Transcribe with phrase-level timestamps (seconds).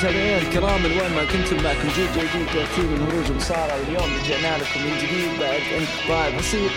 [0.00, 4.56] متابعينا الكرام من وين ما كنتم معكم جيد جديد تأتي من هروج المصارعة واليوم رجعنا
[4.56, 6.70] لكم من جديد بعد انقطاع بسيط.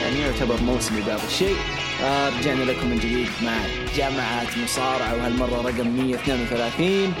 [0.00, 1.56] يعني يعتبر موسمي بعض الشيء
[2.02, 3.52] آه رجعنا لكم من جديد مع
[3.96, 7.14] جامعة مصارعة وهالمرة رقم 132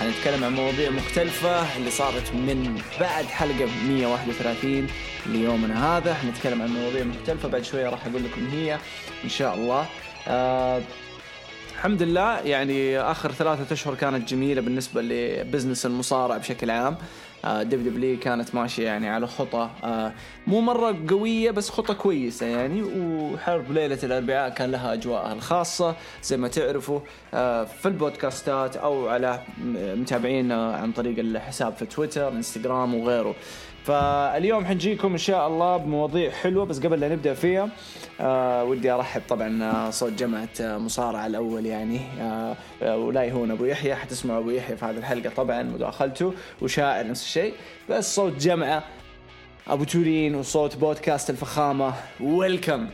[0.00, 4.86] حنتكلم عن مواضيع مختلفة اللي صارت من بعد حلقة 131
[5.26, 6.14] ليومنا هذا.
[6.14, 8.78] حنتكلم عن مواضيع مختلفة بعد شوية راح أقول لكم هي
[9.24, 9.86] إن شاء الله.
[10.28, 10.82] آه
[11.80, 12.38] الحمد لله.
[12.38, 16.96] يعني آخر ثلاثة أشهر كانت جميلة بالنسبة ل business المصارع بشكل عام.
[17.44, 19.70] دب WWE كانت ماشية يعني على خطى.
[19.84, 20.12] آه،
[20.46, 22.82] مو مرة قوية بس خطى كويسة يعني.
[22.82, 25.96] وحرب ليلة الأربعاء كان لها أجواءها الخاصة.
[26.22, 27.00] زي ما تعرفوا
[27.34, 29.40] آه، في البودكاستات أو على
[29.74, 33.34] متابعينا عن طريق الحساب في تويتر إنستغرام وغيره.
[33.86, 37.68] فاليوم حنجيكم إن شاء الله بمواضيع حلوة بس قبل لا نبدأ فيها
[38.20, 43.64] آه ودي أرحب طبعا آه، صوت جمعة آه، مصارعة الأول يعني آه ولا يهون أبو
[43.64, 47.54] يحيى حتسمع أبو يحيى في هذه الحلقة طبعا مداخلته وشاعر نفس الشيء.
[47.90, 48.82] بس صوت جمعة
[49.68, 52.88] أبو تولين وصوت بودكاست الفخامة welcome.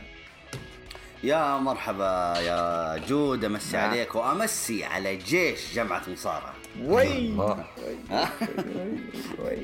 [1.23, 3.89] يا مرحبا يا جود أمسي نعم.
[3.89, 6.53] عليك وأمسي على جيش جمعة مصارعة.
[6.85, 7.33] وي
[9.39, 9.57] وي.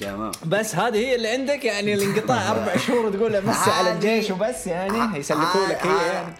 [0.00, 0.30] تمام.
[0.46, 5.16] بس هذه هي اللي عندك يعني الانقطاع أربع شهور تقول امسي على الجيش وبس يعني
[5.16, 6.34] هيسلكوا لك هي يعني.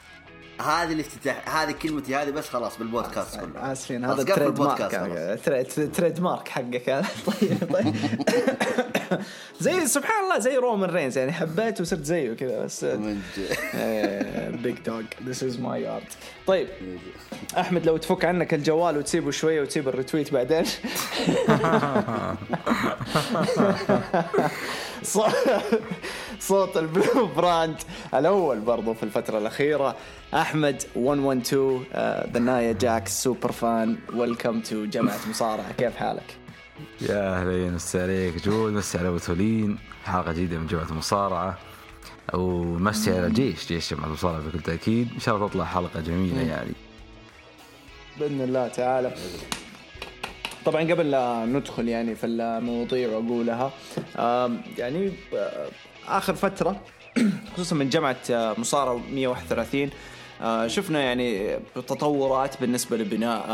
[0.60, 3.72] هذه الافتتاح هذه كلمتي هذه بس خلاص بالبودكاست كله.
[3.72, 7.06] آسفين هذا trademark ال podcast trade- mark حقك هذا.
[7.40, 7.94] طيب طيب.
[9.60, 12.84] زي سبحان الله زي رومان رينز يعني حبيت وصرت زيه كذا بس
[14.62, 16.02] big dog this is my yard
[16.46, 16.68] طيب
[17.58, 20.64] أحمد لو تفك عنك الجوال وتسيبه شوية وتسيب ال retweet بعدين.
[26.40, 27.76] صوت- البلو براند
[28.14, 29.96] الأول برضو في الفترة الأخيرة.
[30.34, 31.80] أحمد 112
[32.32, 35.72] ذا نايا جاك سوبر فان ويلكم تو جامعة مصارعة.
[35.72, 36.36] كيف حالك؟
[37.00, 38.44] يا أهلين مسي عليك.
[38.44, 41.58] جود مسي على بتولين حلقة جديدة من جمعه المصارعه
[42.34, 45.08] ومسي على الجيش جيش جمعه المصارعه بكل تأكيد.
[45.14, 46.72] إن شاء الله تطلع حلقة جميلة يعني.
[48.20, 49.14] بإذن الله تعالى.
[50.68, 53.70] طبعا قبل لا ندخل يعني في المواضيع وأقولها
[54.78, 55.68] يعني آه،
[56.08, 56.80] آخر فترة
[57.54, 59.90] خصوصا من جمعة آه، مصارعة 131
[60.42, 63.46] آه، شفنا يعني تطورات بالنسبة لبناء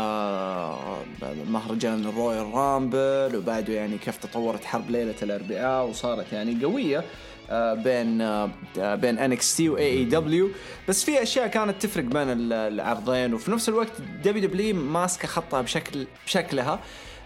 [1.47, 7.03] مهرجان ال Royal Rumble وبعده يعني كيف تطورت حرب ليلة الأربعاء وصارت يعني قوية
[7.73, 8.17] بين
[8.77, 10.49] بين NXT و AEW
[10.87, 16.07] بس في أشياء كانت تفرق بين ال- العرضين وفي نفس الوقت WWE ماسكة خطها بشكل
[16.25, 16.79] بشكلها.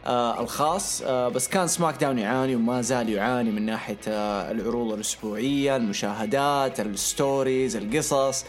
[0.06, 1.02] آه الخاص.
[1.06, 6.92] آه بس كان SmackDown يعاني وما زال يعاني من ناحية آه العروض الأسبوعية المشاهدات ال
[6.92, 8.46] stories القصص.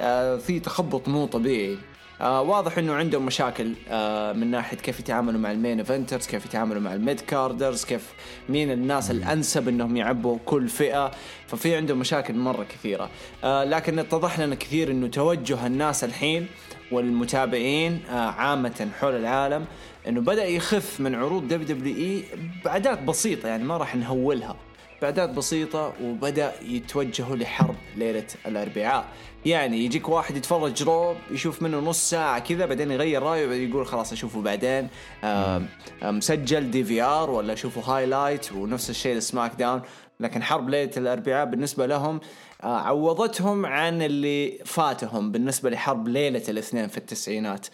[0.00, 1.78] آه في تخبط مو طبيعي.
[2.20, 6.46] آه واضح إنه عندهم مشاكل آه من ناحية كيف يتعاملوا مع ال main eventers كيف
[6.46, 8.12] يتعاملوا مع ال mid carders كيف
[8.48, 11.10] مين الناس الأنسب إنهم يعبوا كل فئة.
[11.46, 13.10] ففي عندهم مشاكل مرة كثيرة.
[13.44, 16.46] آه لكن اتضح لنا كثير إنه توجه الناس الحين
[16.92, 19.64] والمتابعين آه عامة حول العالم
[20.08, 22.24] إنه بدأ يخف من عروض WWE
[22.64, 24.56] باعداد بسيطة يعني ما راح نهولها.
[25.02, 29.04] باعداد بسيطة وبدأ يتوجهوا لحرب ليلة الأربعاء.
[29.46, 34.12] يعني يجيك واحد يتفرج رو يشوف منه نص ساعة كذا بعدين يغير رأيه يقول خلاص
[34.12, 34.88] أشوفه بعدين.
[35.24, 35.66] آم،
[36.02, 39.82] آم، مسجل DVR ولا أشوفه highlight ونفس الشيء ل SmackDown
[40.20, 42.20] لكن حرب ليلة الأربعاء بالنسبة لهم
[42.62, 47.66] آه، عوضتهم عن اللي فاتهم بالنسبة لحرب ليلة الاثنين في التسعينات.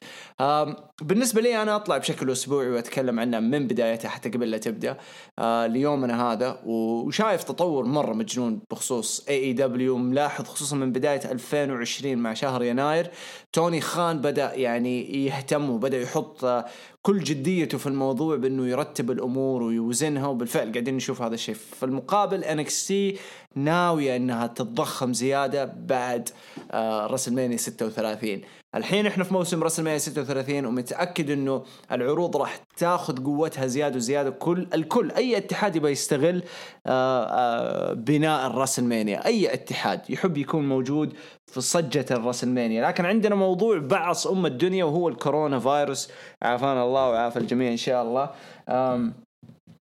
[1.02, 4.96] بالنسبة لي أنا أطلع بشكل أسبوعي وأتكلم عنها من بدايتها حتى قبل لا تبدأ
[5.38, 12.34] آه، ليومنا هذا وشايف تطور مرة مجنون بخصوص AEW ملاحظ خصوصا من بداية 2020 مع
[12.34, 13.10] شهر يناير
[13.52, 16.64] توني خان بدأ يعني يهتم وبدأ يحط آه،
[17.02, 21.54] كل جديته في الموضوع بأنه يرتب الأمور ويوزنها وبالفعل قاعدين نشوف هذا الشيء.
[21.54, 23.16] في المقابل NXT
[23.54, 26.28] ناوية إنها تتضخم زيادة بعد
[26.70, 28.40] آه راسلمانيا 36
[28.74, 34.30] الحين إحنا في موسم راسلمانيا 36 ومتأكد إنه العروض راح تاخذ قوتها زيادة وزيادة.
[34.30, 36.42] كل الكل أي اتحاد يبغى يستغل
[36.86, 41.14] آه آه بناء الراسلمانيا أي اتحاد يحب يكون موجود
[41.46, 46.10] في صجة الراسلمانيا لكن عندنا موضوع بعص أم الدنيا وهو الكورونا فيروس.
[46.42, 48.30] عافانا الله وعافى الجميع إن شاء الله.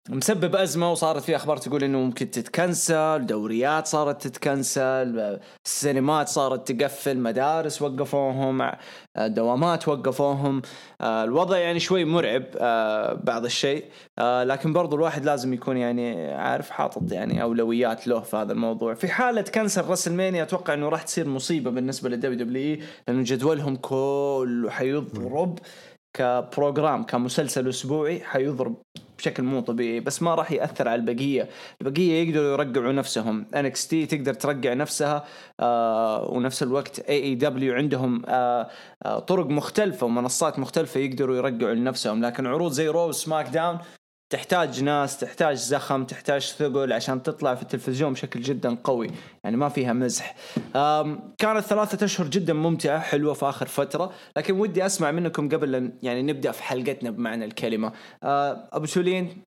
[0.10, 7.18] مسبب أزمة وصارت في أخبار تقول إنه ممكن تتكنسل دوريات صارت تتكنسل السينمات صارت تقفل
[7.18, 8.72] مدارس وقفوهم
[9.18, 10.62] دوامات وقفوهم.
[11.02, 13.86] آه، الوضع يعني شوي مرعب آه، بعض الشيء.
[14.20, 18.94] آه، لكن برضو الواحد لازم يكون يعني عارف حاطط يعني أولويات له في هذا الموضوع.
[18.94, 24.70] في حالة cancel WrestleMania أتوقع إنه راح تصير مصيبة بالنسبة لل WWE لأنه جدولهم كله
[24.70, 25.60] حيضرب
[26.14, 28.76] ك program كمسلسل أسبوعي حيضرب
[29.20, 31.50] بشكل مو طبيعي بس ما راح يأثر على البقية،
[31.82, 35.26] البقية يقدروا يرقعوا نفسهم، NXT تقدر ترقع نفسها
[35.60, 38.70] آه ونفس الوقت AEW عندهم آه
[39.06, 43.78] آه طرق مختلفة ومنصات مختلفة يقدروا يرقعوا لنفسهم، لكن عروض زي Raw SmackDown
[44.30, 49.12] تحتاج ناس تحتاج زخم تحتاج ثقل عشان تطلع في التلفزيون بشكل جدا قوي.
[49.44, 50.36] يعني ما فيها مزح.
[51.38, 54.14] كانت ثلاثة أشهر جدا ممتعة حلوة في آخر فترة.
[54.38, 57.94] لكن ودي أسمع منكم قبل أن يعني نبدأ في حلقتنا بمعنى الكلمة.
[58.24, 59.44] آه، أبو سولين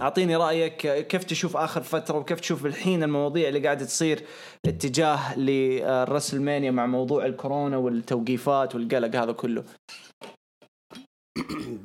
[0.00, 0.86] أعطيني رأيك.
[0.86, 4.22] آه، كيف تشوف آخر فترة وكيف تشوف الحين المواضيع اللي قاعدة تصير
[4.66, 9.64] اتجاه لل WrestleMania مع موضوع الكورونا والتوقيفات والقلق هذا كله؟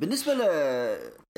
[0.00, 0.34] بالنسبة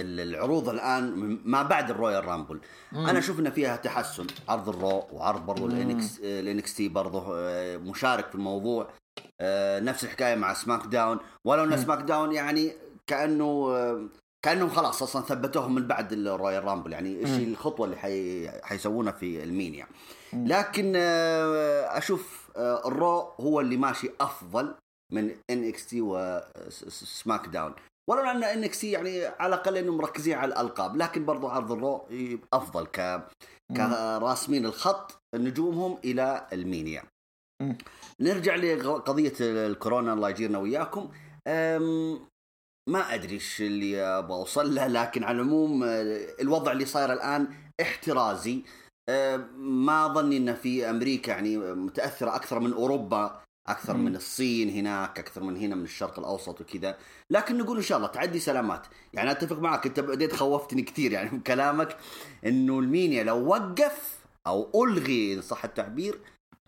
[0.00, 2.60] للعروض الآن ما بعد ال Royal Rumble.
[2.92, 4.26] أنا أشوف ان فيها تحسن.
[4.48, 8.88] عرض ال Raw وعرض برضو ال NX ال NXT برضو آه، مشارك في الموضوع.
[9.40, 11.18] آه، نفس الحكاية مع SmackDown.
[11.46, 12.72] ولو إن SmackDown يعني
[13.06, 14.06] كأنه آه،
[14.44, 16.92] كأنهم خلاص أصلا ثبتوهم من بعد ال Royal Rumble.
[16.92, 18.48] يعني إيش الخطوة اللي حي...
[18.62, 19.86] حيسوونها في ال Mania
[20.32, 24.74] لكن آه، أشوف آه، ال Raw هو اللي ماشي أفضل
[25.12, 27.74] من NXT و SmackDown.
[28.10, 32.08] ولو أن NXT يعني على الأقل انهم مركزين على الألقاب لكن برضو عرض ال Raw
[32.52, 33.26] أفضل ك
[33.76, 37.02] كراسمين الخط نجومهم إلى ال Mania.
[37.62, 37.78] مم.
[38.20, 41.10] نرجع لقضية الكورونا الله يجيرنا وياكم.
[42.88, 47.48] ما أدري إيش اللي أبغى أوصل له لكن على العموم آه، الوضع اللي صاير الآن
[47.80, 48.64] احترازي.
[49.08, 53.96] آه، ما ظني إن في أمريكا يعني متأثرة أكثر من أوروبا أكثر.
[53.96, 56.98] من الصين هناك أكثر من هنا من الشرق الأوسط وكذا.
[57.30, 58.86] لكن نقول إن شاء الله تعدي سلامات.
[59.12, 61.96] يعني أتفق معك أنت بديت خوفتني كثير يعني من كلامك
[62.46, 66.20] إنه المينيا لو وقف أو ألغي إن صح التعبير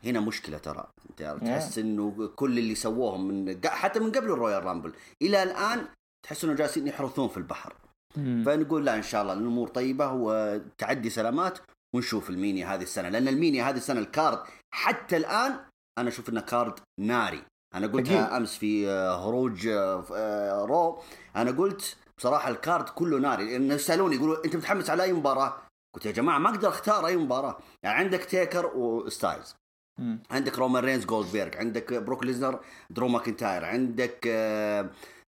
[0.04, 0.88] هنا مشكلة ترى.
[1.10, 4.92] أنت تحس إنه كل اللي سووهم من حتى من قبل ال Royal Rumble
[5.22, 5.86] إلى الآن
[6.22, 7.74] تحس إنه جالسين يحرثون في البحر.
[8.14, 11.58] فنقول لا إن شاء الله الأمور طيبة وتعدي سلامات
[11.94, 13.08] ونشوف ال Mania هذه السنة.
[13.08, 14.38] لأن ال Mania هذه السنة ال card
[14.70, 15.60] حتى الآن
[16.00, 17.42] أنا أشوف إنه card ناري.
[17.74, 18.36] أنا قلتها.
[18.36, 21.02] أمس في آه، هروج آه، آه، Raw.
[21.36, 23.44] أنا قلت بصراحة ال card كله ناري.
[23.44, 25.56] لأن يسالوني يقولوا أنت متحمس على أي مباراة؟
[25.94, 27.58] قلت يا جماعة ما أقدر أختار أي مباراة.
[27.82, 29.54] يعني عندك تيكر وستايلز.
[30.00, 30.22] مم.
[30.30, 32.60] عندك رومان رينز جولدبيرج عندك بروك ليزنر
[32.90, 33.64] درو ماكنتاير.
[33.64, 34.18] عندك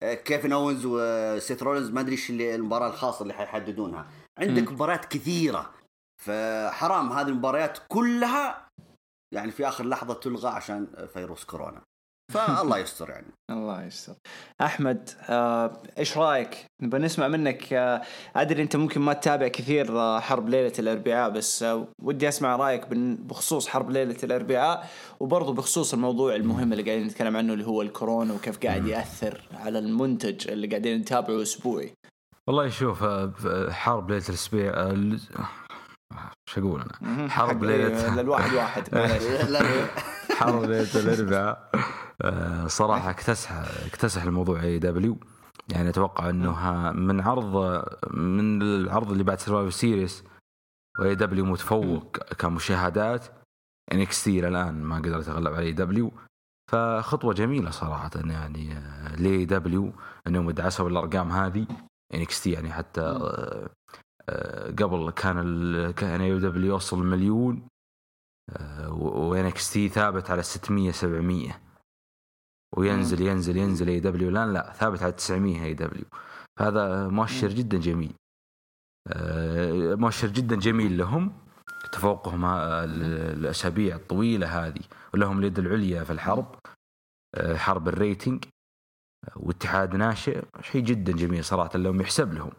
[0.01, 1.89] كيفن اونز وسيث رولينز.
[1.89, 4.07] ما أدري إيش المباراة الخاصة اللي حيحددونها.
[4.37, 4.71] عندك.
[4.71, 5.69] مباريات كثيرة.
[6.23, 8.66] فحرام هذه المباريات كلها
[9.33, 11.81] يعني في آخر لحظة تلغى عشان فيروس كورونا.
[12.33, 13.27] فالله يستر يعني.
[13.49, 14.13] الله يستر.
[14.61, 18.01] أحمد آه، إيش رأيك؟ نبغى نسمع منك آه،
[18.35, 22.87] أدري أنت ممكن ما تتابع كثير آه، حرب ليلة الأربعاء بس آه، ودي أسمع رأيك
[22.87, 24.89] بن- بخصوص حرب ليلة الأربعاء
[25.19, 29.79] وبرضه بخصوص الموضوع المهم اللي قاعدين نتكلم عنه اللي هو الكورونا وكيف قاعد يأثر على
[29.79, 31.93] المنتج اللي قاعدين نتابعه أسبوعي.
[32.47, 35.17] والله شوف آه، حرب ليلة الأسبوع آه،
[36.49, 38.21] شو أقول أنا؟ حرب ليلة.
[38.21, 38.95] للواحد واحد.
[39.53, 39.61] لا
[40.39, 41.71] حرب ليلة الأربعاء.
[42.21, 43.51] آه، صراحة اكتسح
[43.85, 45.17] اكتسح الموضوع AEW
[45.71, 47.83] يعني أتوقع إنه من عرض
[48.13, 50.23] من العرض اللي بعد Survivor Series
[50.99, 53.25] و AEW متفوق كمشاهدات
[53.91, 56.11] NXT الان ما قدر يتغلب على AEW
[56.71, 58.73] فخطوة جميلة صراحة يعني
[59.17, 59.91] ل AEW
[60.27, 61.65] إنهم يدعسوا الارقام هذه
[62.13, 63.69] NXT يعني حتى آه، آه،
[64.79, 67.67] قبل كان ال- كان AEW يوصل مليون
[68.89, 71.61] و NXT ثابت على 600 700
[72.77, 76.05] وينزل ينزل ينزل AEW الآن لا ثابت على 900 AEW
[76.59, 77.47] فهذا مؤشر.
[77.47, 78.13] جدا جميل.
[79.07, 81.33] آه، مؤشر جدا جميل لهم
[81.91, 84.81] تفوقهم الأسابيع الطويلة هذه.
[85.13, 86.55] ولهم اليد العليا في الحرب
[87.35, 88.45] آه، حرب ال rating
[89.35, 90.43] واتحاد ناشئ.
[90.61, 92.51] شيء جدا جميل صراحة لهم يحسب لهم.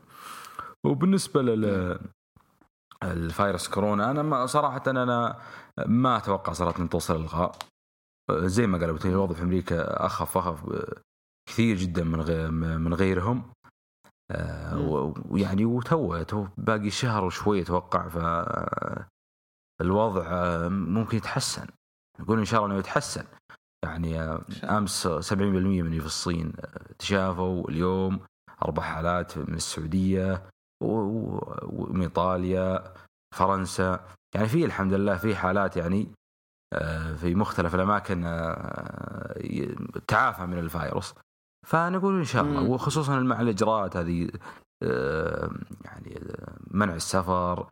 [0.86, 1.98] وبالنسبة لل
[3.02, 5.38] الفيروس كورونا أنا ما صراحة أنا
[5.86, 7.56] ما أتوقع صراحة أن توصل إلغاء.
[8.30, 10.86] زي ما قالوا الوضع في أمريكا أخف اخف
[11.48, 13.52] كثير جدا من غير من غيرهم.
[14.30, 18.18] آه، ويعني وتو تو باقي شهر وشوي أتوقع ف
[19.80, 20.28] الوضع
[20.68, 21.66] ممكن يتحسن.
[22.20, 23.24] نقول إن شاء الله إنه يتحسن.
[23.84, 24.44] يعني آه،.
[24.64, 27.70] أمس 70% من اللي في الصين آه، تشافوا.
[27.70, 28.20] اليوم
[28.62, 32.94] أربع حالات من السعودية ومن إيطاليا
[33.36, 34.00] فرنسا
[34.34, 36.08] يعني في الحمد لله في حالات يعني
[36.74, 39.40] آه، في مختلف الأماكن آه،
[40.08, 41.14] تعافى من الفيروس
[41.66, 42.62] فنقول إن شاء الله.
[42.70, 44.30] وخصوصا مع الإجراءات هذه
[44.82, 45.50] آه،
[45.84, 46.20] يعني
[46.70, 47.66] منع السفر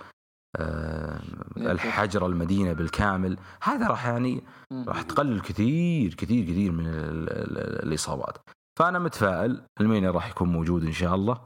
[1.56, 4.42] الحجر المدينة بالكامل هذا راح يعني.
[4.72, 8.38] راح تقلل كثير كثير كثير من ال- ال- الإصابات
[8.78, 11.40] فأنا متفائل ال Mania راح يكون موجود إن شاء الله.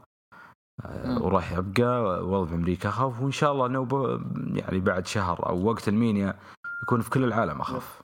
[1.21, 3.87] وراح يبقى وضع في أمريكا اخف وإن شاء الله إنه
[4.55, 6.35] يعني بعد شهر أو وقت ال Mania
[6.83, 8.01] يكون في كل العالم اخف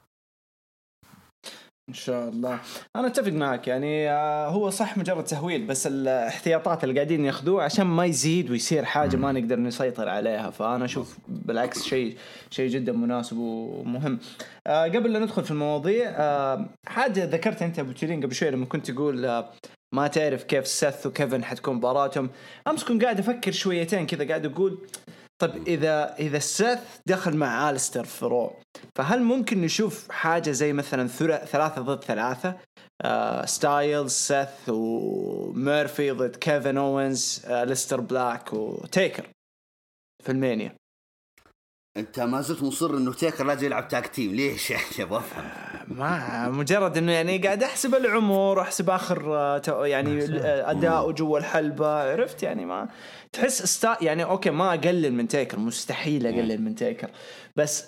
[1.90, 2.60] إن شاء الله.
[2.96, 7.86] أنا أتفق معك يعني آه، هو صح مجرد تهويل بس الاحتياطات اللي قاعدين ياخذوه عشان
[7.86, 10.50] ما يزيد ويصير حاجة ما نقدر نسيطر عليها.
[10.50, 12.18] فأنا أشوف بالعكس شيء
[12.50, 14.20] شيء جدا مناسب ومهم.
[14.68, 18.66] آه، قبل لا ندخل في المواضيع آه، حاجة ذكرت أنت أبو تيرين قبل شوي لما
[18.66, 19.50] كنت تقول آه،
[19.96, 22.30] ما تعرف كيف سيث وكيفن حتكون مباراتهم.
[22.68, 24.88] أمس كنت قاعد أفكر شويتين كذا قاعد أقول
[25.42, 28.26] طيب إذا إذا سيث دخل مع الستر في
[28.96, 32.58] فهل ممكن نشوف حاجة زي مثلا ثلا- ثلاثة ضد ثلاثة؟
[33.02, 37.64] آه ستايلز سيث وميرفي ضد كيفن أوينز آه
[38.02, 39.30] بلاك وتيكر
[40.24, 40.76] في ال Mania.
[41.98, 45.46] انت ما زلت مصر انه تيكر لازم يلعب tag team ليش يعني أبغى أفهم.
[45.88, 51.88] ما مجرد إنه يعني قاعد أحسب العمر أحسب آخر آه، يعني اداؤه جوا الحلبة.
[51.88, 52.90] عرفت؟ يعني ما
[53.34, 57.10] تحس استا يعني okay ما أقلل من تيكر مستحيل أقلل من تيكر.
[57.56, 57.86] بس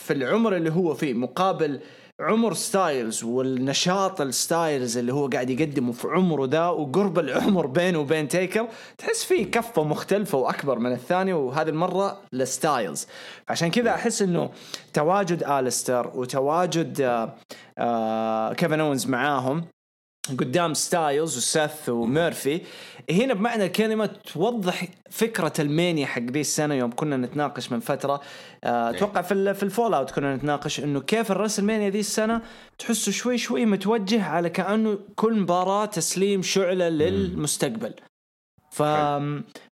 [0.00, 1.80] في العمر اللي هو فيه مقابل
[2.20, 8.28] عمر ستايلز والنشاط الستايلز اللي هو قاعد يقدمه في عمره ذا وقرب العمر بينه وبين
[8.28, 13.06] تيكر تحس فيه كفة مختلفة وأكبر من الثاني وهذه المرة لستايلز.
[13.48, 14.50] عشان كذا أحس إنه
[14.94, 17.34] تواجد أليستر وتواجد آه
[17.78, 19.64] آه كيفن اونز معاهم
[20.38, 22.60] قدام ستايلز وسيث وميرفي
[23.10, 28.20] هنا بمعنى الكلمة توضح فكرة ال Mania حق ذي السنة يوم كنا نتناقش من فترة.
[28.64, 32.42] آه، أتوقع في في ال fallout كنا نتناقش إنه كيف ال WrestleMania ذي السنة
[32.78, 37.94] تحسه شوي شوي متوجه على كأنه كل مباراة تسليم شعلة للمستقبل.
[38.70, 38.82] ف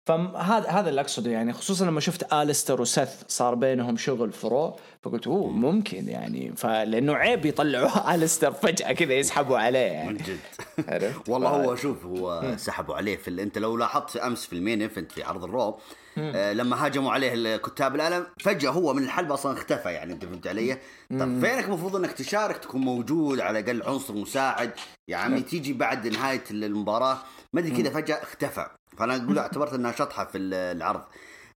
[0.05, 4.75] فهذا هذا اللي أقصده يعني خصوصا لما شفت أليستر وسيث صار بينهم شغل في Raw
[5.01, 6.53] فقلت أوه ممكن يعني.
[6.55, 10.39] فلانه عيب يطلعوا أليستر فجأة كذا يسحبوا عليه من يعني جد.
[10.89, 14.81] عرفت؟ والله هو شوف هو سحبوا عليه في أنت لو لاحظت أمس في ال main
[14.81, 15.79] event في عرض ال Raw
[16.17, 20.47] آه لما هاجموا عليه كتاب الألم فجأة هو من الحلبة أصلا اختفى يعني أنت فهمت
[20.47, 20.73] علي؟
[21.11, 24.71] طب فينك المفروض إنك تشارك تكون موجود على الأقل عنصر مساعد؟
[25.09, 27.19] يا عمي تيجي بعد نهاية المباراة
[27.53, 28.67] ما أدري كذا فجأة اختفى.
[28.97, 31.03] فأنا أقول اعتبرت إنها شطحة في ال- العرض.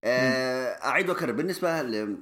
[0.04, 2.16] آه أعيد وأكرر بالنسبة ل-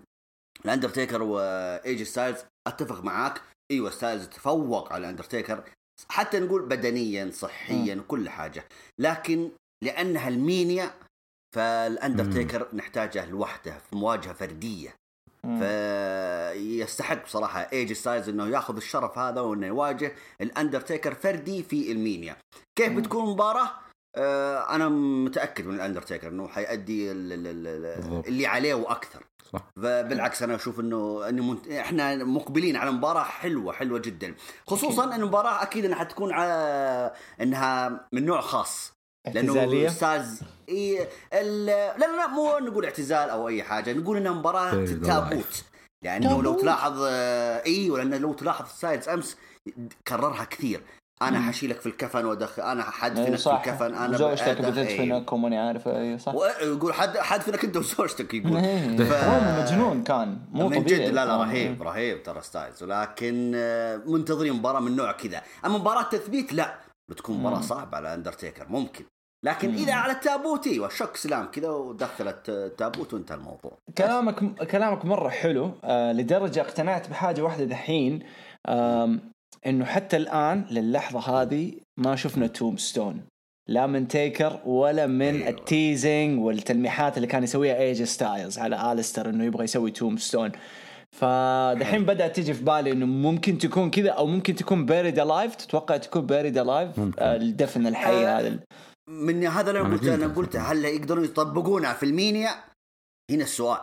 [0.64, 3.40] الاندرتيكر و AJ ستايلز أتفق معاك.
[3.71, 5.62] أيوه ستايلز تفوق على الاندرتيكر
[6.09, 8.64] حتى نقول بدنيا صحيا كل حاجة.
[8.99, 9.50] لكن
[9.85, 10.90] لأنها ال Mania
[11.55, 14.95] فالأندرتيكر نحتاجه لوحده في مواجهة فردية.
[15.59, 22.37] فيستحق بصراحة AJ ستايلز إنه ياخذ الشرف هذا وإنه يواجه الأندرتيكر فردي في إلمينيا.
[22.78, 23.71] كيف بتكون المباراه
[24.17, 27.12] آه أنا متأكد من الأندرتيكر إنه حيأدي.
[27.12, 29.25] اللي عليه وأكثر.
[29.52, 29.61] صح.
[29.76, 31.69] بالعكس أنا أشوف إنه إنه منت...
[31.69, 34.35] إحنا مقبلين على مباراة حلوة حلوة جدا.
[34.67, 38.98] خصوصا إن المباراة أكيد إنها حتكون على إنها من نوع خاص.
[39.35, 41.66] لأنه أستاذ إيه ال...
[41.66, 45.64] لا لا لا مو نقول اعتزال أو أي حاجة نقول انها مباراة إيه، ده تابوت.
[46.04, 46.61] لأنه لو تابوت.
[46.61, 47.02] تلاحظ
[47.66, 49.37] أيوه لأن لو تلاحظ سايدز أمس
[50.08, 50.80] كررها كثير
[51.23, 51.49] أنا مم.
[51.49, 54.54] حشيلك في الكفن وادخل أنا حدفنك في صح الكفن أنا زوجتك إيه.
[54.70, 58.97] بتدفنك وماني عارف إي صح ويقول حد حدفنك أنت وزوجتك يقول إيه.
[58.97, 61.37] ف- مجنون كان مو من طبيعي جد لا لا.
[61.37, 66.75] رهيب رهيب ترى ستايلز ولكن آه، منتظرين مباراة من نوع كذا أما مباراة تثبيت لا
[67.11, 67.61] بتكون مباراة.
[67.61, 69.04] صعبة على أندرتيكر ممكن
[69.45, 69.75] لكن.
[69.75, 75.28] إذا على التابوت إيوه شك سلام كذا ودخلت آه، تابوت وانتهى الموضوع كلامك كلامك مرة
[75.28, 78.23] حلو آه لدرجة اقتنعت بحاجة واحدة دحين
[79.66, 83.23] إنه حتى الآن للحظة هذه ما شفنا tombstone
[83.68, 85.49] لا من تيكر ولا من أيوة.
[85.49, 90.52] ال teasing والتلميحات اللي كان يسويها AJ ستايلز على أليستر إنه يبغى يسوي tombstone
[91.12, 95.97] فدحين بدأت تجي في بالي إنه ممكن تكون كذا أو ممكن تكون buried alive تتوقع
[95.97, 96.90] تكون buried alive.
[97.18, 98.59] الدفن الحي آه، هذا
[99.09, 100.57] من هذا اللي أنا قلت أنا قلت.
[100.57, 102.50] هل يقدرون يطبقونها في ال Mania؟
[103.31, 103.81] هنا السؤال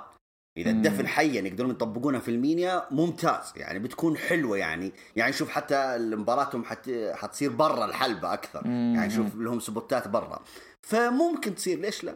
[0.57, 0.71] إذا.
[0.71, 5.97] الدفن حيا يقدرون يطبقونها في ال Mania ممتاز يعني بتكون حلوة يعني يعني شوف حتى
[5.97, 6.89] مباراتهم حت...
[7.13, 8.65] حتصير برا الحلبة أكثر.
[8.65, 10.43] يعني شوف لهم سبوتات برا
[10.87, 12.15] فممكن تصير ليش لا؟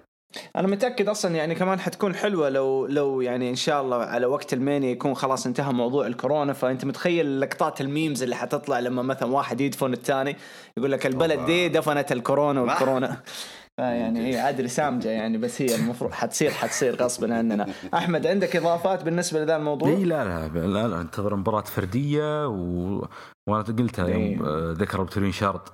[0.56, 4.54] أنا متأكد أصلا يعني كمان حتكون حلوة لو لو يعني إن شاء الله على وقت
[4.54, 9.02] ال Mania يكون خلاص انتهى موضوع الكورونا فأنت متخيل لقطات ال memes اللي حتطلع لما
[9.02, 10.36] مثلا واحد يدفن الثاني
[10.78, 13.22] يقول لك البلد دي دفنت الكورونا والكورونا
[13.78, 19.04] يعني هي ادري سامجة يعني بس هي المفروض حتصير حتصير غصبا عننا أحمد عندك إضافات
[19.04, 23.08] بالنسبة لذا الموضوع اي لا لا لا, لا أنتظر مباراة فردية و...
[23.50, 24.42] وأنا قلتها يوم إيه.
[24.42, 25.74] آه، ذكر بترين شرط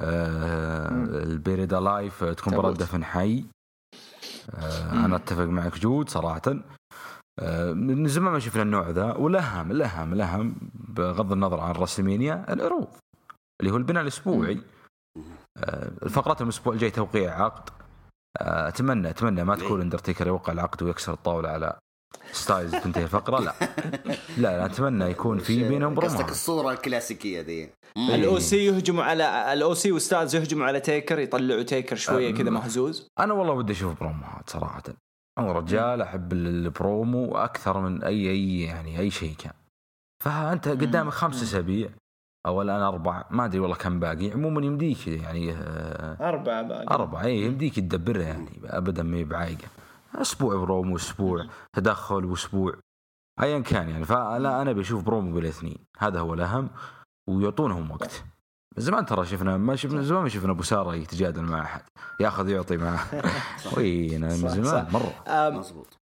[0.00, 1.04] آه مم.
[1.04, 2.82] البيريدا لايف آه، تكون مباراة تابوت.
[2.82, 3.61] دفن حي آه.
[4.92, 6.42] أنا أتفق معك جود صراحة.
[7.38, 12.88] آه من زمان ما شفنا النوع ذا والاهم الاهم الأهم بغض النظر عن رسلمينيا العروض
[13.60, 14.62] اللي هو البناء الأسبوعي.
[15.56, 17.70] آه، الفقرات الأسبوع الجاي توقيع عقد.
[18.40, 21.78] آه، اتمنى أتمنى ما تكون اندرتيكر يوقع العقد ويكسر الطاولة على
[22.32, 23.54] ستايلز تنتهي الفقره لا.
[24.36, 29.52] لا لا أتمنى يكون في بينهم قصدك برومو الصورة الكلاسيكية ذي ال OC يهجموا على
[29.52, 32.34] ال OC وستايلز يهجموا على تيكر يطلعوا تيكر شوية.
[32.34, 33.08] كذا مهزوز.
[33.18, 34.82] أنا والله ودي أشوف بروموهات صراحة.
[35.38, 39.52] أنا رجال أحب البرومو أكثر من أي أي يعني أي شيء كان.
[40.24, 41.88] فانت قدامك خمس أسابيع
[42.46, 44.30] أو الآن أربع ما أدري والله كم باقي.
[44.30, 46.86] عموما يمديك يعني آه، أربعة باقي.
[46.90, 49.68] أربعة أي يمديك تدبرها يعني أبدا ما هي بعايقة.
[50.14, 52.74] أسبوع برومو أسبوع تدخل وأسبوع
[53.42, 54.04] أيا كان يعني.
[54.04, 55.78] فلا أنا بشوف برومو بالاثنين.
[55.98, 56.70] هذا هو الأهم
[57.28, 58.24] ويعطونهم وقت.
[58.76, 61.82] زمان ترى شفنا ما شفنا زمان ما شفنا أبو سارة يتجادل مع أحد.
[62.20, 63.06] ياخذ يعطي معه
[63.76, 64.92] وي أنا من زمان صح.
[64.92, 65.14] مرة.
[65.26, 65.96] أم، مزبوط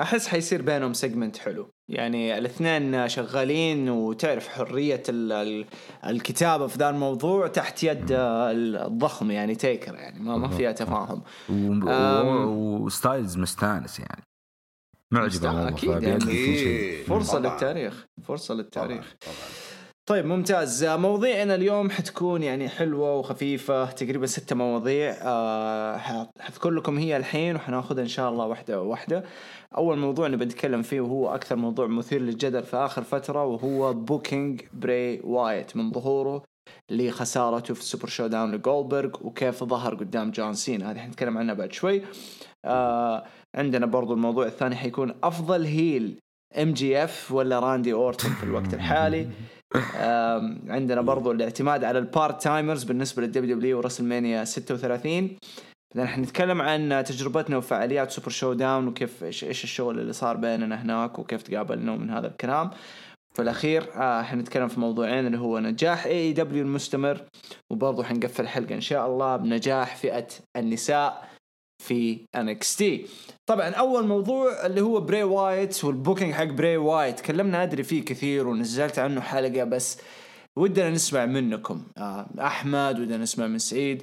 [0.00, 1.70] أحس حيصير بينهم segment حلو.
[1.88, 5.66] يعني الاثنين شغالين وتعرف حرية ال- ال-
[6.06, 11.22] الكتابة في ذا الموضوع تحت يد الضخم يعني تيكر يعني ما ما فيها تفاهم.
[12.84, 14.22] وستايلز مستانس يعني.
[15.10, 17.04] معجب مستانس، الموضوع أكيد فبيقدم يعني.
[17.38, 17.52] طبعاً.
[17.52, 19.04] للتاريخ فرصة للتاريخ.
[19.20, 19.34] طبعا طبعا.
[20.06, 20.84] طيب ممتاز.
[20.84, 25.14] مواضيعنا اليوم حتكون يعني حلوة وخفيفة تقريبا ستة مواضيع.
[25.22, 25.96] آه،
[26.40, 29.24] حذكر لكم هي الحين وحناخذها إن شاء الله واحدة واحدة.
[29.76, 34.62] أول موضوع نبي نتكلم فيه وهو أكثر موضوع مثير للجدل في آخر فترة وهو booking
[34.72, 36.42] بري وايت من ظهوره
[36.90, 40.90] لخسارته في ال Super ShowDown لجولدبرغ وكيف ظهر قدام جون سينا.
[40.90, 42.02] هذه حنتكلم عنها بعد شوي.
[42.64, 43.24] آه
[43.54, 46.18] عندنا برضو الموضوع الثاني حيكون أفضل heel
[46.62, 49.28] MJF ولا راندي اورتون في الوقت الحالي.
[50.68, 55.38] عندنا برضو الاعتماد على ال part-timers بالنسبة لل WWE و WrestleMania 36
[55.94, 61.18] بعدين حنتكلم عن تجربتنا وفعاليات Super ShowDown وكيف إيش إيش الشغل اللي صار بيننا هناك
[61.18, 62.70] وكيف تقابلنا ومن هذا الكلام.
[63.34, 67.20] في الأخير آه حنتكلم في موضوعين اللي هو نجاح AEW المستمر
[67.70, 71.28] وبرضو حنقفل الحلقة إن شاء الله بنجاح فئة النساء.
[71.84, 72.84] في NXT
[73.46, 78.04] طبعا أول موضوع اللي هو بري وايت وال booking حق بري وايت تكلمنا أدري فيه
[78.04, 79.98] كثير ونزلت عنه حلقة بس
[80.56, 81.82] ودنا نسمع منكم.
[81.98, 84.02] آه، أحمد ودنا نسمع من سعيد.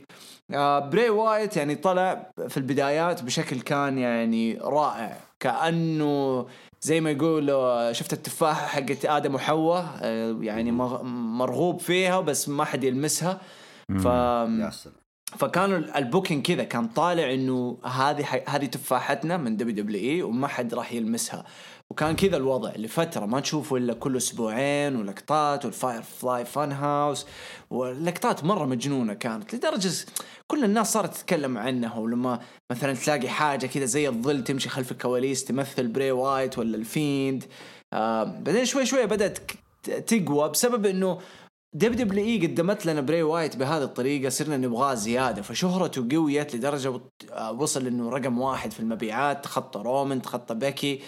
[0.53, 5.17] آه، بري وايت يعني طلع في البدايات بشكل كان يعني رائع.
[5.39, 6.45] كأنه
[6.81, 12.65] زي ما يقول آه، شفت التفاحه حقت آدم وحواء؟ آه، يعني مرغوب فيها بس ما
[12.65, 13.41] حد يلمسها.
[13.87, 15.00] ف يا سلام.
[15.37, 18.25] فكانوا ال booking كذا كان طالع إنه هذه.
[18.47, 21.45] هذه تفاحتنا من WWE وما حد راح يلمسها
[21.89, 27.25] وكان كذا الوضع لفترة ما تشوفوا إلا كل أسبوعين ولقطات وال Firefly Fun House
[27.69, 29.91] واللقطات مرة مجنونة كانت لدرجة
[30.47, 32.39] كل الناس صارت تتكلم عنها ولما
[32.71, 37.43] مثلا تلاقي حاجة كذا زي الظل تمشي خلف الكواليس تمثل بري وايت ولا ال Fiend
[37.93, 39.39] آه بعدين شوي شوي بدأت
[40.07, 41.19] تقوى بسبب إنه
[41.73, 45.41] WWE قدمت لنا بري وايت بهذه الطريقة صرنا نبغاه زيادة.
[45.41, 51.01] فشهرته قويت لدرجة آه، وصل إنه رقم واحد في المبيعات تخطى رومان تخطى بيكي.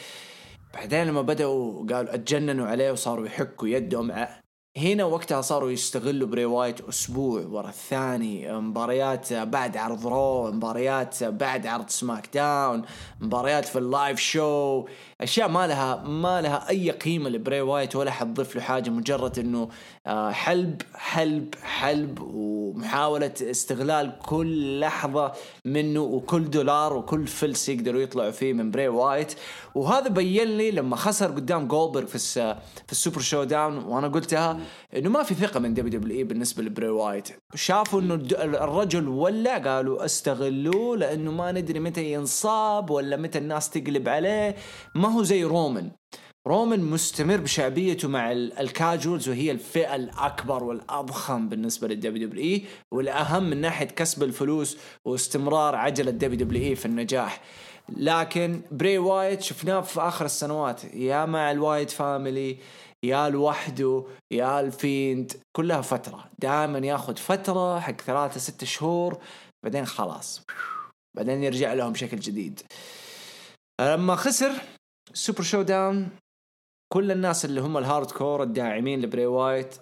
[0.73, 4.42] بعدين لما بدأوا قالوا أتجننوا عليه وصاروا يحكوا يدهم ع-
[4.77, 11.67] هنا وقتها صاروا يستغلوا بري وايت أسبوع ورا الثاني مباريات بعد عرض Raw مباريات بعد
[11.67, 12.81] عرض SmackDown
[13.19, 14.85] مباريات في ال live show
[15.21, 19.69] أشياء ما لها ما لها أي قيمة لبري وايت ولا حتضيف له حاجة مجرد إنه
[20.07, 25.31] آه، حلب حلب حلب ومحاولة استغلال كل لحظة
[25.65, 29.33] منه وكل دولار وكل فلس يقدروا يطلعوا فيه من بري وايت.
[29.75, 32.17] وهذا بين لي لما خسر قدام جولبرغ في
[32.85, 34.59] في ال Super ShowDown وأنا قلتها
[34.95, 37.27] إنه ما في ثقة من WWE بالنسبة لبري وايت.
[37.55, 44.09] شافوا إنه الرجل ولع قالوا استغلوه لأنه ما ندري متى ينصاب ولا متى الناس تقلب
[44.09, 44.55] عليه.
[44.95, 45.91] ما هو زي رومان.
[46.47, 53.43] رومان مستمر بشعبيته مع ال- ال casuals وهي الفئة الأكبر والأضخم بالنسبة لل WWE والأهم
[53.49, 57.41] من ناحية كسب الفلوس واستمرار عجلة WWE في النجاح.
[57.89, 60.83] لكن بري وايت شفناه في آخر السنوات.
[60.83, 62.57] يا مع ال Wyatt Family
[63.03, 66.31] يا لوحده يا ال Fiend كلها فترة.
[66.39, 69.17] دائما ياخذ فترة حق ثلاثة ستة شهور
[69.63, 70.41] بعدين خلاص.
[71.17, 72.61] بعدين يرجع لهم بشكل جديد.
[73.81, 74.51] لما خسر
[75.13, 76.09] Super ShowDown
[76.93, 79.75] كل الناس اللي هم ال hardcore الداعمين لبري وايت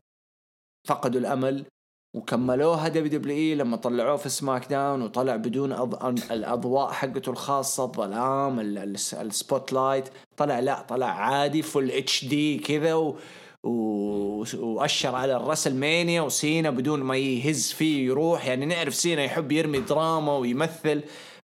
[0.87, 1.65] فقدوا الأمل.
[2.13, 6.05] وكملوها WWE لما طلعوه في SmackDown وطلع بدون أض...
[6.31, 10.09] الأضواء حقته الخاصة الظلام ال- ال- ال spotlight.
[10.37, 13.15] طلع لا طلع عادي full HD كذا و...
[13.63, 14.43] و...
[14.59, 18.45] وأشر على ال WrestleMania وسينا بدون ما يهز فيه يروح.
[18.45, 21.01] يعني نعرف سينا يحب يرمي دراما ويمثل.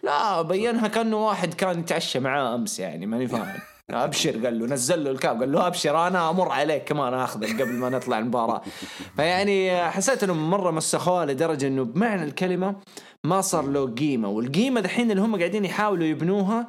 [0.03, 3.59] لا بينها كأنه واحد كان يتعشى معاه أمس يعني ماني فاهم.
[3.89, 7.61] أبشر قال له نزل له ال cap قال له أبشر أنا أمر عليك كمان أخذك
[7.61, 8.61] قبل ما نطلع المباراة.
[9.15, 12.75] فيعني حسيت انهم مرة مسخوها لدرجة إنه بمعنى الكلمة
[13.23, 14.29] ما صار له قيمة.
[14.29, 16.67] والقيمة دحين اللي هم قاعدين يحاولوا يبنوها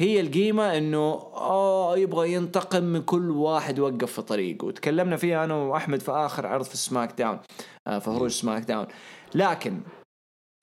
[0.00, 0.98] هي القيمة إنه
[1.34, 4.66] آه يبغى ينتقم من كل واحد وقف في طريقه.
[4.66, 7.38] وتكلمنا فيها أنا وأحمد في آخر عرض في SmackDown
[7.86, 8.86] آه، في هروج SmackDown.
[9.34, 9.80] لكن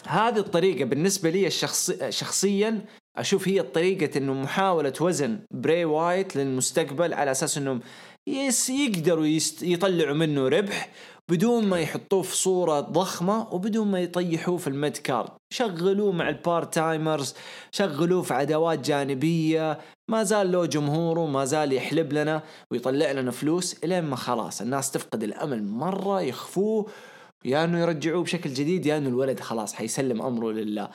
[0.07, 2.85] هذه الطريقة بالنسبة لي الشخصي شخصيا
[3.17, 7.79] أشوف هي طريقة إنه محاولة وزن بري وايت للمستقبل على أساس إنهم
[8.27, 10.89] يس يقدروا يست يطلعوا منه ربح
[11.29, 15.29] بدون ما يحطوه في صورة ضخمة وبدون ما يطيحوه في ال mid card.
[15.53, 17.35] شغلوه مع ال part timers
[17.71, 23.83] شغلوه في عداوات جانبية ما زال له جمهوره ما زال يحلب لنا ويطلع لنا فلوس
[23.83, 24.61] إلين ما خلاص.
[24.61, 26.85] الناس تفقد الأمل مرة يخفوه
[27.45, 30.89] يا إنه يرجعوه بشكل جديد يا إنه الولد خلاص حيسلم أمره لله.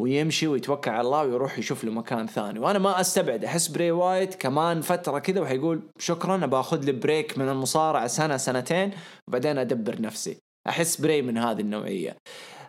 [0.00, 2.58] ويمشي ويتوكل على الله ويروح يشوف له مكان ثاني.
[2.58, 7.48] وأنا ما أستبعد أحس بري وايت كمان فترة كذا وحيقول شكرا باخذ لي break من
[7.48, 8.90] المصارعة سنة سنتين
[9.28, 10.38] وبعدين أدبر نفسي.
[10.68, 12.16] أحس بري من هذه النوعية.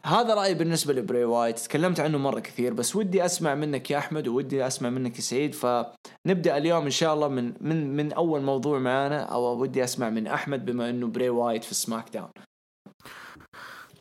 [0.06, 4.28] هذا رأيي بالنسبة لبري وايت تكلمت عنه مرة كثير بس ودي أسمع منك يا أحمد
[4.28, 5.54] وودي أسمع منك يا سعيد.
[5.56, 10.28] فنبدأ اليوم إن شاء الله من من من أول موضوع معانا أو ودي أسمع من
[10.28, 12.30] أحمد بما إنه بري وايت في SmackDown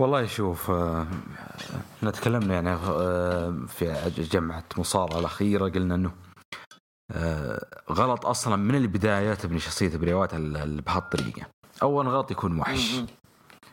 [0.00, 1.06] والله شوف آه،
[1.98, 6.12] إحنا تكلمنا يعني آه، في جمعة مصارعة الأخيرة قلنا أنه
[7.12, 11.42] آه، غلط أصلا من البداية تبني شخصية بري وايت بهالطريقة
[11.82, 13.00] أول غلط يكون وحش.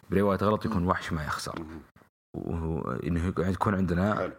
[0.10, 1.66] بري وايت غلط يكون وحش ما يخسر.
[2.34, 4.32] وانه يكون عندنا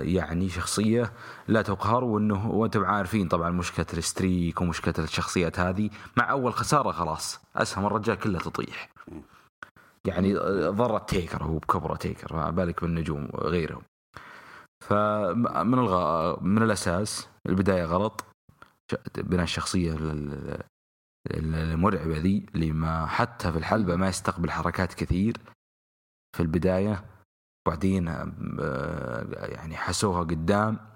[0.00, 1.12] يعني شخصية
[1.48, 5.90] لا تقهر وإنه وأنتم عارفين طبعا مشكلة ال streak ومشكلة الشخصيات هذه.
[6.16, 8.88] مع أول خسارة خلاص أسهم الرجال كلها تطيح.
[10.06, 10.34] يعني
[10.68, 13.82] ضرت تيكر هو بكبرة تيكر ما بالك بالنجوم وغيرهم.
[14.88, 16.40] فمن الغ...
[16.40, 18.24] من الأساس البداية غلط.
[19.16, 19.96] بناء الشخصية
[21.30, 25.36] المرعبة ذي اللي ما حتى في الحلبة ما يستقبل حركات كثير
[26.36, 27.04] في البداية.
[27.66, 28.06] وبعدين
[29.32, 30.92] يعني حسوها قدام.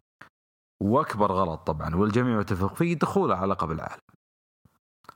[0.82, 4.00] وأكبر غلط طبعا والجميع يتفق فيه دخوله على لقب العالم.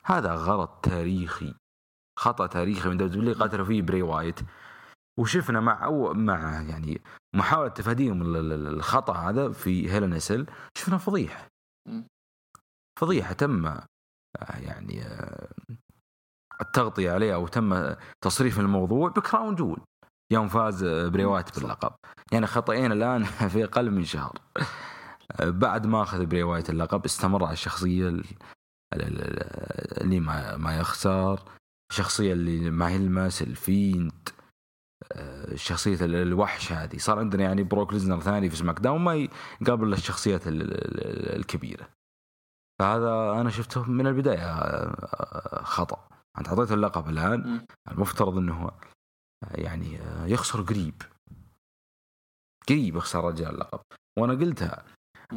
[0.04, 1.54] هذا غلط تاريخي.
[2.20, 4.40] خطأ تاريخي من دبليو قاتلوا فيه بري وايت.
[5.18, 7.00] وشفنا مع أو مع يعني
[7.34, 10.46] محاولة تفاديهم الخطأ هذا في Hell in a Cell
[10.78, 11.48] شفنا فضيحة.
[12.98, 13.86] فضيحة تم آه،
[14.56, 15.48] يعني آه،
[16.60, 19.80] التغطية عليه أو تم تصريف الموضوع ب Crown Jewel.
[20.32, 21.92] يوم فاز بري وايت باللقب.
[22.32, 24.38] يعني خطأين الآن في أقل من شهر.
[25.40, 28.22] بعد ما أخذ بري وايت اللقب استمر على الشخصية
[28.92, 31.59] اللي ما ما يخسر.
[31.90, 34.28] الشخصية اللي ما يلمس ال Fiend
[35.12, 36.98] آه، شخصية الوحش هذه.
[36.98, 39.28] صار عندنا يعني بروك ليسنر ثاني في SmackDown ما
[39.60, 41.88] يقابل الشخصيات الكبيرة.
[42.80, 46.08] فهذا أنا شفته من البداية آه، خطأ.
[46.38, 47.66] أنت أعطيته اللقب الآن.
[47.90, 48.70] المفترض أنه
[49.50, 51.02] يعني آه، يخسر قريب.
[52.68, 53.80] قريب يخسر رجال اللقب.
[54.18, 54.84] وأنا قلتها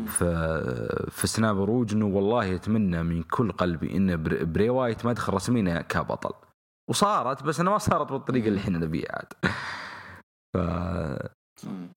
[0.05, 5.33] في في سناب Raw إنه والله أتمنى من كل قلبي إن بري وايت ما يدخل
[5.33, 6.33] رسميا كبطل.
[6.89, 9.33] وصارت بس انها ما صارت بالطريقة اللي إحنا نبيها عاد.
[10.53, 10.57] ف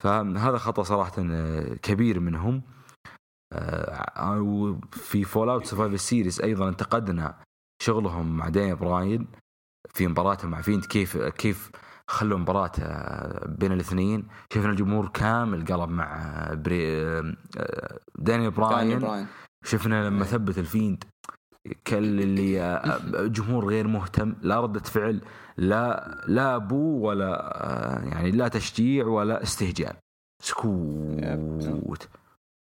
[0.00, 1.22] فهذا خطأ صراحة
[1.82, 2.62] كبير منهم.
[3.52, 7.38] آه، وفي fallout Survivor Series أيضا انتقدنا
[7.82, 9.26] شغلهم مع دانيال براين
[9.94, 11.70] في مباراتهم مع Fiend كيف كيف
[12.10, 14.28] خلوا مباراة آه، بين الاثنين.
[14.52, 17.20] شفنا الجمهور كامل قلب مع آه، بري
[18.18, 19.26] دانيال براين.
[19.64, 20.30] شفنا لما إيه.
[20.30, 21.04] ثبت ال Fiend
[21.86, 22.80] كل اللي
[23.28, 25.20] جمهور غير مهتم لا ردة فعل
[25.56, 27.60] لا لا ابو ولا
[28.04, 29.94] يعني لا تشجيع ولا استهجان.
[30.42, 32.08] سكوت.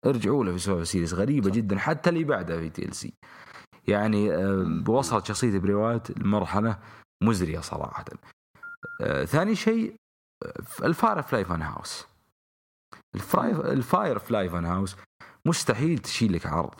[0.06, 1.56] ارجعوا له في Survivor Series غريبة صح.
[1.56, 3.14] جدا حتى اللي بعدها في TLC.
[3.88, 4.30] يعني
[4.88, 6.78] وصلت شخصية بري وايت لمرحله
[7.24, 8.06] مزرية صراحة.
[9.26, 9.96] ثاني شيء
[10.84, 12.08] ال Firefly Fun House.
[13.16, 14.96] ال Firefly Fun House
[15.46, 16.76] مستحيل تشيل لك عرض.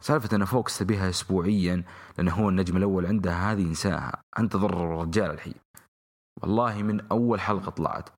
[0.00, 1.84] سالفة أن فوكس تبيها أسبوعيا
[2.18, 4.22] لأنه هو النجم الأول عندها هذه إنساها.
[4.38, 5.54] أنت ضر الرجال الحين.
[6.42, 8.08] والله من أول حلقة طلعت.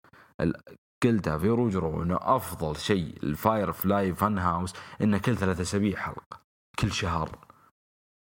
[1.03, 6.41] قلتها في روجرو أنه أفضل شيء ال Firefly Fun House أنه كل ثلاثة أسابيع حلقة.
[6.79, 7.39] كل شهر.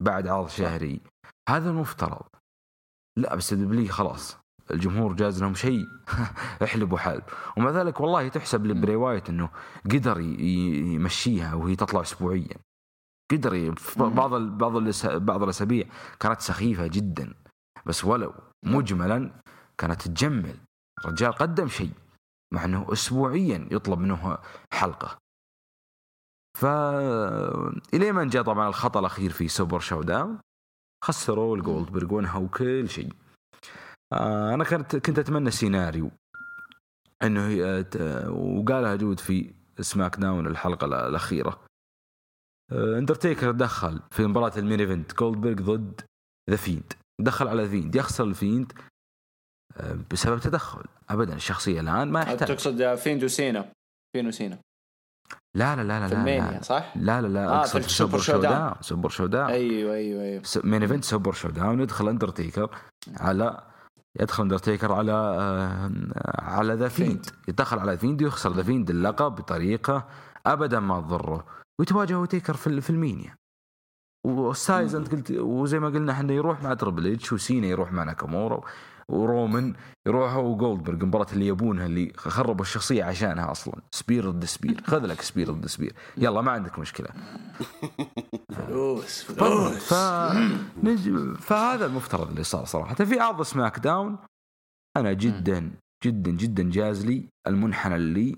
[0.02, 1.00] بعد عرض شهري.
[1.48, 2.26] هذا المفترض.
[3.18, 4.39] لا بس WWE خلاص.
[4.70, 5.86] الجمهور جاز لهم شيء.
[6.64, 7.22] احلب وحلب
[7.56, 9.50] ومع ذلك والله تحسب لبري وايت إنه
[9.84, 12.56] قدر يمشيها وهي تطلع اسبوعيا.
[13.32, 14.72] قدر بعض بعض
[15.14, 15.84] بعض الأسابيع
[16.20, 17.34] كانت سخيفة جدا.
[17.86, 19.30] بس ولو مجملا
[19.78, 20.56] كانت تجمل.
[21.04, 21.92] الرجال قدم شيء.
[22.54, 24.38] مع إنه اسبوعيا يطلب منه
[24.72, 25.18] حلقة.
[26.58, 26.64] ف
[27.94, 30.38] إلى ما جاء طبعا الخطأ الأخير في Super ShowDown
[31.04, 33.12] خسروا الجولدبرغ وانهوا كل شيء.
[34.12, 36.10] أنا كنت كنت أتمنى سيناريو.
[37.22, 37.84] إنه هي-
[38.28, 41.64] وقالها جود في SmackDown الحلقة ال- الأخيرة.
[42.72, 45.14] آه، اندرتيكر دخل في مباراة ال main event.
[45.18, 46.00] جولدبرغ ضد
[46.50, 48.72] The Fiend دخل على Fiend يخسر ال Fiend
[49.76, 50.84] آه، بسبب تدخل.
[51.10, 52.48] ابدا الشخصية الآن ما يحتاج.
[52.48, 53.72] تقصد فيندو سينا
[54.16, 54.58] فينو سينا
[55.56, 58.74] لا لا لا لا لا صح؟ لا لا لا آه، في Super ShowDown.
[58.80, 60.42] Super ShowDown أيوه أيوه أيوه.
[60.64, 62.78] main event Super ShowDown يدخل اندرتيكر
[63.16, 63.66] على
[64.20, 65.90] يدخل اندرتيكر على آه،
[66.38, 67.26] على The Fiend.
[67.48, 70.08] يدخل على Fiend ويخسر The Fiend اللقب بطريقة
[70.46, 71.46] ابدا ما تضره.
[71.80, 73.36] ويتواجه تيكر في في المينيا.
[74.26, 78.60] والسايز انت قلت وزي ما قلنا إحنا يروح مع Triple H وسينا يروح مع ناكامورا.
[79.10, 79.74] ورومان
[80.06, 83.74] يروحوا وجولدبرغ المباراة اللي يبونها اللي خربوا الشخصية عشانها أصلا.
[83.90, 84.82] spear ضد spear.
[84.86, 85.94] خذ لك spear ضد spear.
[86.16, 87.08] يلا ما عندك مشكلة.
[88.52, 89.22] فلوس.
[89.22, 89.94] فلوس.
[91.38, 92.94] فهذا المفترض اللي صار صراحة.
[92.94, 94.18] في عرض SmackDown.
[94.96, 95.70] أنا جدا
[96.04, 98.36] جدا جدا جاز لي المنحنى اللي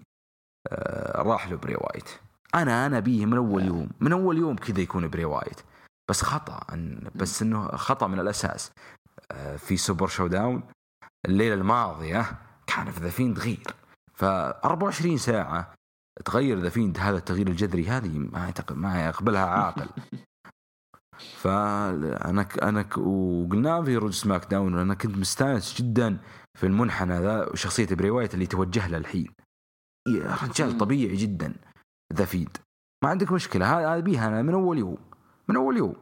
[0.68, 2.08] آه راح له بري وايت.
[2.54, 3.88] أنا أنا أبيه من أول يوم.
[4.00, 5.60] من أول يوم كذا يكون بري وايت.
[6.10, 6.60] بس خطأ
[7.14, 8.72] بس إنه خطأ من الأساس.
[9.58, 10.62] في Super ShowDown
[11.26, 13.62] الليلة الماضية كان في The Fiend غير.
[14.14, 15.74] ف 24 ساعة
[16.24, 19.88] تغير The Fiend هذا التغيير الجذري هذه ما ما يقبلها عاقل.
[21.42, 26.18] فانا ك- أنا ك- وقلنا في روج SmackDown أنا كنت مستانس جدا
[26.58, 29.28] في المنحنى ذا وشخصيه بري وايت اللي توجه له الحين.
[30.08, 31.54] يا رجال طبيعي جدا
[32.14, 32.56] The Fiend
[33.04, 34.98] ما عندك مشكلة هذا هذا أبيها أنا من أول يوم
[35.48, 35.94] من أول يوم.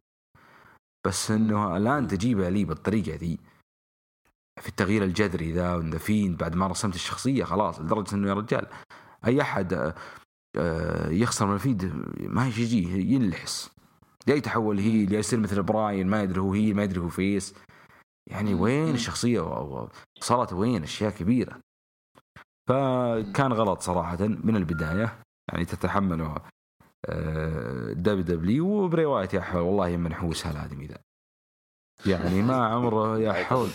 [1.06, 3.38] بس إنه الآن تجيبها لي بالطريقة ذي.
[4.60, 8.66] في التغيير الجذري ذا The Fiend بعد ما رسمت الشخصية خلاص لدرجة إنه يا رجال
[9.26, 9.94] أي أحد
[10.56, 13.70] آه، يخسر من ال Fiend ما يجيه ينلحس.
[14.26, 17.54] يا يتحول heel يا يصير مثل براين ما يدري هو heel ما يدري هو face.
[18.30, 19.40] يعني وين الشخصية؟
[20.20, 21.60] وصلت وين؟ أشياء كبيرة.
[22.68, 25.22] فكان غلط صراحة من البداية.
[25.52, 26.36] يعني تتحمله
[27.92, 30.98] WW وبري وايت يا حول والله منحوس هالادمي ذا
[32.06, 33.68] يعني ما عمره يا حول.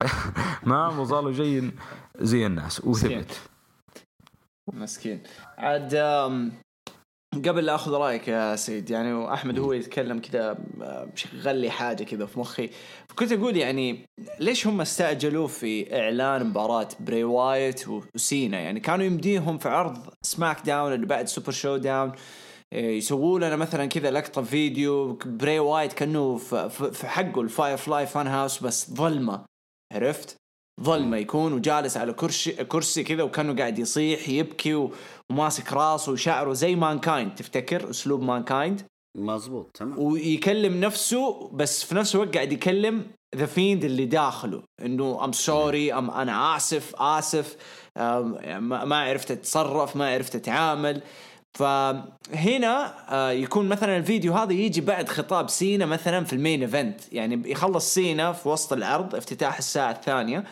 [0.66, 1.70] ما عمره صار له شيء
[2.16, 3.40] زي الناس وثبت.
[4.72, 5.22] مسكين.
[5.58, 5.94] عاد
[7.34, 12.04] قبل لا أخذ رأيك يا سيد يعني احمد هو يتكلم كذا آه، شغل لي حاجة
[12.04, 12.70] كذا في مخي
[13.14, 14.08] كنت أقول يعني
[14.40, 20.92] ليش هم استعجلوا في إعلان مباراة بري وايت وسينا يعني كانوا يمديهم في عرض SmackDown
[20.92, 22.12] اللي بعد Super ShowDown
[22.72, 26.36] إيه، يسووا لنا مثلا كذا لقطة فيديو بري وايت كأنه
[26.92, 29.44] في حقه ال Firefly Fun House بس ظلمة
[29.92, 30.36] عرفت؟
[30.82, 34.88] ظلمه يكون وجالس على كرسي كرسي كذا وكأنه قاعد يصيح يبكي
[35.30, 38.82] وماسك راسه وشعره زي مان كايند تفتكر أسلوب مان كايند
[39.16, 39.98] مزبوط تمام.
[39.98, 44.62] ويكلم نفسه بس في نفس الوقت قاعد يكلم The Fiend اللي داخله.
[44.84, 47.56] إنه I'm sorry أم أنا آسف آسف
[47.96, 51.02] ما ما عرفت أتصرف ما عرفت أتعامل.
[51.58, 57.00] فهنا آه، يكون مثلا الفيديو هذا يجي بعد خطاب سينا مثلا في ال main event.
[57.12, 60.44] يعني يخلص سينا في وسط العرض افتتاح الساعة الثانية.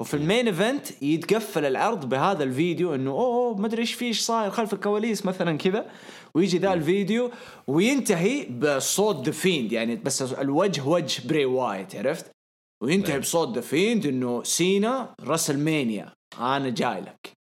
[0.00, 4.20] وفي ال main event يتقفل العرض بهذا الفيديو إنه أوه ما أدري إيش في إيش
[4.20, 5.86] صاير خلف الكواليس مثلا كذا.
[6.34, 7.30] ويجي ذا الفيديو
[7.66, 12.30] وينتهي بصوت The Fiend يعني بس الوجه وجه بري وايت عرفت؟
[12.82, 17.36] وينتهي بصوت The Fiend إنه سينا ريسلمانيا أنا جاي لك.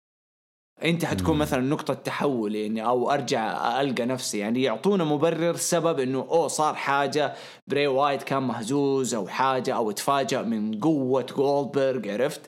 [0.84, 4.38] أنت حتكون مثلا نقطة تحول يعني أو أرجع ألقى نفسي.
[4.38, 7.34] يعني يعطونا مبرر سبب إنه أوه صار حاجة
[7.68, 12.42] بري وايت كان مهزوز أو حاجة أو تفاجأ من قوة جولدبرغ عرفت؟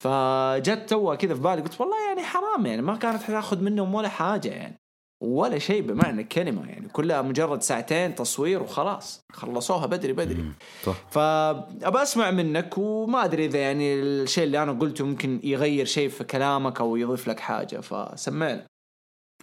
[0.00, 4.08] فجت توها كذا في بالي قلت والله يعني حرام يعني ما كانت حتاخذ منهم ولا
[4.08, 4.79] حاجة يعني.
[5.20, 9.20] ولا شيء بمعنى الكلمة يعني كلها مجرد ساعتين تصوير وخلاص.
[9.32, 10.44] خلصوها بدري بدري.
[10.84, 10.94] صح.
[11.10, 16.24] فأبى أسمع منك وما أدري إذا يعني الشيء اللي أنا قلته ممكن يغير شيء في
[16.24, 18.66] كلامك أو يضيف لك حاجة فسمعنا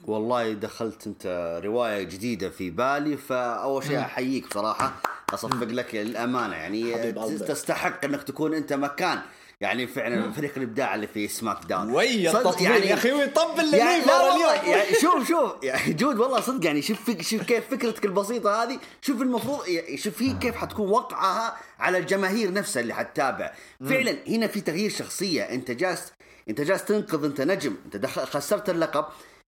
[0.05, 4.93] والله دخلت أنت رواية جديدة في بالي فأول شيء أحييك بصراحة
[5.33, 6.55] أصفق لك للأمانة.
[6.55, 7.11] يعني.
[7.31, 9.19] تستحق أنك تكون أنت مكان.
[9.61, 11.91] يعني فعلا فريق الإبداع اللي في سماك داون.
[11.91, 16.41] أوه صدق التطبيل يا أخي ويطبل يعني لا والله يعني شوف شوف يعني جود والله
[16.41, 18.79] صدق يعني شوف شوف كيف فكرتك البسيطة هذه.
[19.01, 23.51] شوف المفروض يعني شوف هي كيف حتكون وقعها على الجماهير نفسها اللي حتتابع.
[23.89, 25.43] فعلا هنا في تغيير شخصية.
[25.43, 26.11] أنت جالس
[26.49, 29.05] أنت جالس تنقذ أنت نجم أنت خسرت اللقب.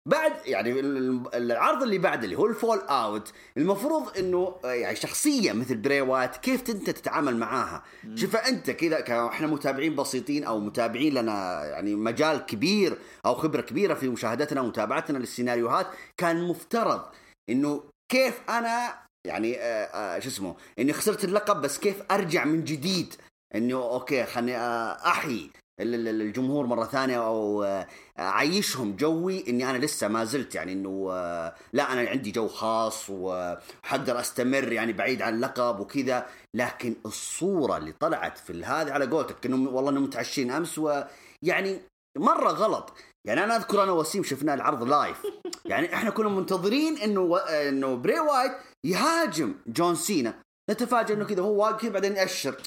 [0.07, 5.53] بعد يعني ال- العرض اللي بعد اللي هو ال fallout المفروض إنه آه، يعني شخصية
[5.53, 7.83] مثل بري وايت كيف انت تتعامل معاها؟
[8.15, 13.93] شوف أنت كذا إحنا متابعين بسيطين أو متابعين لنا يعني مجال كبير أو خبرة كبيرة
[13.93, 15.87] في مشاهدتنا ومتابعتنا للسيناريوهات
[16.17, 17.01] كان مفترض
[17.49, 18.93] إنه كيف أنا
[19.27, 23.13] يعني آه، آه، شو اسمه إني خسرت اللقب بس كيف أرجع من جديد؟
[23.55, 25.51] إنه okay خلني آه، أحيي.
[25.79, 27.88] الجمهور مرة ثانية أو آه،
[28.19, 33.05] اعيشهم جوي إني أنا لسه ما زلت يعني إنه آه، لا أنا عندي جو خاص
[33.09, 39.45] وحقدر أستمر يعني بعيد عن اللقب وكذا لكن الصورة اللي طلعت في هذه على قولتك
[39.45, 41.81] إنه والله انهم متعشين أمس ويعني
[42.17, 42.93] مرة غلط.
[43.27, 45.17] يعني أنا أذكر أنا وسيم شفنا العرض live
[45.65, 48.51] يعني إحنا كنا منتظرين إنه إنه بري وايت
[48.85, 50.33] يهاجم جون سينا.
[50.69, 52.57] نتفاجئ إنه كذا هو واقف بعدين يأشر.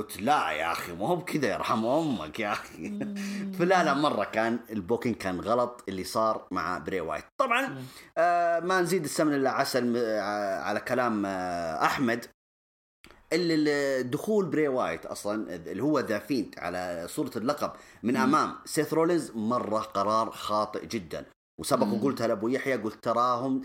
[0.00, 2.98] قلت لا يا أخي مو هو بكذا يرحم أمك يا أخي.
[3.58, 7.24] فلا لا مرة كان ال booking كان غلط اللي صار مع بري وايت.
[7.38, 7.84] طبعا
[8.18, 12.26] آه ما نزيد السمن إلا عسل آه على كلام آه أحمد.
[14.00, 19.32] دخول بري وايت أصلا اللي هو The Fiend على صورة اللقب من أمام سيث رولينز
[19.34, 21.24] مرة قرار خاطئ جدا.
[21.60, 21.86] وسبق.
[21.86, 23.62] وقلتها لأبو يحيى قلت تراهم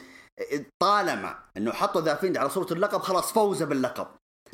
[0.79, 4.07] طالما إنه حطوا The Fiend على صورة اللقب خلاص فوزه باللقب.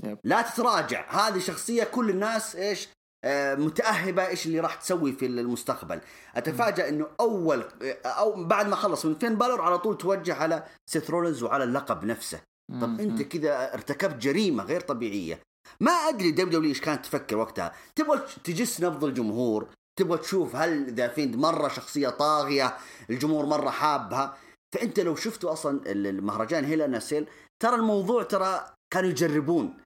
[0.04, 0.18] yep.
[0.24, 1.10] لا تتراجع.
[1.10, 2.88] هذه شخصية كل الناس إيش
[3.24, 6.02] آه، متأهبة إيش اللي راح تسوي في المستقبل.
[6.36, 7.64] أتفاجأ إنه أول
[8.06, 11.10] أو بعد ما خلص من فين بالور على طول توجه على سيث
[11.44, 12.42] وعلى اللقب نفسه.
[12.82, 15.40] طب أنت كذا ارتكبت جريمة غير طبيعية.
[15.80, 17.74] ما أدري WW إيش كانت تفكر وقتها.
[17.96, 19.68] تبغى تجس نبض الجمهور
[20.00, 22.78] تبغى تشوف هل The Fiend مرة شخصية طاغية
[23.10, 24.38] الجمهور مرة حابها.
[24.76, 27.28] فأنت لو شفتوا أصلا المهرجان Hell in a Cell
[27.60, 29.78] ترى الموضوع ترى كانوا يجربون.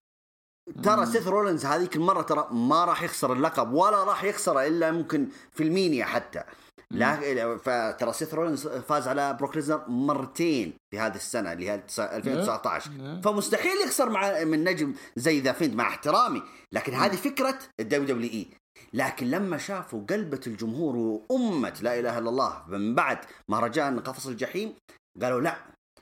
[0.84, 1.06] ترى.
[1.06, 5.64] سيث رولينز هذيك المرة ترى ما راح يخسر اللقب ولا راح يخسره إلا ممكن في
[5.64, 6.44] المينيا حتى.
[6.92, 12.92] لا فترى سيث رولينز فاز على بروك ليزنر مرتين في هذه السنة اللي هي 2019
[12.92, 13.22] نعم.
[13.22, 16.44] فمستحيل يخسر مع من نجم زي The Fiend مع احترامي.
[16.72, 18.48] لكن هذه فكرة ال WWE.
[18.94, 24.76] لكن لما شافوا قلبة الجمهور وأمة لا إله إلا الله من بعد مهرجان قفص الجحيم
[25.22, 25.56] قالوا لا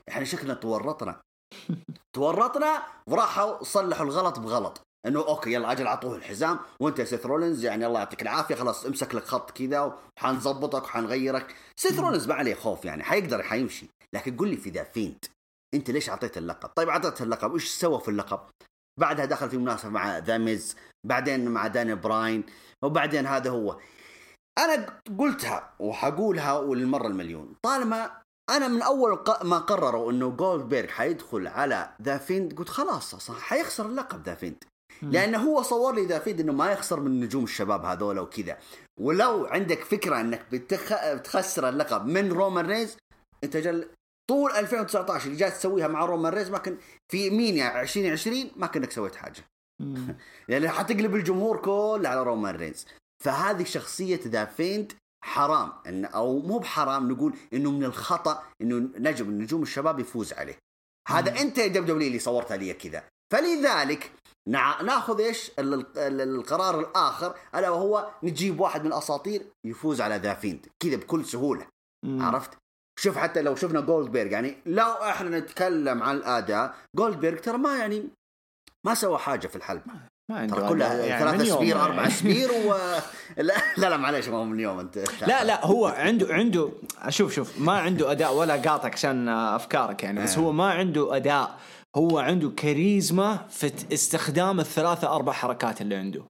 [0.08, 1.20] إحنا شكلنا تورطنا.
[2.16, 4.80] تورطنا وراحوا صلحوا الغلط بغلط.
[5.06, 8.86] إنه okay يلا أجل أعطوه الحزام وأنت يا سيث رولينز يعني الله يعطيك العافية خلاص
[8.86, 11.54] امسك لك خط كذا وحنظبطك وحنغيرك.
[11.76, 13.86] سيث رولينز ما عليه خوف يعني حيقدر حيمشي.
[14.14, 15.24] لكن قل لي في The Fiend
[15.74, 18.40] أنت ليش اعطيته اللقب؟ طيب اعطيته اللقب إيش سوى في اللقب؟
[19.00, 22.44] بعدها دخل في مناسبة مع The Miz بعدين مع داني براين
[22.84, 23.80] وبعدين هذا هو.
[24.58, 27.54] أنا قلتها وحقولها وللمرة المليون.
[27.62, 33.36] طالما أنا من أول ما قرروا إنه جولدبرغ حيدخل على The Fiend قلت خلاص أصلا
[33.36, 34.64] حيخسر اللقب The Fiend
[35.02, 38.58] لأنه هو صور لي The Fiend إنه ما يخسر من نجوم الشباب هذول وكذا.
[39.00, 41.12] ولو عندك فكرة إنك بتخ...
[41.14, 42.96] بتخسر اللقب من رومان رينز
[43.44, 43.88] أنت أجل
[44.30, 46.78] طول 2019 اللي جاي تسويها مع رومان رينز ما كان
[47.12, 49.44] في مينيا 2020 ما كانك سويت حاجة.
[50.48, 52.86] لأن حتقلب الجمهور كله على رومان رينز
[53.24, 54.92] فهذه شخصية The Fiend
[55.24, 55.72] حرام.
[55.86, 60.58] إن أو مو بحرام نقول إنه من الخطأ إنه نجم من نجوم الشباب يفوز عليه.
[61.08, 61.38] هذا مم.
[61.38, 63.04] أنت يا WW اللي صورتها لي كذا.
[63.32, 64.12] فلذلك
[64.48, 64.82] نع...
[64.82, 65.74] ناخذ إيش؟ ال...
[65.74, 65.86] ال...
[65.98, 71.24] ال- القرار الآخر ألا وهو نجيب واحد من الأساطير يفوز على The Fiend كذا بكل
[71.24, 71.66] سهولة.
[72.04, 72.22] مم.
[72.22, 72.50] عرفت؟
[72.98, 78.08] شوف حتى لو شفنا جولدبرغ يعني لو إحنا نتكلم عن الأداء جولدبرغ ترى ما يعني
[78.86, 79.82] ما سوى حاجة في الحلبة
[80.28, 81.08] ما عنده ترى كلها أداء.
[81.08, 81.88] يعني يوم spear يعني.
[81.88, 82.74] أربعة spear و
[83.36, 86.70] لا لا, لا معليش ما هو من اليوم أنت لا لا هو عنده عنده
[87.08, 90.40] شوف شوف ما عنده أداء ولا قاطعك عشان أفكارك يعني بس آه.
[90.40, 91.58] هو ما عنده أداء
[91.96, 96.24] هو عنده كاريزما في استخدام الثلاثة أربع حركات اللي عنده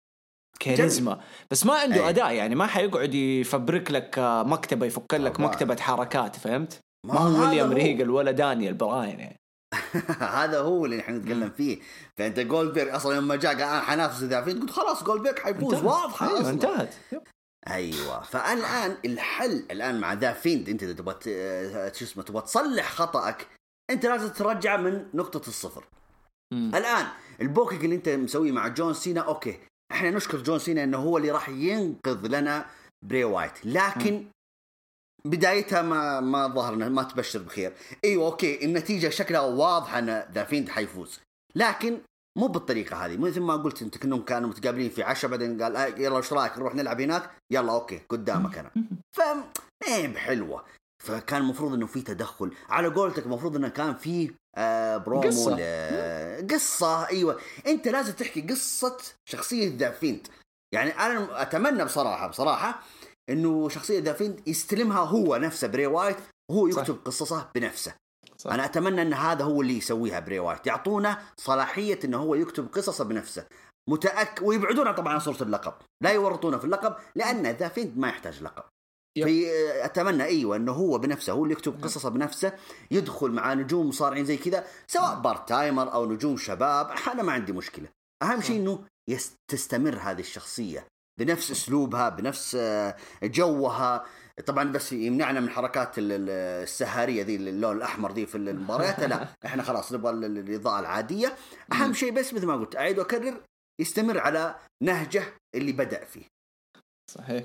[0.61, 2.09] كاريزما بس ما عنده أي.
[2.09, 4.15] أداء يعني ما حيقعد يفبرك لك
[4.47, 5.41] مكتبة يفك لك.
[5.41, 7.73] مكتبة حركات فهمت؟ ما ما هو ويليام.
[7.73, 9.41] ريجال ولا دانيال براين يعني
[10.41, 11.79] هذا هو اللي إحنا نتكلم فيه.
[12.17, 16.07] فأنت جولدبرغ أصلا لما جاء قال أنا حنافس The Fiend قلت خلاص جولدبرغ حيفوز أيوة
[16.07, 16.51] أصلاً.
[16.51, 16.95] انتهت.
[17.71, 18.23] أيوه.
[18.23, 21.15] فالآن الحل الآن مع The Fiend أنت إذا تبغى
[21.95, 23.47] شو اسمه تبغى تصلح خطأك
[23.91, 25.85] أنت لازم ترجع من نقطة الصفر.
[26.53, 26.71] مم.
[26.75, 27.07] الآن
[27.41, 29.59] ال booking اللي أنت مسويه مع جون سينا أوكي.
[29.93, 32.67] إحنا نشكر جون سينا إنه هو اللي راح ينقذ لنا
[33.03, 33.67] بري وايت.
[33.67, 34.25] لكن
[35.27, 37.73] بدايتها ما ما ظهر إنها ما تبشر بخير.
[38.05, 41.21] أيوه أوكي النتيجة شكلها واضحه إن The Fiend حيفوز.
[41.55, 41.99] لكن
[42.39, 45.87] مو بالطريقة هذه مثل ما قلت أنت كانهم كانوا متقابلين في عشاء بعدين قال آه
[45.87, 48.71] يلا إيش رأيك؟ نروح نلعب هناك؟ يلا أوكي قدامك أنا.
[49.17, 49.21] ف
[49.91, 50.65] بحلوه
[51.05, 52.51] فكان المفروض إنه في تدخل.
[52.69, 55.57] على قولتك المفروض إنه كان في آه برومو قصة.
[55.57, 57.41] ل- قصة إيوه.
[57.67, 58.97] أنت لازم تحكي قصة
[59.29, 60.29] شخصية The Fiend
[60.75, 62.83] يعني أنا أتمنى بصراحة بصراحة
[63.31, 66.17] إنه شخصية The Fiend يستلمها هو نفسه بري وايت
[66.51, 66.81] هو صح.
[66.81, 67.95] يكتب قصصه بنفسه.
[68.37, 68.53] صح.
[68.53, 73.05] أنا أتمنى إن هذا هو اللي يسويها بري وايت يعطونا صلاحية إنه هو يكتب قصصه
[73.05, 73.47] بنفسه.
[73.91, 75.75] متأكد ويبعدونا طبعا عن صورة اللقب.
[76.01, 78.65] لا يورطونا في اللقب لأن The Fiend ما يحتاج لقب.
[79.15, 79.47] في
[79.85, 82.53] أتمنى أيوه إنه هو بنفسه هو اللي يكتب قصصه بنفسه
[82.91, 87.53] يدخل مع نجوم مصارعين زي كذا سواء part timer أو نجوم شباب أنا ما عندي
[87.53, 87.89] مشكلة.
[88.23, 88.85] أهم شيء إنه
[89.49, 90.87] تستمر هذه الشخصية.
[91.21, 94.05] بنفس أسلوبها بنفس آه، جوها.
[94.47, 96.31] طبعا بس يمنعنا من حركات ال- ال-
[96.63, 99.01] السهارية ذي اللون الأحمر ذي في المباريات.
[99.01, 101.35] لا إحنا خلاص نبغى ال- ال- الإضاءة العادية.
[101.73, 103.35] أهم شيء بس مثل ما قلت أعيد وأكرر
[103.81, 106.23] يستمر على نهجه اللي بدأ فيه.
[107.11, 107.45] صحيح.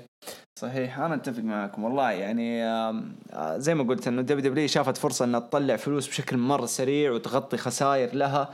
[0.58, 0.98] صحيح.
[0.98, 2.10] أنا أتفق معكم والله.
[2.10, 6.66] يعني آه، زي ما قلت إنه دبليو دبليو شافت فرصة إنها تطلع فلوس بشكل مرة
[6.66, 8.50] سريع وتغطي خسائر لها.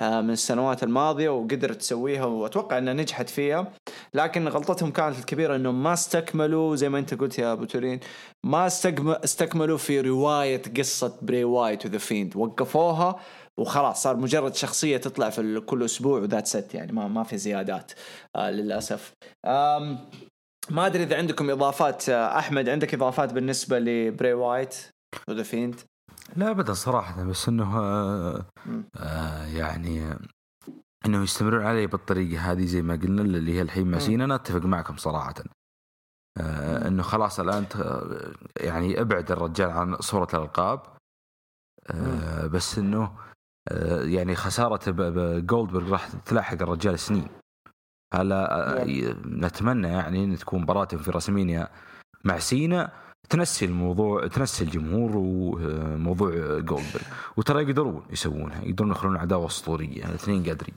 [0.00, 3.72] من السنوات الماضية وقدرت تسويها وأتوقع إنها نجحت فيها.
[4.14, 8.00] لكن غلطتهم كانت الكبيرة إنهم ما استكملوا زي ما أنت قلت يا أبو تولين
[8.44, 13.20] ما استكم- استكملوا في رواية قصة بري وايت و The Fiend وقفوها
[13.58, 17.38] وخلاص صار مجرد شخصية تطلع في كل أسبوع و that's it يعني ما ما في
[17.38, 17.92] زيادات
[18.36, 19.12] آه للأسف.
[20.70, 24.74] ما أدري إذا عندكم إضافات آه، أحمد عندك إضافات بالنسبة لبري وايت
[25.28, 25.74] و The Fiend
[26.36, 28.46] لا ابدا صراحة بس إنه آه.
[28.96, 30.18] آه يعني آه،
[31.06, 34.64] إنه يستمرون عليه بالطريقة هذه زي ما قلنا اللي هي الحين مع سينا أنا أتفق
[34.64, 35.34] معكم صراحة.
[36.40, 40.82] آه إنه خلاص الآن ت- يعني أبعد الرجال عن صورة الألقاب.
[41.90, 43.12] آه بس إنه
[43.68, 44.80] آه يعني خسارة
[45.40, 47.28] جولدبرغ راح تلاحق الرجال سنين.
[48.14, 48.84] هلا آه،
[49.26, 51.68] نتمنى يعني إن تكون مباراتهم في راسمينيا
[52.24, 52.92] مع سينا.
[53.30, 57.02] تنسي الموضوع تنسي الجمهور وموضوع جولدبرغ.
[57.36, 60.74] وترى يقدرون يسوونها يقدرون يخلون عداوه أسطورية الاثنين قادرين.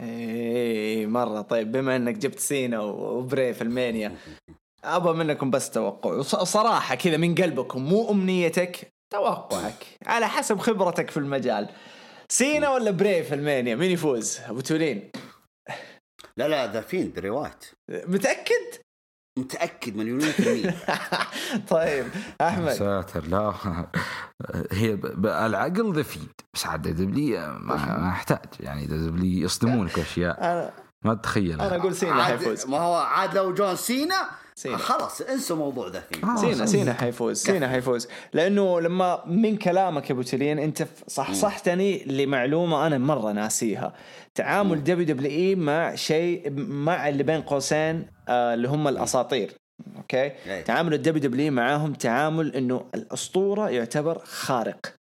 [0.00, 1.40] إيه مرة.
[1.40, 4.16] طيب بما إنك جبت سينا وبري في المانيا
[4.84, 6.22] أبغى منكم بس توقع.
[6.22, 9.86] صراحة كذا من قلبكم مو أمنيتك توقعك.
[10.06, 11.68] على حسب خبرتك في المجال.
[12.28, 15.10] سينا ولا بري في المانيا؟ مين يفوز؟ أبو تولين.
[16.36, 18.69] لا لا ذا فين بري وايت متأكد؟
[19.38, 20.74] متأكد مليونين في المية.
[21.70, 22.04] طيب
[22.40, 22.72] أحمد.
[22.72, 23.52] ساتر لا.
[24.72, 26.28] هي ب- ب- العقل ذا فيد.
[26.54, 30.74] بس عاد دبلي ما ما احتاج يعني دبلي يصدمونك اشياء
[31.04, 32.66] ما تتخيلها أنا أقول سينا حيفوز.
[32.66, 34.76] ما هو عاد لو جون سينا سينا.
[34.76, 36.66] خلاص انسوا موضوع ذا آه، سينا.
[36.66, 38.08] سينا حيفوز سينا حيفوز.
[38.32, 43.94] لأنه لما من كلامك يا أبو تلين أنت صحصحتني لمعلومة أنا مرة ناسيها.
[44.34, 49.52] تعامل دبليو دبليو إي مع شيء مع اللي بين قوسين آه اللي هم الأساطير.
[49.96, 50.62] أوكي؟ أي.
[50.62, 54.99] تعامل الدبليو دبليو معاهم تعامل إنه الأسطورة يعتبر خارق.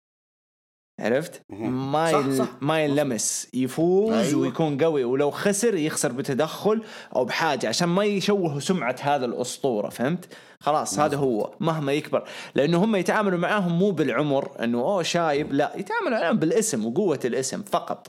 [1.03, 2.37] عرفت؟ ما صح، يل...
[2.37, 2.47] صح.
[2.61, 4.41] ما ينلمس يفوز أيوة.
[4.41, 5.03] ويكون قوي.
[5.03, 6.81] ولو خسر يخسر بتدخل
[7.15, 10.25] أو بحاجة عشان ما يشوهوا سمعة هذا الأسطورة فهمت؟
[10.59, 12.23] خلاص هذا هو مهما يكبر.
[12.55, 15.53] لأنه هم يتعاملوا معاهم مو بالعمر إنه أوه شايب.
[15.53, 18.07] لا يتعاملوا معاهم بالاسم وقوة الاسم فقط.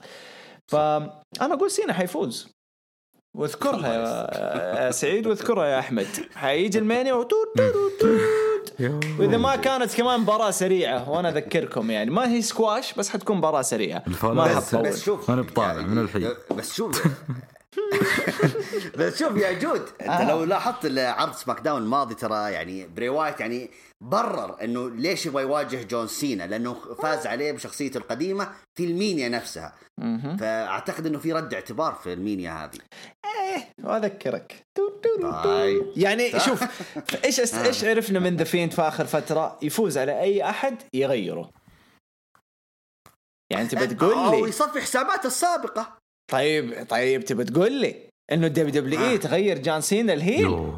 [0.69, 2.55] فانا أقول سينا حيفوز.
[3.37, 3.95] واذكرها
[4.85, 6.07] يا سعيد واذكرها يا أحمد.
[6.35, 7.55] حيجي المينيا وتوت
[8.69, 13.37] توت وإذا ما كانت كمان مباراة سريعة وأنا أذكركم يعني ما هي سكواش بس حتكون
[13.37, 14.03] مباراة سريعة.
[14.23, 14.83] ما بس, حتطول.
[14.83, 16.29] بس شوف أنا بطالع يعني من الحين.
[16.57, 17.03] بس شوف.
[18.99, 23.71] بس شوف يا جود انت لو لاحظت عرض SmackDown الماضي ترى يعني بري وايت يعني
[24.01, 29.75] برر إنه ليش يبغى يواجه جون سينا؟ لأنه فاز عليه بشخصيته القديمة في المينيا نفسها.
[30.39, 32.79] فأعتقد إنه في رد اعتبار في المينيا هذه.
[33.25, 34.63] إيه وأذكرك.
[35.45, 35.93] طيب.
[35.97, 36.65] يعني شوف
[37.25, 41.51] إيش إيش عرفنا من The Fiend في آخر فترة؟ يفوز على أي أحد يغيره.
[43.53, 46.04] يعني تبى تقول أو لي يصفي حساباته السابقة.
[46.33, 47.95] طيب طيب تبى تقول لي
[48.33, 49.17] انه الدبليو دبليو اي آه.
[49.17, 50.73] تغير جون سينا ال heel.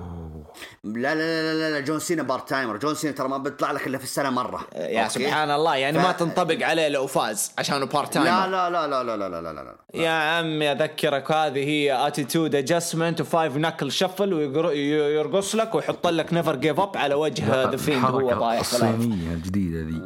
[0.84, 3.86] لا لا لا لا, لا جون سينا part تايمر جون سينا ترى ما بيطلع لك
[3.86, 7.52] الا في السنة مره يا أوكي؟ سبحان الله يعني ف- ما تنطبق عليه لو فاز
[7.58, 10.72] عشانه بارت تايم لا لا لا لا لا لا لا لا لا لا يا عمي
[10.72, 16.96] اذكرك هذه هي اتيتود ادجستمنت وفايف نكل شفل ويرقص لك ويحط لك نيفر جيف اب
[16.96, 18.60] على وجه ذا فيند الحركة طايح.
[18.60, 20.02] الصينيه الجديده ذي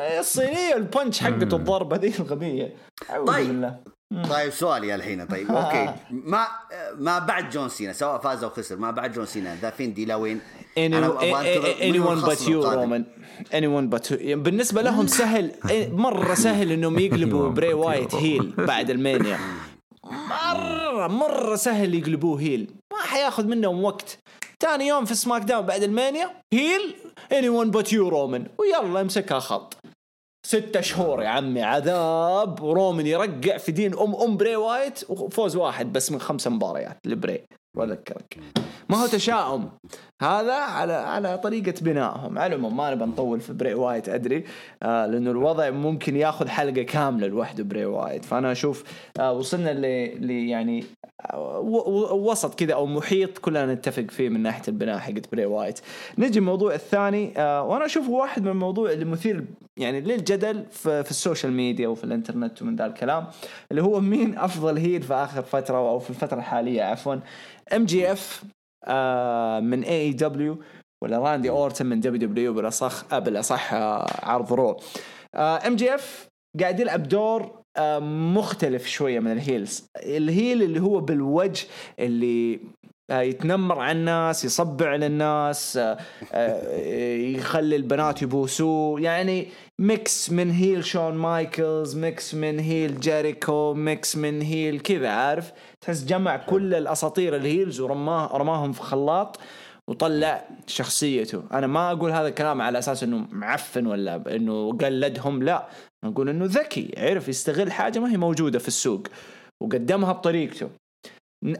[0.00, 2.74] آه، الصينيه البنش حقته الضربه ذي الغبيه
[3.26, 3.74] طيب.
[4.10, 5.26] طيب سؤالي الحين.
[5.26, 5.94] طيب أوكي.
[6.32, 6.46] ما
[6.98, 10.04] ما بعد جون سينا سواء فاز أو خسر ما بعد جون سينا ذا فين دي
[10.04, 10.40] لوين؟
[10.78, 10.94] Any,
[11.80, 13.04] anyone but you رومان
[13.52, 14.14] anyone but you.
[14.34, 15.52] بالنسبة لهم سهل
[15.92, 17.72] مرة سهل إنهم يقلبوا بري.
[17.72, 19.38] وايت heel بعد المينيا.
[20.30, 22.70] مرة مرة سهل يقلبوه heel.
[22.92, 24.18] ما حياخذ منهم وقت.
[24.60, 26.94] ثاني يوم في سماك داون بعد المانيا هيل.
[27.32, 29.76] Anyone but you رومان ويلا امسكها خط.
[30.46, 35.92] ستة شهور يا عمي عذاب ورومان يرقع في دين ام أم بري وايت وفوز واحد
[35.92, 37.44] بس من خمس مباريات لبري.
[37.76, 38.38] واذكرك
[38.88, 39.68] ما هو تشاؤم.
[40.22, 42.38] هذا على على طريقة بنائهم.
[42.38, 44.44] على العموم ما نبى نطول في بري وايت أدري.
[44.82, 48.24] آه لأنه الوضع ممكن ياخذ حلقة كاملة لوحده بري وايت.
[48.24, 48.84] فأنا أشوف
[49.20, 50.84] آه وصلنا ل يعني
[51.32, 51.58] آه
[52.12, 55.80] وسط كذا أو محيط كلنا نتفق فيه من ناحية البناء حقت بري وايت.
[56.18, 57.38] نجي الموضوع الثاني.
[57.38, 59.44] آه وأنا أشوف واحد من الموضوع اللي مثير
[59.76, 63.26] يعني للجدل في, في السوشيال ميديا وفي الإنترنت ومن ذا الكلام
[63.70, 67.16] اللي هو مين أفضل heel في آخر فترة أو في الفترة الحالية عفوا.
[67.76, 68.42] MJF
[69.62, 70.58] من AEW
[71.04, 74.76] ولا راندي أورتن من WWE بالأصح بالأصح آه عرض رو
[75.36, 76.28] MJF
[76.60, 77.98] قاعد يلعب دور آه
[78.34, 79.84] مختلف شوية من ال heels.
[79.96, 81.66] ال heel اللي هو بالوجه
[81.98, 82.60] اللي
[83.10, 85.98] آه، يتنمر على الناس يصبع للناس آه،
[86.32, 86.76] آه،
[87.16, 89.00] يخلي البنات يبوسوه.
[89.00, 95.52] يعني mix من heel شون مايكلز mix من heel جيريكو mix من heel كذا عارف؟
[95.80, 99.40] تحس جمع كل الأساطير ال heels ورماه رماهم في خلاط
[99.88, 101.42] وطلع شخصيته.
[101.52, 105.68] أنا ما أقول هذا الكلام على أساس إنه معفن ولا إنه قلدهم لا.
[106.04, 109.02] أقول إنه ذكي عرف يستغل حاجة ما هي موجودة في السوق
[109.62, 110.70] وقدمها بطريقته.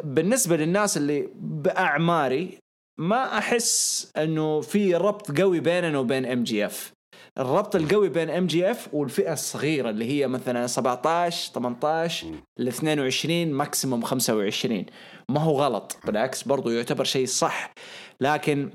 [0.05, 2.59] بالنسبة للناس اللي بأعماري
[3.01, 6.93] ما أحس إنه في ربط قوي بيننا وبين MJF
[7.39, 12.27] الربط القوي بين MJF والفئة الصغيرة اللي هي مثلا 17 18
[12.59, 14.87] ل 22 maximum 25
[15.29, 15.97] ما هو غلط.
[16.05, 17.73] بالعكس برضو يعتبر شيء صح.
[18.21, 18.71] لكن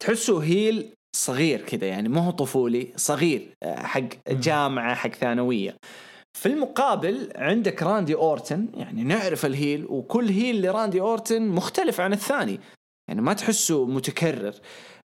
[0.00, 5.76] تحسه heel صغير كذا يعني ما هو طفولي صغير حق جامعة حق ثانوية.
[6.38, 12.12] في المقابل عندك راندي أورتن يعني نعرف ال heel وكل heel لراندي أورتن مختلف عن
[12.12, 12.60] الثاني.
[13.08, 14.54] يعني ما تحسه متكرر.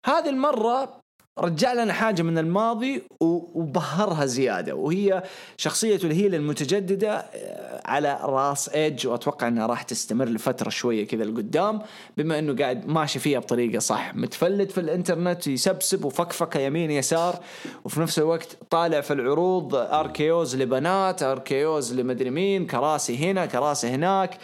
[0.05, 0.99] هذه المرة
[1.39, 5.23] رجع لنا حاجة من الماضي وبهرها زيادة وهي
[5.57, 11.81] شخصية الهيل المتجددة آه، على راس ايدج وأتوقع إنها راح تستمر لفترة شوية كذا لقدام
[12.17, 14.15] بما إنه قاعد ماشي فيها بطريقة صح.
[14.15, 17.39] متفلت في الإنترنت يسبسب وفكفكة يمين يسار
[17.85, 24.37] وفي نفس الوقت طالع في العروض أركيوز لبنات أركيوز لمدري مين كراسي هنا كراسي هناك.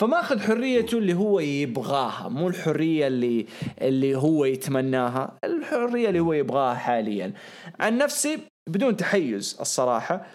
[0.00, 3.46] فماخذ حريته اللي هو يبغاها مو الحرية اللي
[3.80, 7.32] اللي هو يتمناها الحرية اللي هو يبغاها حاليا.
[7.80, 8.38] عن نفسي
[8.68, 10.26] بدون تحيز الصراحة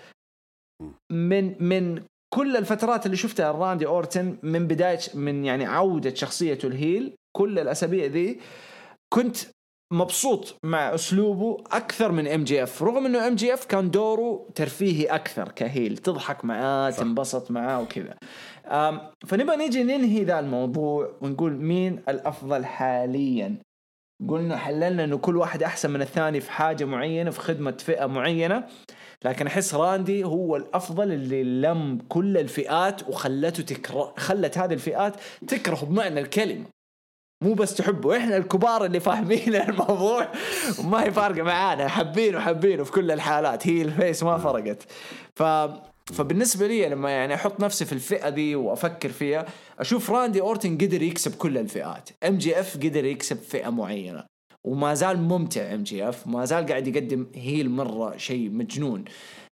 [1.12, 2.04] من من
[2.34, 7.60] كل الفترات اللي شفتها راندي أورتن من بدايه من يعني عودة شخصيته ال heel كل
[7.60, 8.40] الأسابيع ذي
[9.14, 9.38] كنت
[9.94, 14.50] مبسوط مع أسلوبه أكثر من ام جي اف رغم إنه ام جي اف كان دوره
[14.56, 18.16] ترفيهي أكثر ك heel تضحك معاه تنبسط معاه وكذا.
[19.28, 23.58] فنبغى نيجي ننهي ذا الموضوع ونقول مين الأفضل حاليا.
[24.30, 28.68] قلنا حللنا إنه كل واحد أحسن من الثاني في حاجة معينة في خدمة فئة معينة.
[29.26, 35.16] لكن أحس راندي هو الأفضل اللي لم كل الفئات وخلته تكره خلت هذه الفئات
[35.48, 36.66] تكره بمعنى الكلمة.
[37.44, 40.32] مو بس تحبه إحنا الكبار اللي فاهمين الموضوع.
[40.80, 43.68] وما هي فارقة معانا حابينه حابينه في كل الحالات.
[43.68, 44.84] heel face ما فرقت.
[45.36, 45.44] ف
[46.14, 49.46] فبالنسبة لي لما يعني أحط نفسي في الفئة دي وأفكر فيها
[49.80, 52.10] أشوف راندي أورتن قدر يكسب كل الفئات.
[52.28, 54.24] MJF قدر يكسب فئة معينة.
[54.64, 59.06] وما زال ممتع MJF ما زال قاعد يقدم heel مرة شيء مجنون.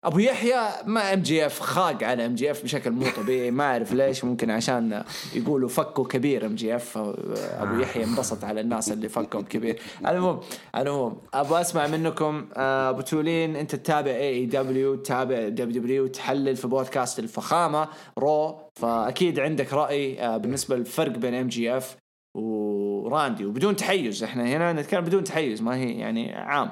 [0.03, 3.51] أبو يحيى ما ام جي اف خاق على ام جي اف بشكل مو طبيعي.
[3.51, 4.23] ما أعرف ليش.
[4.23, 9.79] ممكن عشان يقولوا فكوا كبير MJF أبو يحيى انبسط على الناس اللي فكوا كبير.
[10.07, 10.39] المهم
[10.75, 12.49] المهم أبغى أسمع منكم.
[12.55, 17.87] آه، أبو تولين أنت تتابع اي اي دبليو تتابع دبليو دبليو تحلل في بودكاست الفخامة
[18.17, 18.55] رو.
[18.75, 21.97] فأكيد عندك رأي آه، بالنسبة للفرق بين MJF
[22.35, 23.45] وراندي.
[23.45, 26.71] وبدون تحيز إحنا هنا نتكلم بدون تحيز ما هي يعني عام.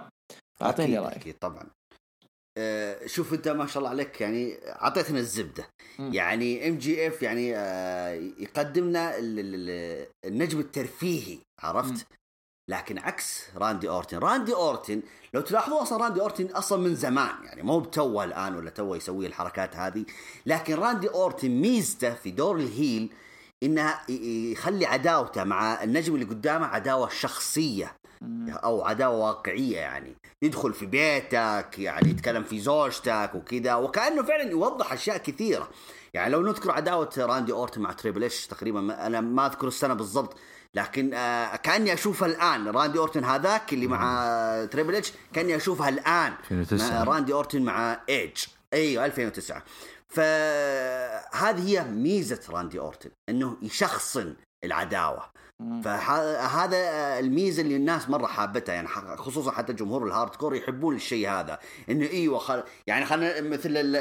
[0.62, 1.16] اعطيني رأيك.
[1.18, 1.77] أكيد طبعا.
[3.06, 5.68] شوف انت ما شاء الله عليك يعني اعطيتنا الزبدة
[6.00, 6.14] م.
[6.14, 9.14] يعني MJF يعني آه، يقدم لنا
[10.26, 12.18] النجم الترفيهي عرفت م.
[12.70, 15.02] لكن عكس راندي أورتن راندي أورتن
[15.34, 19.28] لو تلاحظوا أصلا راندي أورتن أصلا من زمان يعني مو بتوه الآن ولا توه يسوي
[19.28, 20.06] الحركات هذه
[20.46, 23.10] لكن راندي أورتن ميزته في دور ال heel
[23.64, 23.96] انه
[24.52, 27.98] يخلي عداوته مع النجم اللي قدامه عداوة شخصية.
[28.50, 30.16] أو عداوة واقعية يعني.
[30.42, 33.76] يدخل في بيتك يعني يتكلم في زوجتك وكذا.
[33.76, 35.70] وكأنه فعلا يوضح أشياء كثيرة.
[36.14, 40.38] يعني لو نذكر عداوة راندي أورتن مع تريبل إتش تقريبا أنا ما أذكر السنة بالضبط.
[40.76, 42.68] لكن آه كأني أشوفها الآن.
[42.68, 48.38] راندي أورتن هذاك اللي مع تريبل إتش كأني أشوفها الآن 2009 راندي أورتن مع ايج
[48.74, 49.64] أيوه 2009
[50.10, 55.30] فهذه هي ميزة راندي أورتن إنه يشخصن العداوة.
[55.84, 56.78] فهذا
[57.20, 58.88] الميزة اللي الناس مرة حابتها يعني
[59.18, 61.60] خصوصا حتى جمهور ال hardcore يحبون الشيء هذا.
[61.90, 62.64] إنه إيوه خل...
[62.88, 63.96] يعني خلينا مثل ال-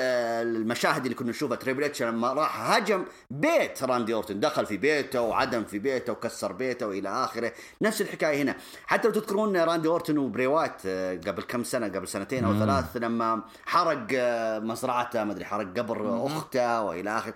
[0.57, 5.21] المشاهد اللي كنا نشوفها تريبل اتش لما راح هجم بيت راندي أورتن دخل في بيته
[5.21, 7.53] وهدم في بيته وكسر بيته وإلى آخره.
[7.83, 8.57] نفس الحكاية هنا.
[8.87, 12.59] حتى لو تذكرون راندي أورتن وبري وايت آه، قبل كم سنة قبل سنتين أو.
[12.59, 16.27] ثلاث لما حرق آه، مزرعته ما أدري حرق قبر.
[16.27, 17.35] أخته وإلى آخره.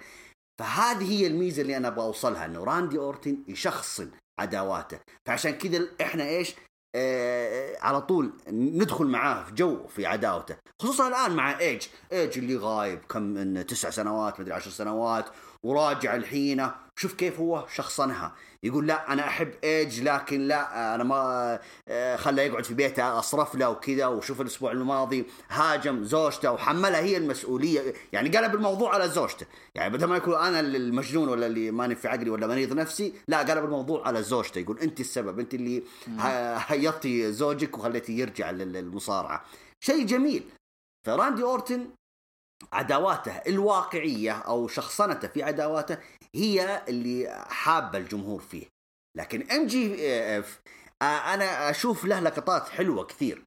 [0.61, 4.99] فهذه هي الميزة اللي أنا أبغى أوصلها إنه راندي أورتن يشخصن عداواته.
[5.27, 6.55] فعشان كذا إحنا إيش؟
[6.95, 10.57] آه على طول ندخل معاه في جو في عداوته.
[10.83, 11.87] خصوصا الآن مع إيج.
[12.13, 15.25] إيج اللي غايب كم من تسع سنوات مدري عشر سنوات.
[15.63, 21.59] وراجع الحين شوف كيف هو شخصنها يقول لا أنا أحب إيج لكن لا أنا ما
[21.89, 27.17] آه، خله يقعد في بيته أصرف له وكذا وشوف الأسبوع الماضي هاجم زوجته وحملها هي
[27.17, 27.95] المسؤولية.
[28.13, 29.47] يعني قلب الموضوع على زوجته.
[29.75, 33.39] يعني بدل ما يكون أنا المجنون ولا اللي ماني في عقلي ولا مريض نفسي لا
[33.39, 34.59] قلب الموضوع على زوجته.
[34.59, 35.83] يقول أنت السبب أنت اللي
[36.67, 39.45] هيطتي زوجك وخليتيه يرجع لل- للمصارعة.
[39.81, 40.43] شيء جميل.
[41.07, 41.87] فراندي أورتن
[42.73, 45.99] عداواته الواقعية أو شخصنته في عداواته
[46.35, 48.67] هي اللي حابة الجمهور فيه.
[49.17, 50.61] لكن MJF
[51.03, 53.45] أنا أشوف له لقطات حلوة كثير.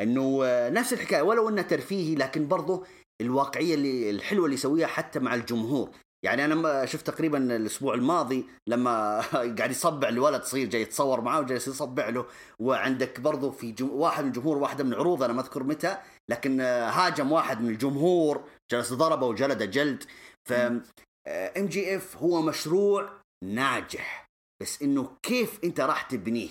[0.00, 2.86] إنه آه، نفس الحكاية ولو إنه ترفيهي لكن برضه
[3.20, 5.90] الواقعية اللي الحلوة اللي يسويها حتى مع الجمهور.
[6.24, 9.20] يعني أنا ما شفت تقريبا الأسبوع الماضي لما
[9.58, 12.26] قاعد يصبع لولد صغير جاي يتصور معاه وجالس يصبع له.
[12.58, 13.90] وعندك برضو في جم...
[13.90, 15.96] واحد من الجمهور واحدة من العروض أنا ما أذكر متى
[16.30, 20.04] لكن هاجم واحد من الجمهور جلس ضربة وجلده جلد.
[20.48, 20.52] ف
[21.28, 23.10] MJF هو مشروع
[23.44, 24.26] ناجح
[24.62, 26.50] بس إنه كيف أنت راح تبنيه؟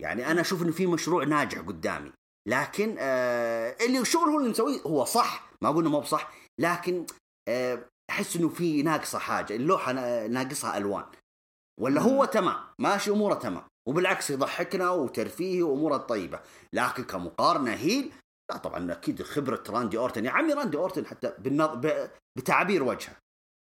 [0.00, 2.12] يعني أنا أشوف إنه في مشروع ناجح قدامي.
[2.48, 7.06] لكن آه اللي الشغل هو اللي مسويه هو صح ما أقول إنه مو بصح لكن
[7.48, 11.04] آه أحس إنه في ناقصة حاجة اللوحة نا- ناقصها ألوان.
[11.80, 13.62] ولا هو تمام ماشي أموره تمام.
[13.88, 16.40] وبالعكس يضحكنا وترفيه وأموره طيبة.
[16.72, 18.12] لكن كمقارنة heel
[18.50, 20.24] لا طبعا أكيد خبرة راندي أورتن.
[20.24, 21.74] يا عمي راندي أورتن حتى بالنظ...
[21.76, 22.10] ب...
[22.38, 23.16] بتعابير وجهه.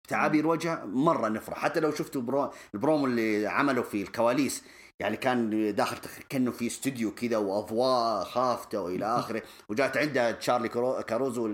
[0.10, 2.52] تعابير وجهه مرة نفرح حتى لو شفتوا برو...
[2.74, 4.64] البرومو اللي عمله في الكواليس
[5.02, 5.98] يعني كان داخل
[6.30, 9.44] كأنه في استوديو كذا وأضواء خافتة وإلى آخره.
[9.70, 11.48] وجات عنده تشارلي كارو- كاروزو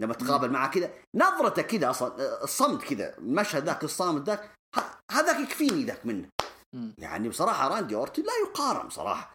[0.00, 4.50] لما تقابل معه كذا نظرته كذا أصلا الصمت كذا المشهد ذاك الصامت ذاك
[5.12, 6.28] هذاك يكفيني ذاك منه.
[6.98, 9.34] يعني بصراحة راندي أورتن لا يقارن صراحة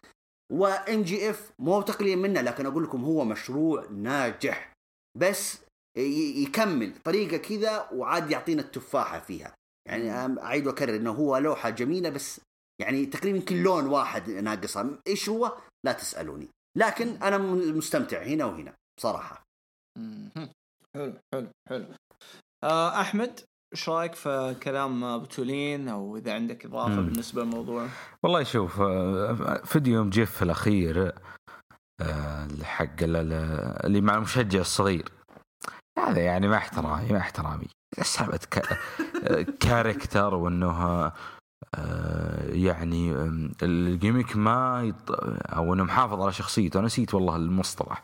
[0.52, 4.72] و MJF مو تقليل منه لكن أقول لكم هو مشروع ناجح.
[5.18, 5.58] بس
[5.98, 9.54] يكمل طريقة كذا وعاد يعطينا التفاحة فيها.
[9.88, 12.40] يعني أعيد وأكرر إنه هو لوحة جميلة بس
[12.82, 15.56] يعني تقريبا يمكن لون واحد ناقصها إيش هو؟
[15.86, 16.48] لا تسألوني.
[16.78, 17.38] لكن أنا
[17.72, 19.42] مستمتع هنا وهنا بصراحه.
[20.96, 21.86] حلو حلو حلو.
[22.64, 23.40] آه أحمد
[23.74, 27.06] إيش رأيك في كلام بتولين أو إذا عندك إضافة مم.
[27.06, 27.88] بالنسبة للموضوع؟
[28.22, 31.12] والله شوف آه، فيديو يوم جيف الأخير
[32.00, 33.32] آه، حق ال- ال-
[33.86, 35.08] اللي مع المشجع الصغير.
[35.98, 37.66] هذا يعني ما احترامي ما احترامي.
[39.60, 41.12] character وإنه
[42.48, 45.10] يعني آم، ال gimmick ما يط...
[45.56, 46.78] أو إنه محافظ على شخصيته.
[46.78, 48.02] أنا نسيت والله المصطلح.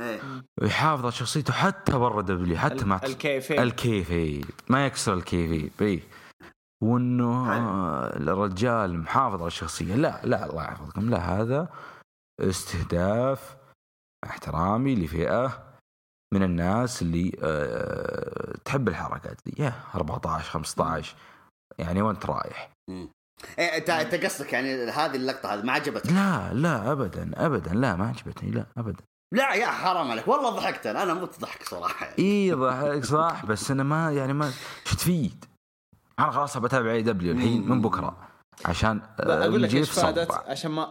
[0.00, 0.20] إيه.
[0.62, 5.23] يحافظ على شخصيته حتى برا W حتى مع ال kayfabe ال kayfabe ما يكسر ال
[5.23, 6.02] kayfabe إيه
[6.82, 7.52] وإنه.
[7.52, 9.94] آه، الرجال محافظ على الشخصية.
[9.94, 11.10] لا لا الله يحفظكم.
[11.10, 11.68] لا هذا
[12.40, 13.56] استهداف
[14.24, 15.72] احترامي لفئة
[16.34, 19.62] من الناس اللي آه، تحب الحركات دي.
[19.62, 21.14] يا 14 15
[21.78, 22.70] يعني وانت رايح.
[23.58, 27.96] إيه، انت إنت قصدك يعني هذه اللقطة هذه ما عجبتك؟ لا لا ابدا ابدا لا
[27.96, 29.04] ما عجبتني لا ابدا.
[29.34, 32.08] لا يا حرام عليك والله ضحكت أنا مت ضحك صراحة.
[32.18, 35.44] إي ضحك صح بس أنا ما يعني ما إيش تفيد؟
[36.18, 38.16] أنا خلاص بتابع اي دبليو الحين من بكرة
[38.64, 40.32] عشان آه، أقول لك إيش فادت.
[40.32, 40.90] عشان ما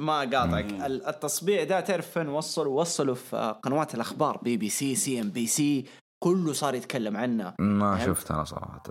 [0.00, 0.72] ما أقاطعك.
[1.08, 5.30] التصبيع ده تعرف فين؟ وصلوا وصلوا في آه، قنوات الأخبار بي بي سي سي إم
[5.30, 5.86] بي سي
[6.24, 7.54] كله صار يتكلم عنه.
[7.58, 8.82] ما؟ شفت أنا صراحة.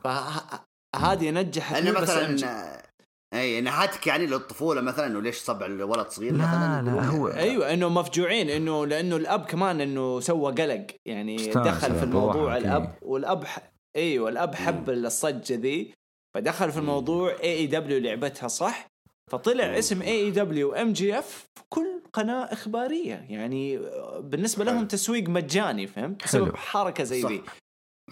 [1.00, 2.86] فهذه نجحت أنا بس مثلا MG
[3.34, 7.40] اي نهاتك يعني للطفولة مثلا إنه ليش صبع الولد صغير لا، مثلا لا، هو- يعني.
[7.42, 12.82] أيوه إنه مفجوعين إنه لأنه الأب كمان إنه سوى قلق يعني دخل في الموضوع الأب
[12.84, 12.98] إيه.
[13.02, 13.72] والأب ح...
[13.96, 15.94] أيوه الأب حب الصجه ذي
[16.36, 18.88] فدخل في الموضوع AEW لعبتها صح
[19.32, 23.78] فطلع اسم اي اي دبليو ام جي اف في كل قناة إخبارية يعني
[24.20, 24.88] بالنسبة لهم.
[24.88, 26.56] تسويق مجاني فهمت بسبب حلو.
[26.58, 27.30] حركة زي صح.
[27.30, 27.42] ذي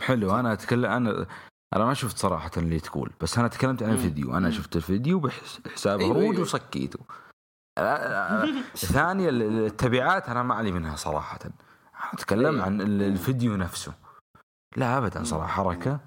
[0.01, 1.27] حلو أنا أتكلم أنا
[1.75, 3.91] أنا ما شفت صراحة اللي تقول بس أنا تكلمت عن.
[3.91, 4.51] الفيديو أنا.
[4.51, 6.41] شفت الفيديو بحساب أيوة، هروج أيوة.
[6.41, 6.99] وصكيته
[7.77, 11.39] آه، آه، ثانيا التبعات أنا ما علي منها صراحة.
[11.45, 11.53] أنا
[12.13, 12.63] أتكلم أيوة.
[12.63, 13.93] عن ال- الفيديو نفسه.
[14.77, 15.99] لا ابدا صراحة حركة.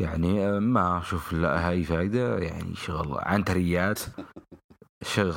[0.00, 4.00] يعني آه، ما أشوف لها اي فائده يعني شغل عنتريات.
[5.02, 5.34] شغل.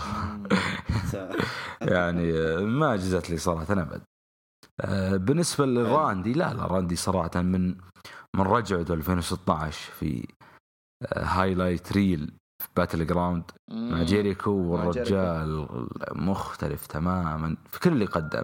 [1.82, 2.32] يعني
[2.66, 4.02] ما جزت لي صراحة ابد
[4.82, 7.76] آه، بالنسبة لراندي لا لا راندي صراحة من
[8.36, 10.28] من رجعته 2016 في
[11.14, 12.32] Highlight Reel
[12.64, 15.68] في Battleground مع جيريكو والرجال
[16.12, 18.44] مختلف تماما في كل اللي قدم.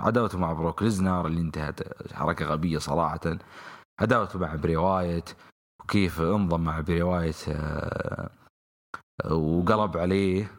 [0.00, 1.80] عداوته مع بروك ليزنر اللي انتهت
[2.12, 3.20] حركة غبية صراحة.
[4.00, 5.30] عداوته مع بري وايت
[5.82, 8.30] وكيف انضم مع بري وايت آه،
[9.30, 10.50] وقلب عليه.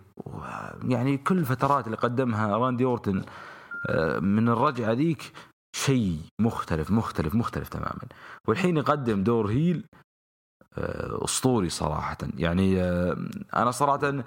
[0.84, 3.24] يعني كل الفترات اللي قدمها راندي اورتن
[3.90, 5.34] آه، من الرجعة ذيك
[5.76, 8.08] شيء مختلف مختلف مختلف تماما.
[8.48, 9.86] والحين يقدم دور heel
[10.78, 12.18] آه، أسطوري صراحة.
[12.38, 12.82] يعني
[13.56, 14.24] أنا صراحة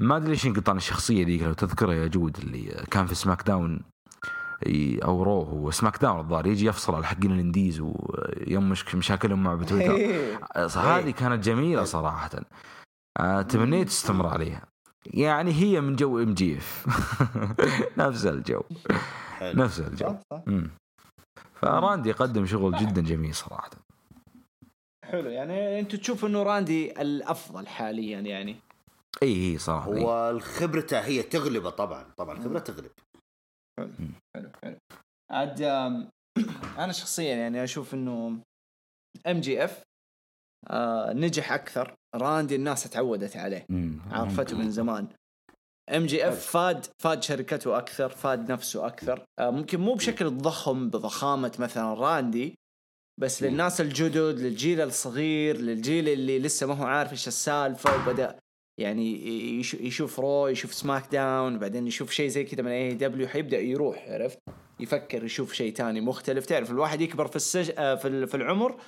[0.00, 1.42] ما أدري ليش انقطع الشخصية ذيك.
[1.42, 3.80] لو تذكرها يا جود اللي كان في SmackDown
[5.04, 9.54] أو Raw هو SmackDown الظاهر يجي يفصل على حقين ال indies ويوم مش مشاكلهم مع
[9.54, 9.94] بتويتر.
[10.78, 12.30] هذه كانت جميلة صراحة.
[13.18, 14.66] آه، تمنيت استمر عليها.
[15.06, 16.86] يعني هي من جو MJF.
[17.98, 18.62] نفس الجو.
[19.42, 20.16] نفس الجو.
[21.54, 23.70] فراندي يقدم شغل جدا جميل صراحة.
[25.04, 28.56] حلو يعني انت تشوف إنه راندي الأفضل حاليا يعني.
[29.22, 32.90] إي إي صراحة والخبرته هي تغلبه طبعا طبعا الخبره تغلب.
[33.78, 33.90] حلو
[34.36, 34.76] حلو حلو.
[35.30, 35.62] عاد
[36.84, 38.42] أنا شخصيا يعني أشوف إنه
[39.26, 39.82] MJF
[41.14, 41.94] نجح أكثر.
[42.14, 43.66] راندي الناس تعودت عليه.
[44.10, 45.08] عرفته من زمان.
[45.96, 49.24] MJF فاد فاد شركته أكثر فاد نفسه أكثر.
[49.38, 52.58] آه، ممكن مو بشكل الضخم بضخامة مثلا راندي
[53.20, 58.38] بس للناس الجدد للجيل الصغير للجيل اللي لسه ما هو عارف إيش السالفة وبدأ
[58.80, 59.14] يعني
[59.60, 64.38] يشوف Raw يشوف SmackDown بعدين يشوف شيء زي كذا من AEW حيبدأ يروح عرفت؟
[64.80, 66.46] يفكر يشوف شيء تاني مختلف.
[66.46, 67.70] تعرف الواحد يكبر في السج...
[67.78, 68.80] آه، في, في العمر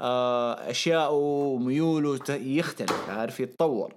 [0.00, 3.94] آه، أشياءه وميوله يختلف عارف؟ يتطور.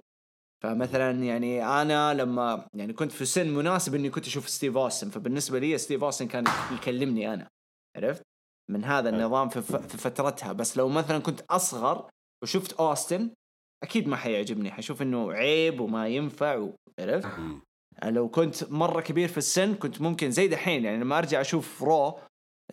[0.62, 5.58] فمثلا يعني أنا لما يعني كنت في سن مناسب إني كنت أشوف ستيف أوستن فبالنسبة
[5.58, 7.48] لي ستيف أوستن كان يكلمني أنا
[7.96, 8.22] عرفت؟
[8.70, 10.52] من هذا النظام في, في فترتها.
[10.52, 12.10] بس لو مثلا كنت أصغر
[12.42, 13.30] وشفت أوستن
[13.82, 14.70] أكيد ما حيعجبني.
[14.70, 17.28] حشوف إنه عيب وما ينفع عرفت؟
[18.04, 22.18] لو كنت مرة كبير في السن كنت ممكن زي دحين يعني لما أرجع أشوف Raw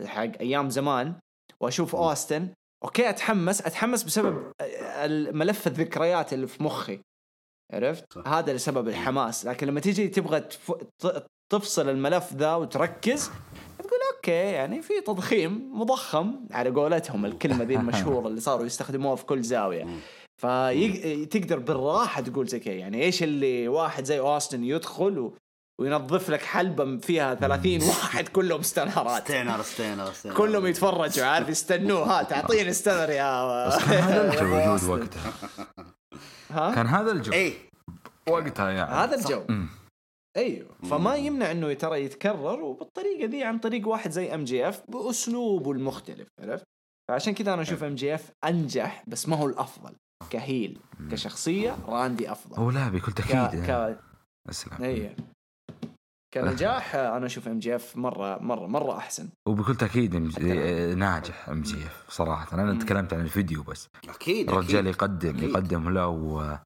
[0.05, 1.19] حق أيام زمان
[1.59, 2.53] وأشوف أوستن
[2.84, 3.61] okay أتحمس.
[3.61, 4.51] أتحمس بسبب
[5.35, 7.01] ملف الذكريات اللي في مخي.
[7.74, 8.28] عرفت؟ صح.
[8.28, 10.43] هذا لسبب الحماس لكن لما تيجي تبغى
[11.51, 13.32] تفصل الملف ذا وتركز
[13.80, 19.26] تقول okay يعني في تضخيم مضخم على قولتهم الكلمة ذي المشهورة اللي صاروا يستخدموها في
[19.26, 19.86] كل زاوية.
[20.41, 25.38] فتقدر بالراحة تقول زي كذا يعني إيش اللي واحد زي أوستن يدخل و...
[25.82, 31.49] وينظف لك حلبة فيها 30 واحد كلهم stunner ات stunner stunner stunner كلهم يتفرجوا عارف؟
[31.49, 35.34] يستنوه ها تعطيني stunner يا هذا الجو موجود وقتها
[36.49, 37.33] ها؟ كان هذا الجو.
[37.33, 37.53] اي
[38.29, 38.91] وقتها يعني.
[38.91, 39.43] هذا الجو.
[40.37, 40.75] أيوه.
[40.89, 45.71] فما يمنع إنه ترى يتكرر وبالطريقة ذي عن طريق واحد زي ام جي اف بأسلوبه
[45.71, 46.63] المختلف عرفت؟
[47.09, 49.95] فعشان كذا أنا أشوف ام جي اف أنجح بس ما هو الأفضل.
[50.30, 50.80] ك heel
[51.11, 52.57] كشخصية راندي أفضل.
[52.57, 53.71] هو لا بكل تأكيد ك...
[53.71, 53.99] ك...
[54.49, 55.15] اسلم اي
[56.34, 59.30] كنجاح أنا أشوف إم جي إف مرة مرة مرة أحسن.
[59.47, 60.15] وبكل تأكيد
[60.95, 62.53] ناجح إم جي إف صراحة.
[62.53, 63.88] أنا تكلمت عن الفيديو بس.
[64.09, 65.49] أكيد الرجال يقدم أكيد.
[65.49, 66.59] يقدم له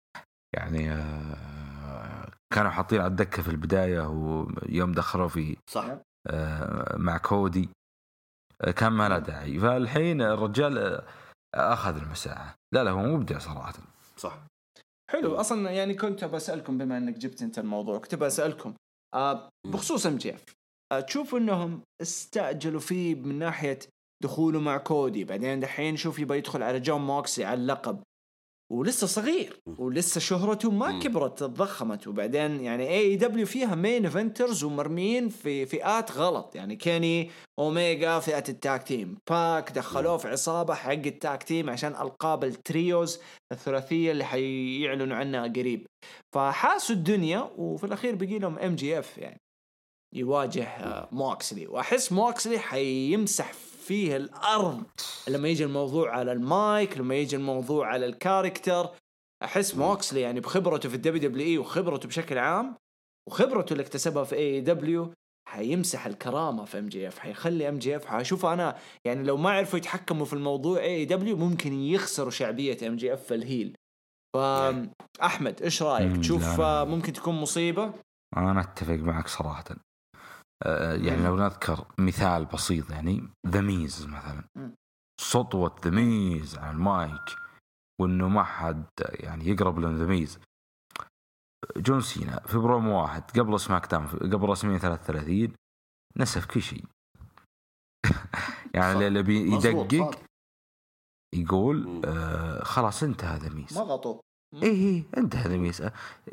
[0.55, 5.85] يعني آه، كانوا حاطين على الدكة في البداية ويوم دخلوا في صح.
[6.27, 7.69] آه، مع كودي.
[8.61, 9.59] آه، كان ما له داعي.
[9.59, 11.01] فالحين الرجال
[11.55, 13.73] أخذ المساحه لا لا هو مبدع صراحة.
[14.17, 14.37] صح.
[15.11, 15.35] حلو.
[15.35, 18.73] أصلا يعني كنت بسالكم بما إنك جبت أنت الموضوع كنت بسالكم
[19.67, 20.43] بخصوص ام جي اف.
[20.91, 23.79] آه تشوف إنهم استعجلوا فيه من ناحية
[24.23, 25.23] دخوله مع كودي.
[25.23, 28.03] بعدين دحين شوف يبغى يدخل على جون موكسلي على اللقب.
[28.73, 32.07] ولسه صغير ولسه شهرته ما كبرت تضخمت.
[32.07, 36.55] وبعدين يعني AEW فيها main eventers ومرميين في فئات غلط.
[36.55, 41.69] يعني كيني اوميجا فئة ال tag team باك دخلوه في عصابة حق ال tag team
[41.69, 43.19] عشان ألقاب ال trios
[43.51, 45.87] الثلاثية اللي حيعلنوا عنها قريب.
[46.35, 49.39] فحاسوا الدنيا وفي الأخير بقي لهم ام جي اف يعني.
[50.15, 50.67] يواجه
[51.11, 53.51] موكسلي وأحس موكسلي حيمسح
[53.87, 54.83] فيه الأرض.
[55.27, 58.89] لما يجي الموضوع على المايك لما يجي الموضوع على ال character
[59.43, 62.75] أحس موكسلي يعني بخبرته في ال WWE وخبرته بشكل عام
[63.29, 65.13] وخبرته اللي اكتسبها في AEW
[65.49, 69.51] حيمسح الكرامة في ام جي اف حيخلي ام جي اف حشوف أنا يعني لو ما
[69.51, 73.75] عرفوا يتحكموا في الموضوع AEW ممكن يخسروا شعبية ام جي اف في ال heel.
[74.35, 77.93] فاحمد إيش رأيك؟ تشوف ممكن تكون مصيبة؟
[78.37, 79.65] أنا أتفق معك صراحة.
[81.05, 84.43] يعني لو نذكر مثال بسيط يعني ذا ميز مثلا
[85.21, 87.35] سطوة ذا ميز على المايك
[88.01, 90.39] وإنه ما حد يعني يقرب لهم ذا ميز
[91.77, 95.53] جون سينا في برومو واحد قبل سماك داون قبل رسمية 33
[96.17, 96.83] نسف كل شيء.
[98.75, 100.19] يعني اللي بي مظبوط، يدقق صادق.
[101.35, 102.01] يقول.
[102.05, 104.21] آه خلاص انتهى ذا ميز ما غطوا.
[104.53, 105.89] اي اي انتهى ذا ميز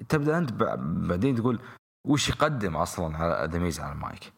[0.09, 0.53] تبدأ أنت
[1.09, 1.61] بعدين تقول
[2.07, 4.33] وش يقدم أصلا على ذا على المايك.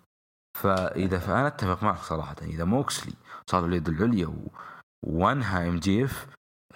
[0.59, 3.15] فإذا فانا أتفق معك صراحة إذا موكسلي
[3.51, 4.49] صار اليد العليا و...
[5.07, 6.27] وأنهى إم جي إف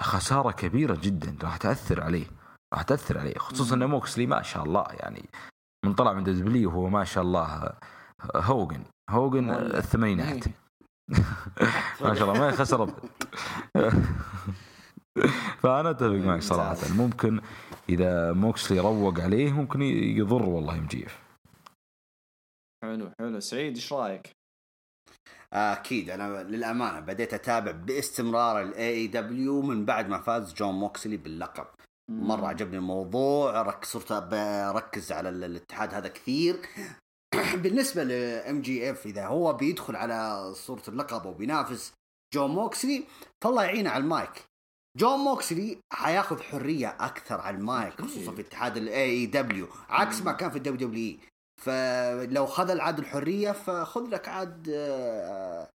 [0.00, 2.26] خسارة كبيرة جدا راح تأثر عليه
[2.74, 5.28] راح تأثر عليه خصوصا إن موكسلي ما شاء الله يعني
[5.84, 7.72] من طلع من دبليو وهو ما شاء الله
[8.36, 9.50] هوجن هوجن.
[9.50, 10.46] الثمانينات.
[10.46, 10.54] إيه.
[12.02, 12.94] ما شاء الله ما أبد.
[15.62, 16.76] فانا أتفق معك صراحة.
[16.96, 17.40] ممكن
[17.88, 21.18] إذا موكسلي روق عليه ممكن يضر والله ام جي اف
[22.84, 23.40] حلو حلو.
[23.40, 24.30] سعيد إيش رأيك؟
[25.52, 26.10] أكيد.
[26.10, 31.66] أنا للأمانة بديت أتابع باستمرار ال AEW من بعد ما فاز جون موكسلي باللقب.
[32.10, 33.62] مرة عجبني الموضوع.
[33.62, 36.56] رك صرت بركز على ال- الاتحاد هذا كثير.
[37.62, 41.92] بالنسبة لام جي اف إذا هو بيدخل على صورة اللقب وبينافس
[42.34, 43.04] جون موكسلي
[43.44, 44.44] فالله يعينه على المايك.
[44.96, 50.50] جون موكسلي حياخذ حرية أكثر على المايك خصوصا في اتحاد ال AEW عكس ما كان
[50.50, 51.18] في ال WWE.
[51.62, 55.70] فلو خذ عاد الحرية فخذ لك عاد آه،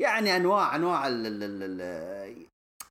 [0.00, 2.46] يعني أنواع أنواع ال ال ال ال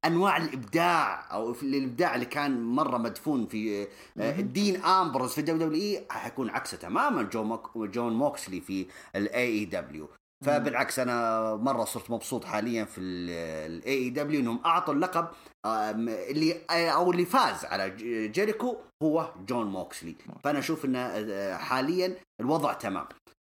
[0.06, 4.42] أنواع الإبداع أو الإبداع اللي كان مرة مدفون في آه،.
[4.42, 10.10] دين امبروز في ال WWE حيكون عكسه تماما جون موك جون موكسلي في ال AEW
[10.46, 15.28] فبالعكس أنا مرة صرت مبسوط حاليا في ال AEW إنهم أعطوا اللقب
[15.66, 17.90] اللي أو اللي فاز على
[18.28, 20.16] جيريكو هو جون موكسلي.
[20.44, 23.08] فأنا أشوف ان آه، حاليا الوضع تمام.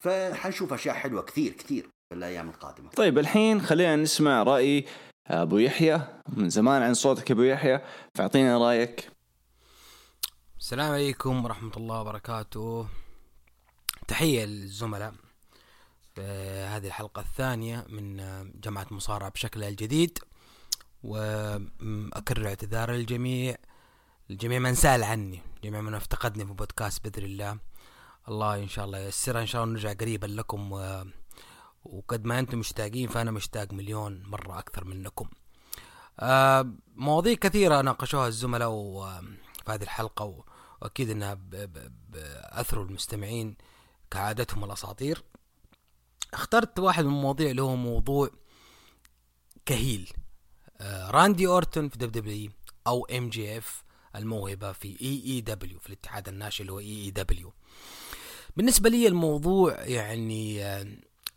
[0.04, 2.90] فحنشوف أشياء حلوة كثير كثير في الأيام القادمة.
[2.90, 4.86] طيب الحين خلينا نسمع رأي
[5.28, 7.82] أبو يحيى من زمان عن صوتك أبو يحيى.
[8.18, 9.10] فأعطينا رأيك.
[10.60, 12.88] السلام عليكم ورحمة الله وبركاته.
[14.08, 15.14] تحية للزملاء.
[16.20, 18.18] هذه الحلقة الثانية من
[18.62, 20.20] جامعة مصارعة بشكلها الجديد
[21.04, 23.56] وأكرر اعتذار للجميع
[24.30, 27.58] الجميع من سأل عني جميع من افتقدني في بودكاست بإذن الله.
[28.28, 31.04] الله إن شاء الله ييسرها إن شاء الله نرجع قريبا لكم و...
[31.84, 35.30] وقد ما أنتم مشتاقين فأنا مشتاق مليون مرة أكثر منكم.
[36.96, 38.72] مواضيع كثيرة ناقشوها الزملاء
[39.66, 40.44] في هذه الحلقة و...
[40.82, 43.56] وأكيد أنها ب- ب- بيثروا المستمعين
[44.12, 45.24] كعادتهم الأساطير.
[46.34, 48.30] اخترت واحد من المواضيع اللي هو موضوع
[49.66, 50.10] ك heel.
[50.82, 52.52] آه، راندي اورتون في WWE
[52.88, 53.84] أو إم جي إف
[54.16, 57.54] الموهبة في AEW في الاتحاد الناشئ اللي هو AEW.
[58.58, 60.88] بالنسبة لي الموضوع يعني آه،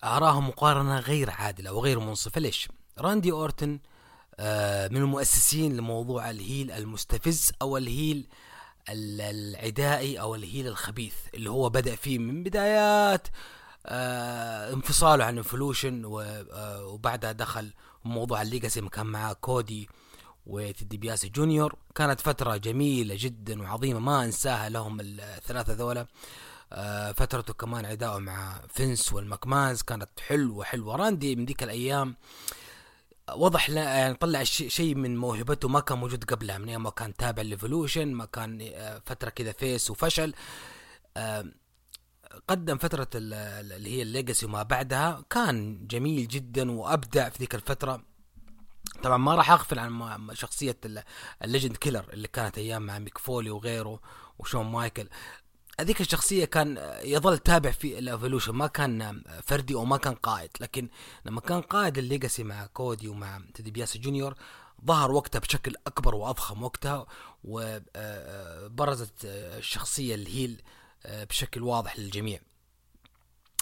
[0.05, 2.41] أراه مقارنة غير عادلة وغير منصفة.
[2.41, 2.69] ليش؟
[2.99, 3.81] راندي اورتون
[4.39, 8.29] آه، من المؤسسين لموضوع ال heel المستفز أو ال heel
[8.89, 13.29] ال- العدائي أو ال heel الخبيث اللي هو بدأ فيه من بدايات
[13.87, 17.72] آه انفصاله عن Evolution آه وبعدها دخل
[18.05, 19.89] موضوع ال Legacy ما كان معاه كودي
[20.47, 21.76] وتيد ديبياسي جونيور.
[21.95, 26.07] كانت فترة جميلة جدا وعظيمة ما انساها لهم الثلاثة ذولا.
[26.72, 30.97] آه فترته كمان عداءه مع فينس وال McMahons كانت حلوة حلوة.
[30.97, 32.16] راندي من ذيك الأيام
[33.37, 37.14] وضح لا يعني طلع شيء من موهبته ما كان موجود قبلها من أيام ما كان
[37.14, 38.72] تابع ل Evolution ما كان
[39.07, 40.35] فترة كذا face وفشل.
[42.49, 45.24] قدم فترة ال- ال- اللي هي ال Legacy وما بعدها.
[45.30, 48.03] كان جميل جدا وأبدع في ذيك الفترة.
[49.03, 51.03] طبعا ما راح أغفل عن شخصية ال-
[51.45, 54.01] ال Legend Killer اللي كانت أيام مع ميك فولي وغيره
[54.39, 55.09] وشون مايكل.
[55.80, 58.53] هذيك الشخصية كان يظل تابع في ال Evolution.
[58.53, 60.51] ما كان فردي أو ما كان قائد.
[60.61, 60.89] لكن
[61.24, 64.35] لما كان قائد ال Legacy مع كودي ومع تيد ديبياسي جونيور
[64.87, 67.07] ظهر وقتها بشكل أكبر وأضخم وقتها.
[67.45, 72.41] وبرزت الشخصية ال heel آه، بشكل واضح للجميع.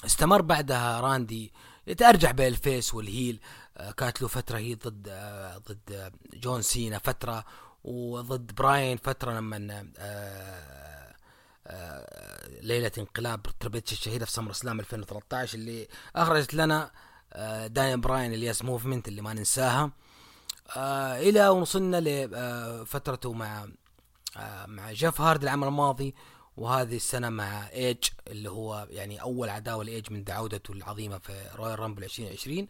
[0.05, 1.53] استمر بعدها راندي
[1.87, 3.41] يتأرجح بين ال face وال heel.
[3.77, 7.45] آه، كانت له فترة هي ضد آه، ضد آه، جون سينا فترة
[7.85, 11.15] وضد براين فترة لما آه،
[11.67, 16.91] آه، ليلة انقلاب تربل اتش الشهيرة في SummerSlam 2013 اللي أخرجت لنا
[17.33, 19.91] آه، دانيال براين ال Yes Movement اللي ما ننساها.
[20.77, 23.69] آه، إلى وصلنا لفترته مع
[24.37, 26.15] آه، مع جيف هاردي العام الماضي.
[26.57, 31.79] وهذه السنة مع ايج اللي هو يعني أول عداوة لايج من عودته العظيمة في Royal
[31.79, 32.69] Rumble 2020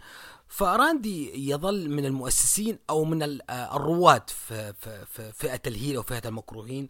[0.49, 6.03] فراندي يظل من المؤسسين أو من آه، الرواد في, في, في فئة ال heel أو
[6.03, 6.89] فئة المكروهين.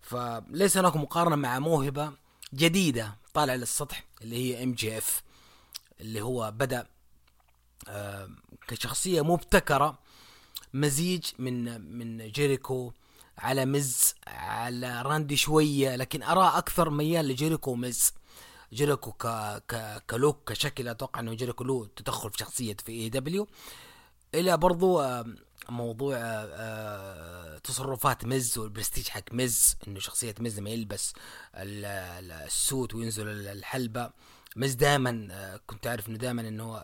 [0.00, 2.12] فليس هناك مقارنة مع موهبة
[2.54, 5.22] جديدة طالع للسطح اللي هي MJF
[6.00, 6.86] اللي هو بدأ
[7.88, 8.30] آه،
[8.68, 9.98] كشخصية مبتكرة
[10.74, 12.92] مزيج من من جيريكو
[13.38, 18.12] على مز على راندي شوية لكن اراه أكثر ميال لجيريكو ومز
[18.72, 19.26] جيريكو ك
[19.68, 23.46] ك ك look كشكل أتوقع إنه جيريكو له تدخل في شخصية في AEW
[24.34, 25.24] إلى برضو آه،
[25.68, 26.20] موضوع آه،
[26.54, 31.12] آه، تصرفات مز والبرستيج حق مز إنه شخصية مز لما يلبس
[31.54, 34.10] ال- ال- ال suit وينزل ال- الحلبة.
[34.56, 35.28] مز دائما
[35.66, 36.82] كنت تعرف إنه دائما إنه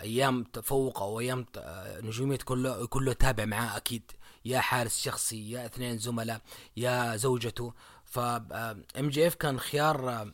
[0.00, 4.12] أيام تفوق أو أيام آه، نجومية كله كله تابع معاه أكيد.
[4.44, 6.40] يا حارس شخصي يا اثنين زملاء
[6.76, 7.74] يا زوجته.
[8.04, 10.32] ف MJF كان خيار آه،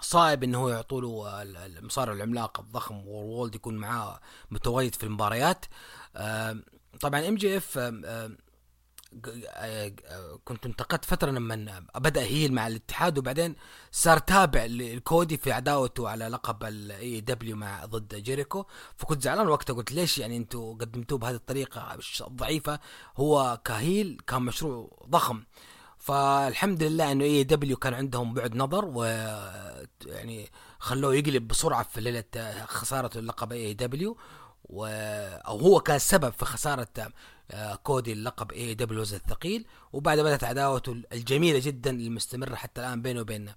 [0.00, 4.20] صعب إنه هو يعطوا له ال- المصارع العملاق الضخم وولد يكون معاه
[4.50, 5.64] متواجد في المباريات.
[6.16, 6.64] آم،
[7.00, 7.78] طبعا MJF
[10.44, 13.56] كنت انتقدت فترة لما بدأ heel مع الاتحاد وبعدين
[13.92, 18.64] صار تابع لكودي في عداوته على لقب ال AEW مع ضد جيريكو.
[18.96, 22.80] فكنت زعلان وقتها قلت ليش يعني أنتم قدمتوه بهذه الطريقة ضعيفه
[23.16, 25.42] هو ك heel كان مشروع ضخم.
[25.98, 29.04] فالحمد لله إنه AEW كان عندهم بعد نظر و
[30.06, 32.24] يعني خلوه يقلب بسرعة في ليلة
[32.66, 34.16] خسارة اللقب AEW
[34.64, 34.86] و...
[35.46, 37.12] أو هو كان السبب في خسارة آه،
[37.82, 43.52] كودي اللقب AEW الثقيل وبعد بدأت عداوته الجميلة جدا المستمرة حتى الآن بينه وبين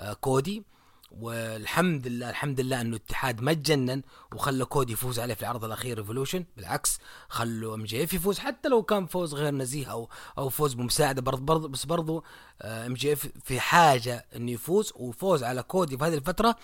[0.00, 0.62] آه، كودي.
[1.10, 4.02] والحمد لله الحمد لله إنه الاتحاد ما تجنن
[4.34, 9.06] وخلى كودي يفوز عليه في العرض الأخير Revolution بالعكس خلوا MJF يفوز حتى لو كان
[9.06, 10.08] فوز غير نزيه أو
[10.38, 12.22] أو فوز بمساعدة برضه برضه بس برضه
[12.62, 16.56] MJF في حاجة إنه يفوز وفوز على كودي في هذه الفترة.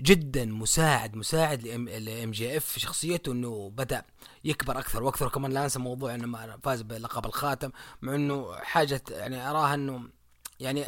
[0.00, 4.04] جدا مساعد مساعد ل MJF في شخصيته إنه بدأ
[4.44, 5.28] يكبر أكثر وأكثر.
[5.28, 7.70] كمان لا ننسى موضوع إنه فاز بلقب الخاتم
[8.02, 10.02] مع إنه حاجة يعني أراها إنه
[10.60, 10.84] يعني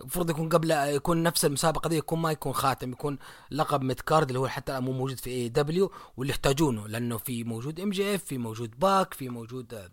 [0.00, 3.18] المفروض يكون قبل يكون نفس المسابقة دي يكون ما يكون خاتم يكون
[3.50, 7.44] لقب mid card اللي هو حتى الآن مو موجود في AEW واللي يحتاجونه لأنه في
[7.44, 9.88] موجود MJF في موجود باك في موجود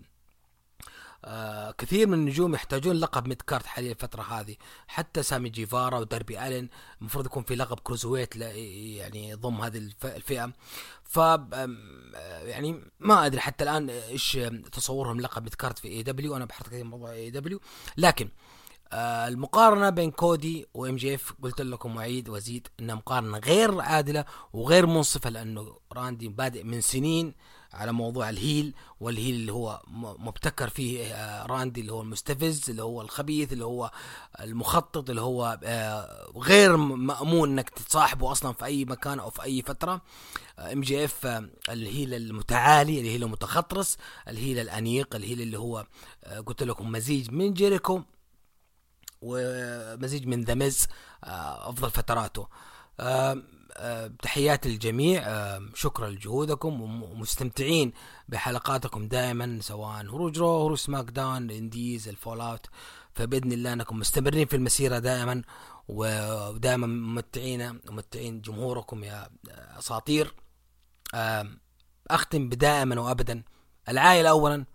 [1.25, 4.55] آه، كثير من النجوم يحتاجون لقب mid card حاليا الفترة هذه.
[4.87, 6.69] حتى سامي جيفارا ودربي ألين
[7.01, 10.53] المفروض يكون في لقب cruiserweight يعني ضم هذه الف- الفئة.
[11.03, 11.67] ف آه،
[12.43, 14.39] يعني ما أدري حتى الآن إيش
[14.71, 17.59] تصورهم لقب mid card في AEW أنا بحثت كثير موضوع AEW
[17.97, 18.29] لكن
[18.91, 24.85] آه المقارنة بين كودي و MJF قلت لكم واعيد وازيد إنها مقارنة غير عادلة وغير
[24.85, 27.33] منصفة لأنه راندي بادئ من سنين
[27.77, 29.81] على موضوع ال heel وال heel اللي هو
[30.19, 33.91] مبتكر فيه آه، راندي اللي هو المستفز اللي هو الخبيث اللي هو
[34.39, 39.61] المخطط اللي هو آه، غير مأمون إنك تصاحبه أصلا في أي مكان أو في أي
[39.61, 40.01] فترة.
[40.59, 41.25] MJF
[41.69, 45.85] ال heel المتعالي ال heel المتغطرس ال heel الأنيق ال heel اللي هو
[46.23, 48.01] آه، قلت لكم مزيج من جيريكو
[49.21, 50.69] ومزيج من ذا
[51.23, 52.47] آه، أفضل فتراته.
[54.21, 55.23] تحياتي للجميع
[55.73, 57.93] شكرا لجهودكم وم- ومستمتعين
[58.29, 62.65] بحلقاتكم دائما سواء هروج Raw هروج SmackDown ال indies ال Fallout.
[63.15, 65.41] فبإذن الله أنكم مستمرين في المسيرة دائما
[65.87, 69.29] ودائما ممتعين وممتعين جمهوركم يا
[69.79, 70.33] أساطير.
[72.09, 73.43] أختم بدائما وابدا
[73.89, 74.65] العائله اولا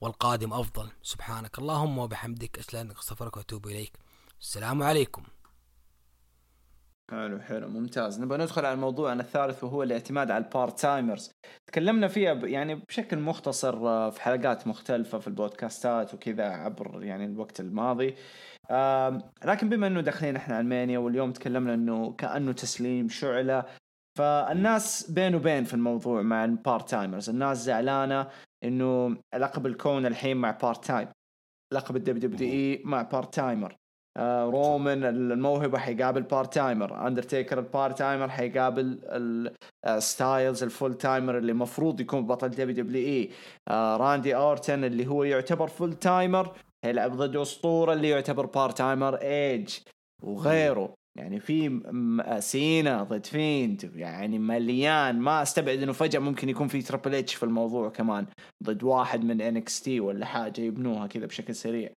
[0.00, 0.90] والقادم أفضل.
[1.02, 3.92] سبحانك اللهم وبحمدك اشهد ان لا اله الا انت أستغفرك وأتوب إليك.
[4.40, 5.22] السلام عليكم.
[7.10, 8.20] حلو حلو ممتاز.
[8.20, 11.30] نبغى ندخل على موضوعنا الثالث وهو الاعتماد على ال part timers.
[11.66, 17.24] تكلمنا فيها ب- يعني بشكل مختصر آه، في حلقات مختلفة في البودكاستات وكذا عبر يعني
[17.24, 18.14] الوقت الماضي.
[18.70, 23.64] آم، لكن بما إنه داخلين إحنا WrestleMania واليوم تكلمنا إنه كأنه تسليم شعلة
[24.18, 27.30] فالناس بين وبين في الموضوع مع ال part timers.
[27.30, 28.28] الناس زعلانة
[28.64, 31.08] إنه لقب الكون الحين مع part time
[31.72, 33.76] لقب ال WWE مع part timer.
[34.16, 38.98] آه رومان الموهبة حيقابل part-timer اندرتيكر ال part-timer حيقابل
[39.84, 43.30] آه، ستايلز ال full-timer اللي المفروض يكون بطل WWE
[43.68, 49.78] آه راندي اورتن اللي هو يعتبر full-timer هيلعب ضد أسطورة اللي يعتبر part-timer ايج
[50.22, 50.94] وغيره.
[51.18, 55.18] يعني في م- سينا ضد فيند يعني مليان.
[55.20, 58.26] ما أستبعد إنه فجأة ممكن يكون في تربل اتش في الموضوع كمان.
[58.64, 61.90] ضد واحد من NXT ولا حاجة يبنوها كذا بشكل سريع.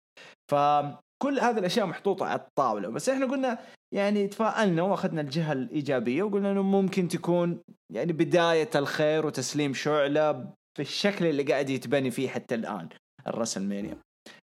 [1.21, 2.89] فكل هذه الأشياء محطوطة على الطاولة.
[2.89, 3.59] بس إحنا قلنا
[3.93, 7.61] يعني تفائلنا وأخذنا الجهة الإيجابية وقلنا إنه ممكن تكون
[7.93, 10.33] يعني بداية الخير وتسليم شعلة
[10.77, 12.89] في الشكل اللي قاعد يتبني فيه حتى الآن
[13.27, 13.97] الرسلمانيا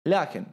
[0.07, 0.45] لكن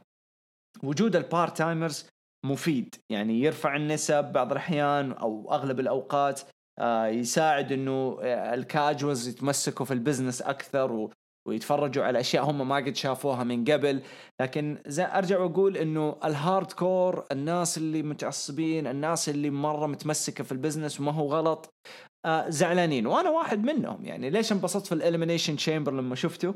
[0.83, 2.09] وجود ال part-timers
[2.45, 2.95] مفيد.
[3.11, 6.41] يعني يرفع النسب بعض الأحيان أو أغلب الأوقات
[6.79, 11.09] آه، يساعد إنه آه، ال casuals يتمسكوا في ال business أكثر
[11.47, 14.01] ويتفرجوا على أشياء هم ما قد شافوها من قبل.
[14.41, 20.51] لكن زي أرجع وأقول إنه ال hardcore الناس اللي متعصبين الناس اللي مرة متمسكة في
[20.51, 21.69] ال business وما هو غلط
[22.25, 23.07] آه زعلانين.
[23.07, 24.05] وأنا واحد منهم.
[24.05, 26.53] يعني ليش انبسطت في ال Elimination Chamber لما شفته؟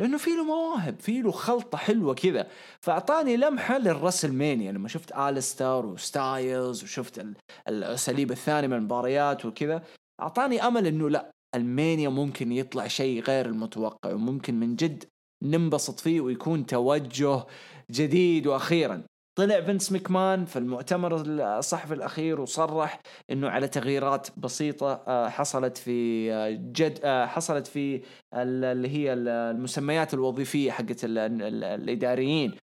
[0.00, 2.46] لأنه في له مواهب في له خلطة حلوة كذا.
[2.80, 7.34] فأعطاني لمحة للرسلمانيا لما شفت ال star وستايلز وشفت ال-
[7.68, 9.82] الأساليب الثانية من المباريات وكذا
[10.20, 15.04] أعطاني أمل إنه الرسلمانيا ممكن يطلع شيء غير المتوقع وممكن من جد
[15.42, 17.44] ننبسط فيه ويكون توجه
[17.90, 18.46] جديد.
[18.46, 19.02] وأخيرا
[19.38, 21.22] طلع فينس مكمان في المؤتمر
[21.58, 23.00] الصحفي الأخير وصرح
[23.30, 27.96] إنه على تغييرات بسيطة آه، حصلت في آه، جد آه، حصلت في
[28.34, 32.54] ال- اللي هي ال- المسميات الوظيفية حقت ال- ال- الإداريين.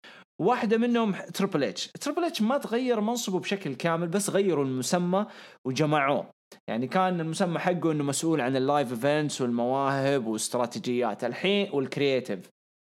[0.42, 5.26] واحدة منهم تريبل اتش تريبل اتش ما تغير منصبه بشكل كامل بس غيروا المسمى
[5.66, 6.30] وجمعوه.
[6.68, 11.24] يعني كان المسمى حقه إنه مسؤول عن ال live events والمواهب واستراتيجيات.
[11.24, 12.50] الحين وال creative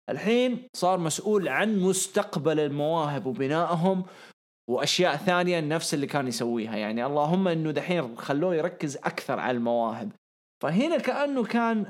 [0.09, 4.03] الحين صار مسؤول عن مستقبل المواهب وبنائهم
[4.69, 6.75] وأشياء ثانية نفس اللي كان يسويها.
[6.75, 10.11] يعني اللهم إنه دحين خلوه يركز أكثر على المواهب.
[10.63, 11.85] فهنا كأنه كان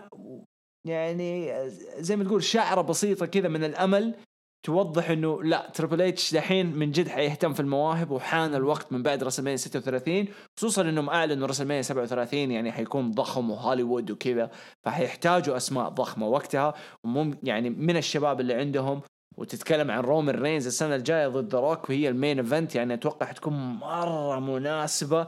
[0.88, 1.52] يعني
[1.98, 4.16] زي ما تقول شعرة بسيطة كذا من الأمل
[4.64, 9.24] توضح إنه لا تريبل اتش دحين من جد حيهتم في المواهب وحان الوقت من بعد
[9.24, 10.26] رسلمانيا 36
[10.58, 14.52] خصوصا إنهم أعلنوا رسلمانيا 37 يعني حيكون ضخم وهوليوود وكذا
[14.86, 19.02] فحيحتاجوا أسماء ضخمة وقتها ومم يعني من الشباب اللي عندهم.
[19.38, 23.54] وتتكلم عن رومان رينز السنة الجاية ضد روك وهي ال main event يعني أتوقع حتكون
[23.54, 25.28] مرة مناسبة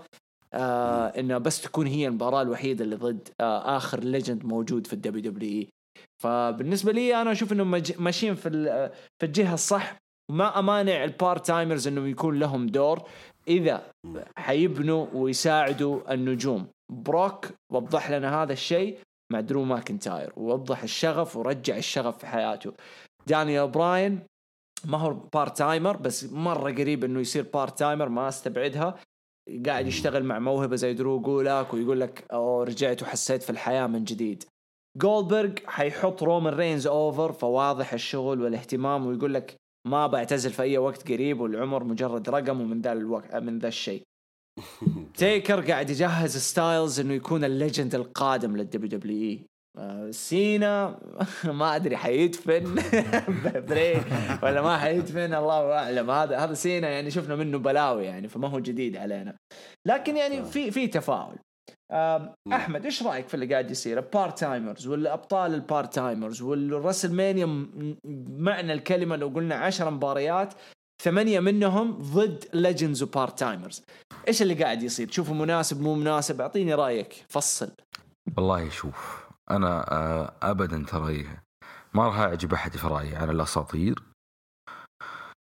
[0.53, 5.31] آه إنها بس تكون هي المباراة الوحيدة اللي ضد آه آخر legend موجود في ال
[5.31, 5.69] WWE
[6.23, 8.49] فبالنسبة لي أنا أشوف إنهم ماشيين في
[9.19, 9.97] في الجهة الصح
[10.31, 13.03] وما أمانع ال part-timers انهم يكون لهم دور
[13.47, 13.91] إذا
[14.37, 16.67] حيبنوا ويساعدوا النجوم.
[16.91, 18.97] بروك وضح لنا هذا الشيء
[19.33, 22.73] مع درو ماكنتاير ووضح الشغف ورجع الشغف في حياته.
[23.27, 24.19] دانيال براين
[24.85, 28.95] ما هو part-timer بس مرة قريب إنه يصير part-timer ما أستبعدها.
[29.65, 34.03] قاعد يشتغل مع موهبة زي درو جولاك ويقول لك أوه رجعت وحسيت في الحياة من
[34.03, 34.43] جديد.
[34.97, 39.55] جولدبرغ حيحط رومان رينز over فواضح الشغل والاهتمام ويقول لك
[39.87, 44.01] ما بعتزل في أي وقت قريب والعمر مجرد رقم ومن ذا الوقت من ذا الشيء.
[45.17, 50.99] تيكر قاعد يجهز ستايلز إنه يكون ال legend القادم لل WWE سينا
[51.45, 52.65] ما أدري حيدفن
[54.43, 56.11] ولا ما حيدفن الله أعلم.
[56.11, 59.37] هذا هذا سينا يعني شفنا منه بلاوي يعني فما هو جديد علينا.
[59.87, 61.37] لكن يعني في في تفاؤل.
[62.53, 68.73] أحمد إيش رأيك في اللي قاعد يصير؟ ال part-timers والأبطال ال part-timers والرسلمانيا م- بمعنى
[68.73, 70.53] الكلمة لو قلنا 10 مباريات
[71.03, 73.83] ثمانية منهم ضد legends و part-timers
[74.27, 77.25] إيش اللي قاعد يصير؟ تشوفه مناسب مو مناسب؟ أعطيني رأيك.
[77.29, 77.71] فصل.
[78.37, 81.27] والله شوف أنا آه، ابدا ترى
[81.93, 83.95] ما راح أعجب أحد في رأيي على الأساطير.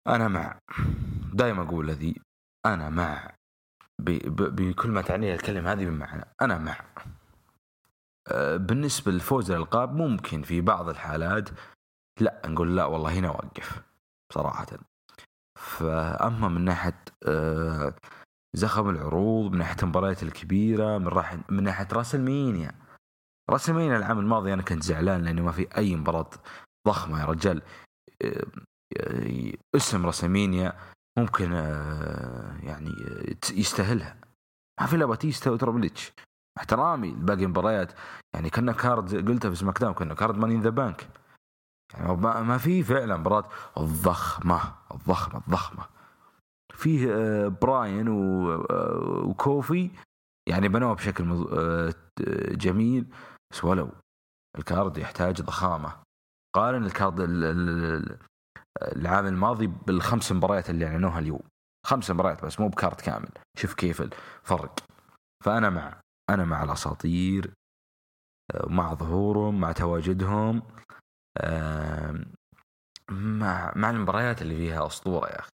[0.07, 0.59] أنا مع
[1.33, 2.15] دائما أقول ذي
[2.65, 3.33] أنا مع
[4.01, 6.25] بكل ما تعنيه الكلمة هذه بمعنى.
[6.41, 6.75] أنا مع.
[8.27, 11.49] آه، بالنسبة لفوز الألقاب ممكن في بعض الحالات
[12.19, 13.81] لا نقول لا والله هنا وقف
[14.33, 14.67] صراحة.
[15.59, 17.93] فاما من ناحية آه،
[18.53, 22.71] زخم العروض من ناحية المباريات الكبيرة من راح من ناحية رسلمانيا.
[23.49, 26.29] رسلمانيا العام الماضي أنا كنت زعلان لأنه ما في أي مباراة
[26.87, 27.61] ضخمة يا رجال.
[28.21, 28.45] آه،
[29.75, 30.73] اسم رسلمانيا
[31.19, 34.17] ممكن آه، يعني آه، يستاهلها.
[34.81, 36.11] ما في إلا باتيستا وتربل اتش
[36.57, 37.93] مع احترامي لباقي المباريات
[38.33, 41.09] يعني كنه card قلتها في سماك داون كنه card Money in the Bank.
[41.93, 45.85] يعني ما في فعلا مباراة الضخمة الضخمة الضخمة.
[46.73, 49.91] فيه آه، براين وكوفي.
[50.49, 51.25] يعني بنوه بشكل
[52.57, 53.05] جميل.
[53.51, 53.89] بس ولو
[54.57, 55.93] ال card يحتاج ضخامة.
[56.55, 58.19] قارن ال card ال- ال- ال-
[58.81, 61.41] العام الماضي بالخمس مباريات اللي أعلنوها اليوم.
[61.87, 63.29] خمس مباريات بس مو ب card كامل.
[63.57, 64.79] شوف كيف الفرق.
[65.45, 67.53] فأنا مع أنا مع الأساطير
[68.55, 70.61] آه، مع ظهورهم مع تواجدهم
[73.11, 75.49] مع مع المباريات اللي فيها أسطورة يا أخي.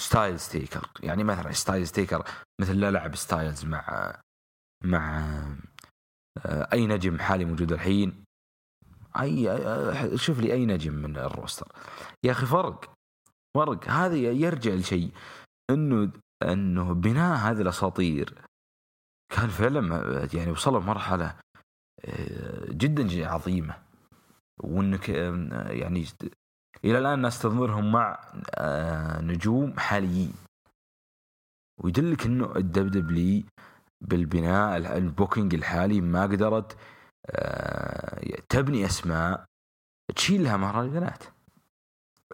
[0.00, 2.24] ستايلز تيكر يعني مثلا ستايلز تيكر
[2.60, 4.14] مثل لا لعب ستايلز مع
[4.84, 5.18] مع
[6.46, 8.24] آه، أي نجم حالي موجود الحين.
[9.20, 11.72] اي شوف لي أي نجم من ال roster.
[12.24, 12.94] يا أخي فرق
[13.56, 13.88] فرق.
[13.88, 15.10] هذا يرجع لشيء
[15.70, 16.12] إنه
[16.42, 18.34] إنه بناء هذه الأساطير
[19.34, 21.36] كان فعلا يعني وصلوا مرحله
[22.04, 23.74] آه، جدا عظيمة.
[24.60, 26.06] وإنك آه، يعني
[26.84, 28.18] إلى الآن الناس تنظرهم مع
[28.54, 30.32] آه، نجوم حاليين.
[31.80, 33.42] ويدلك إنه الدب دبليو
[34.00, 36.76] بالبناء البوكينج الحالي ما قدرت
[38.48, 39.44] تبني أسماء
[40.16, 41.24] تشيل لها مهرجانات.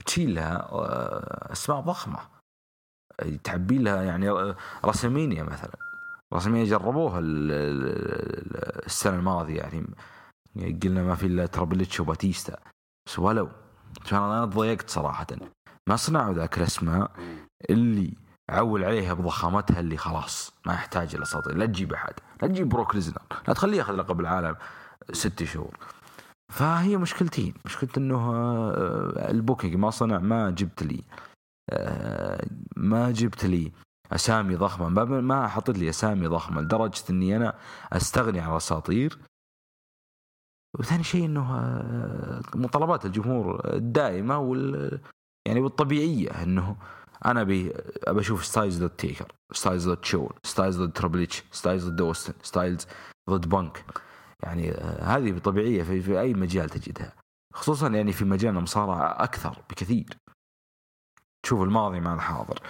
[0.07, 2.19] تشيل لها آه، أسماء ضخمة.
[3.45, 4.55] تعبي لها يعني
[4.85, 5.77] رسمينيا مثلا.
[6.35, 9.87] رسميا جربوها ال- ال- السنة الماضية يعني.
[10.83, 12.57] قلنا ما في إلا تربل اتش وباتيستا.
[13.07, 13.49] بس ولو
[14.13, 15.27] أنا ضيقت صراحة.
[15.89, 17.11] ما صنعوا ذاك الأسماء.
[17.71, 18.15] اللي
[18.51, 23.23] عول عليها بضخامتها اللي خلاص ما يحتاج الاساطير لا تجيب أحد لا تجيب بروك ليزنر
[23.49, 24.57] لا تخليه ياخذ لقب العالم
[25.13, 25.79] ست شهور.
[26.53, 31.05] فهي مشكلتين مشكلة إنه آه، ال booking ما صنع ما جبت لي
[31.71, 32.47] آه،
[32.77, 33.73] ما جبت لي
[34.13, 37.59] أسامي ضخمة ما ما حطيت لي أسامي ضخمة لدرجة إني أنا
[37.93, 39.19] أستغني عن الأساطير.
[40.79, 45.01] وثاني شيء إنه آه، مطالبات الجمهور الدائمة وال
[45.47, 46.77] يعني والطبيعية إنه
[47.27, 47.73] أنا ابي
[48.05, 52.35] أبي أشوف ستايلز ضد تيكر ستايلز ضد شون ستايلز ضد تربل إتش ستايلز ضد أوستن
[52.43, 52.87] ستايلز
[53.31, 53.85] ضد بنك
[54.43, 57.13] يعني آه، هذه طبيعية في, في أي مجال تجدها.
[57.55, 60.19] خصوصا يعني في مجال المصارعة أكثر بكثير.
[61.43, 62.61] تشوف الماضي مع الحاضر.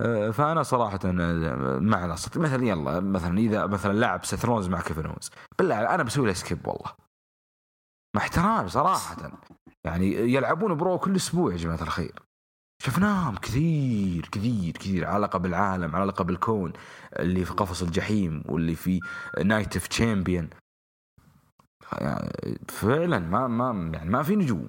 [0.00, 4.80] آه، فأنا صراحة آه، مع الاساطير مثلا يلا مثلا اذا مثلا لعب سيث رولينز مع
[4.80, 5.14] كيفن
[5.58, 6.92] بالله أنا بسوي له skip والله.
[8.16, 9.16] مع احترام صراحة.
[9.84, 12.27] يعني يلعبون bro كل أسبوع يا جماعة الخير.
[12.82, 16.72] شفناهم كثير كثير كثير على لقب العالم على لقب الكون
[17.18, 19.00] اللي في قفص الجحيم واللي في
[19.44, 20.50] نايت اوف تشامبيون
[22.00, 24.68] يعني فعلا ما ما يعني ما في نجوم.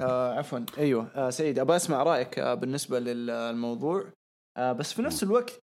[0.00, 0.58] آه عفوا.
[0.78, 1.10] أيوه.
[1.14, 4.12] آه سعيد أبغى أسمع رأيك آه بالنسبة للموضوع.
[4.56, 5.61] آه بس في نفس الوقت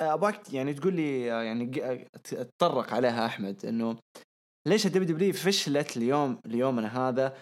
[0.00, 1.66] ابغاك يعني تقول لي يعني
[2.24, 3.96] تطرق عليها أحمد إنه
[4.68, 7.36] ليش ال WW فشلت اليوم ليومنا هذا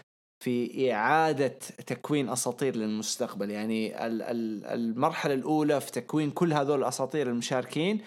[0.45, 1.49] في إعادة
[1.87, 8.01] تكوين أساطير للمستقبل؟ يعني ال- ال- المرحلة الأولى في تكوين كل هذول الأساطير المشاركين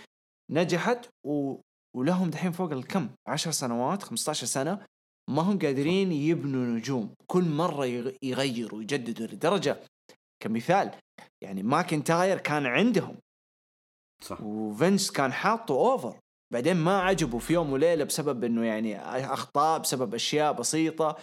[0.51, 1.55] نجحت و
[1.97, 4.85] ولهم دحين فوق الكم 10 سنوات 15 سنة
[5.29, 7.13] ما هم قادرين يبنوا نجوم.
[7.27, 9.79] كل مرة يغ- يغيروا ويجددوا لدرجة
[10.43, 10.91] كمثال
[11.43, 13.15] يعني ماكنتاير كان عندهم
[14.23, 14.41] صح.
[14.41, 16.19] وفينس كان حاطه over
[16.53, 18.99] بعدين ما عجبه في يوم وليلة بسبب إنه يعني
[19.33, 21.15] أخطاء بسبب أشياء بسيطة.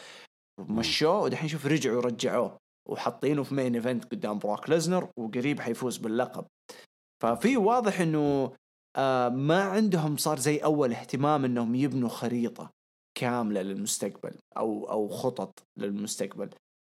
[0.59, 2.57] مشوه ودحين شوف رجعوا رجعوه.
[2.89, 6.47] وحاطينه في main event قدام بروك ليزنر وقريب حيفوز باللقب.
[7.23, 8.53] ففي واضح إنه
[8.97, 12.71] آه ما عندهم صار زي أول اهتمام إنهم يبنوا خريطة
[13.19, 16.51] كاملة للمستقبل أو أو خطط للمستقبل.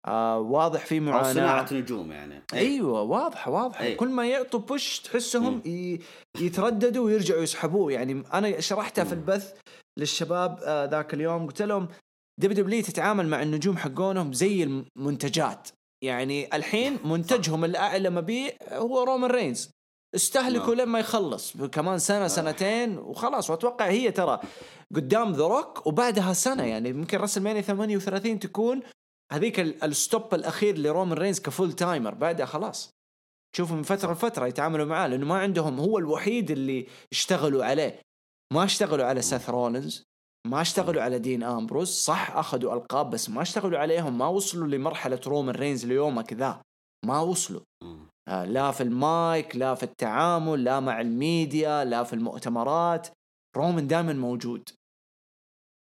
[0.07, 1.34] آه واضح في أو معاناة.
[1.34, 2.44] صناعة نجوم يعني.
[2.53, 3.82] أيوه واضحة واضحة.
[3.84, 3.98] أيوة.
[3.98, 5.61] كل ما يعطوا push تحسهم.
[5.65, 5.99] ي-
[6.40, 7.91] يترددوا ويرجعوا يسحبوه.
[7.91, 9.14] يعني أنا شرحتها في.
[9.14, 9.53] البث
[9.99, 11.45] للشباب آه، ذاك اليوم.
[11.48, 11.88] قلت لهم
[12.41, 15.68] WW تتعامل مع النجوم حقونهم زي المنتجات.
[16.03, 19.69] يعني الحين منتجهم الأعلى مبيع هو رومان رينز
[20.15, 20.86] استهلكوا نعم.
[20.88, 21.57] لما يخلص.
[21.57, 23.49] كمان سنة سنتين وخلاص.
[23.49, 24.40] وأتوقع هي ترى
[24.95, 26.64] قدام ذا روك وبعدها سنة.
[26.64, 28.82] يعني يمكن راسلمينيا 38 تكون
[29.31, 32.89] هذيك ال- ال stop الأخير لرومان رينز ك full timer بعدها خلاص.
[33.56, 38.02] تشوفوا من فترة لفترة يتعاملوا معاه لأنه ما عندهم هو الوحيد اللي اشتغلوا عليه.
[38.53, 40.03] ما اشتغلوا على سيث رولينز
[40.47, 45.19] ما اشتغلوا على دين امبروز صح أخذوا ألقاب بس ما اشتغلوا عليهم ما وصلوا لمرحلة
[45.27, 46.61] رومان رينز ليومك ذا
[47.06, 47.61] ما وصلوا.
[48.27, 53.07] آه، لا في المايك لا في التعامل لا مع الميديا لا في المؤتمرات.
[53.57, 54.69] رومان دائما موجود.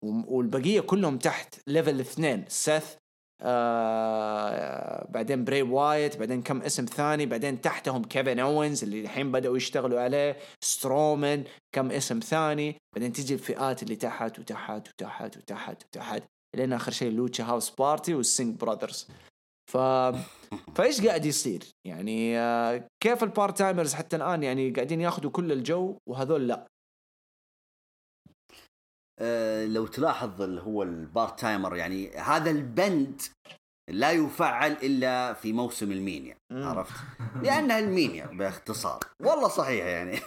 [0.04, 2.94] والبقية كلهم تحت level اثنين سيث
[3.42, 9.56] آه بعدين براي وايت بعدين كم اسم ثاني بعدين تحتهم كيفن أوينز اللي الحين بدأوا
[9.56, 16.22] يشتغلوا عليه سترومان كم اسم ثاني بعدين تجي الفئات اللي تحت وتحت وتحت وتحت وتحت
[16.56, 19.08] لين آخر شيء لوتشا هاوس بارتي والسينغ براذرز
[19.70, 19.76] ف
[20.76, 25.52] فإيش قاعد يصير؟ يعني آه، كيف ال part timers حتى الآن يعني قاعدين ياخذوا كل
[25.52, 26.71] الجو وهذول لا
[29.18, 33.22] آه، لو تلاحظ اللي هو ال part timer يعني هذا البند
[33.90, 36.36] لا يفعل إلا في موسم المينيا.
[36.52, 36.94] عرفت؟
[37.42, 40.18] لأنها المينيا باختصار والله صحيح يعني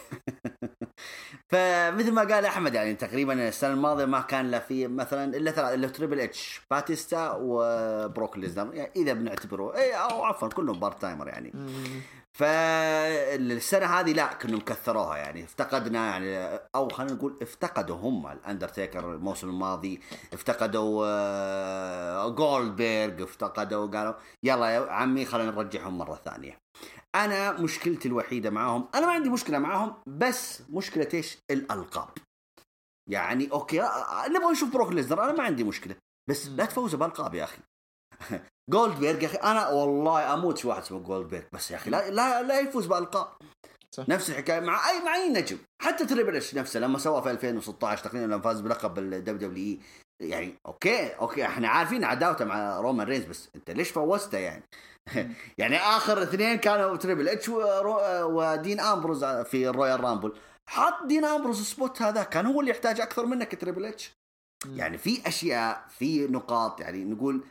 [1.52, 5.74] فمثل ما قال أحمد يعني تقريبا السنة الماضية ما كان لا في مثلا إلا ثلاث
[5.74, 11.28] إلا تريبل اتش باتيستا وبروك ليزنر يعني إذا بنعتبره اي أو عفوا كلهم part timer
[11.28, 11.54] يعني
[12.36, 19.50] فالسنة هذه لا كنا مكثروها يعني افتقدنا يعني أو خلينا نقول افتقدوا هم الأندرتيكر الموسم
[19.50, 20.02] الماضي
[20.34, 24.14] افتقدوا آه، جولدبرغ افتقدوا قالوا
[24.44, 26.58] يلا يا عمي خلينا نرجعهم مرة ثانية.
[27.16, 32.10] أنا مشكلتي الوحيدة معاهم أنا ما عندي مشكلة معاهم بس مشكلة إيش؟ الألقاب.
[33.10, 35.96] يعني okay آه، نبغى نشوف بروك ليزنر أنا ما عندي مشكلة
[36.30, 37.62] بس لا تفوزوا بألقاب يا أخي.
[38.70, 39.38] جولدبرغ يا أخي.
[39.38, 43.28] أنا والله أموت في واحد اسمه جولدبرغ بس يا أخي لا لا, لا يفوز بألقاب.
[43.96, 44.10] صح.
[44.10, 45.58] نفس الحكاية مع اي مع أي نجم.
[45.82, 49.80] حتى تريبل اتش نفسه لما سوى في 2016 تقريبا لما فاز بلقب ال WWE
[50.20, 54.64] يعني okay okay إحنا عارفين عداوته مع رومان رينز بس أنت ليش فوزته يعني؟
[55.58, 60.34] يعني آخر اثنين كانوا تريبل اتش ودين امبروز في ال Royal Rumble
[60.70, 64.12] حط دين امبروز spot هذا كان هو اللي يحتاج أكثر منك تريبل اتش
[64.70, 67.44] يعني في أشياء في نقاط يعني نقول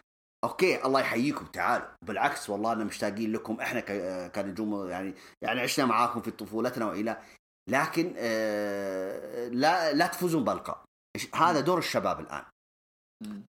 [0.45, 1.87] okay الله يحييكم تعالوا.
[2.03, 3.81] بالعكس والله أنا مشتاقين لكم إحنا
[4.29, 7.23] كنجوم يعني يعني عشنا معاكم في طفولتنا وإلى
[7.71, 10.77] لكن آه لا لا تفوزون بألقاب.
[11.19, 12.45] إيش- هذا دور الشباب الآن.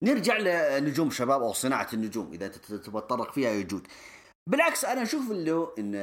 [0.03, 3.87] نرجع لنجوم الشباب أو صناعة النجوم إذا تبغى تطرق فيها يجود
[4.49, 5.95] بالعكس أنا أشوف إنه إن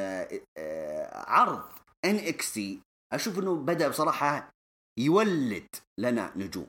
[0.59, 1.63] آه، عرض
[2.05, 2.81] NXT
[3.13, 4.51] أشوف إنه بدأ بصراحة
[4.99, 5.67] يولد
[6.01, 6.67] لنا نجوم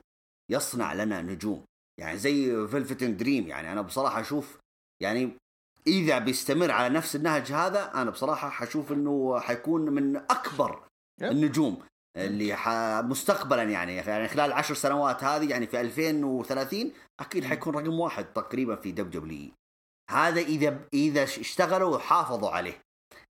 [0.51, 1.63] يصنع لنا نجوم.
[1.99, 4.57] يعني زي فيلفتين دريم يعني أنا بصراحة أشوف
[5.01, 5.31] يعني
[5.88, 10.84] إذا بيستمر على نفس النهج هذا أنا بصراحة حشوف إنه حيكون من أكبر.
[11.21, 11.84] النجوم
[12.17, 12.69] اللي ح...
[13.03, 18.76] مستقبلا يعني يعني خلال العشر سنوات هذه يعني في 2030 أكيد حيكون رقم واحد تقريبا
[18.76, 19.51] في WWE
[20.09, 22.81] هذا إذا إذا اشتغلوا وحافظوا عليه.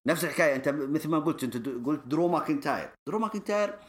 [0.08, 2.90] نفس الحكاية أنت مثل ما قلت أنت قلت درو ماكنتاير.
[3.08, 3.80] درو ماكنتاير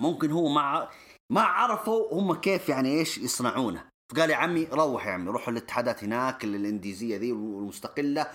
[0.00, 0.88] ممكن هو ما
[1.32, 3.88] ما عرفوا هم كيف يعني إيش يصنعونه.
[4.12, 8.26] فقال يا عمي روح يا عمي روحوا الاتحادات هناك ال indies هذي والمستقلة.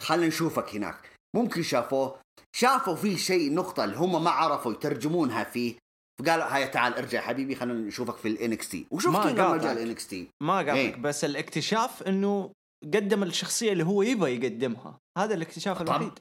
[0.00, 1.10] خلينا نشوفك هناك.
[1.36, 2.20] ممكن شافوه؟
[2.56, 5.76] شافوا في شيء نقطة اللي هم ما عرفوا يترجمونها فيه.
[6.20, 9.76] فقال هيا تعال ارجع حبيبي خلينا نشوفك في ال NXT وشفته ما لما جاء قاطعك.
[9.76, 10.96] الان إكس تي ما قاطعك إيه.
[10.96, 12.50] بس الاكتشاف إنه
[12.84, 14.98] قدم الشخصية اللي هو يبغى يقدمها.
[15.18, 15.82] هذا الاكتشاف.
[15.82, 16.18] الوحيد.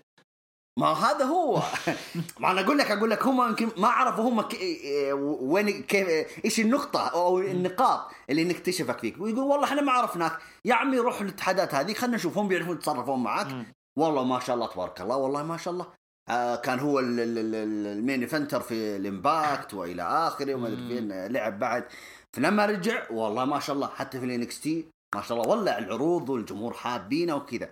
[0.80, 1.62] ما هذا هو.
[2.40, 4.54] ما أنا أقول لك أقول لك هم يمكن ما عرفوا هم ك...
[4.54, 6.08] إيه، وين كيف
[6.46, 9.22] إيش النقطة أو النقاط اللي نكتشفك فيك.
[9.22, 10.40] ويقول والله إحنا ما عرفناك.
[10.66, 13.48] يا عمي روح الاتحادات هذه خلينا نشوف هم بيعرفون يتصرفون معك.
[14.00, 15.88] والله ما شاء الله تبارك الله والله ما شاء الله.
[16.30, 20.68] آه كان هو ال- ال- ال- ال main eventer في ال Impact وإلى آخره وما
[20.68, 20.88] أدري.
[20.88, 21.86] فين لعب بعد.
[22.34, 24.86] فلما رجع والله ما شاء الله حتى في ال NXT
[25.16, 27.70] ما شاء الله ولع العروض والجمهور حابينه وكذا.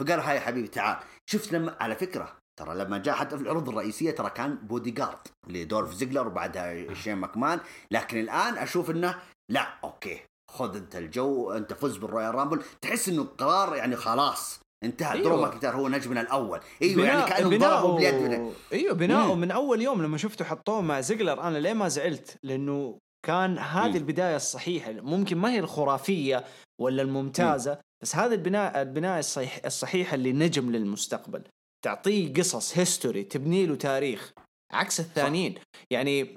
[0.00, 0.96] فقال هاي يا حبيبي تعال.
[1.26, 5.18] شفت لما على فكرة ترى لما جاء حتى في العروض الرئيسية ترى كان بودي جارد
[5.48, 7.60] لدولف زيجلر وبعدها شين ماكمان.
[7.90, 9.14] لكن الآن أشوف إنه
[9.50, 10.20] لا okay
[10.50, 12.62] خذ أنت الجو أنت فز بال Royal Rumble.
[12.80, 15.12] تحس إنه قرار يعني خلاص انتهى.
[15.12, 15.24] أيوة.
[15.24, 16.60] درو ماكنتاير هو نجمنا الأول.
[16.82, 19.34] أيوه يعني كأنهم ضربوا باليد من- أيوه بناؤه.
[19.34, 23.90] من أول يوم لما شفته حطوه مع زيجلر أنا ليه ما زعلت؟ لأنه كان هذه
[23.90, 23.96] مم.
[23.96, 24.92] البداية الصحيحة.
[24.92, 26.44] ممكن ما هي الخرافية
[26.80, 31.42] ولا الممتازة بس هذا البناء البناء الصحيح الصحيحة اللي نجم للمستقبل.
[31.84, 34.32] تعطيه قصص history تبني له تاريخ.
[34.72, 35.54] عكس الثانيين.
[35.90, 36.36] يعني.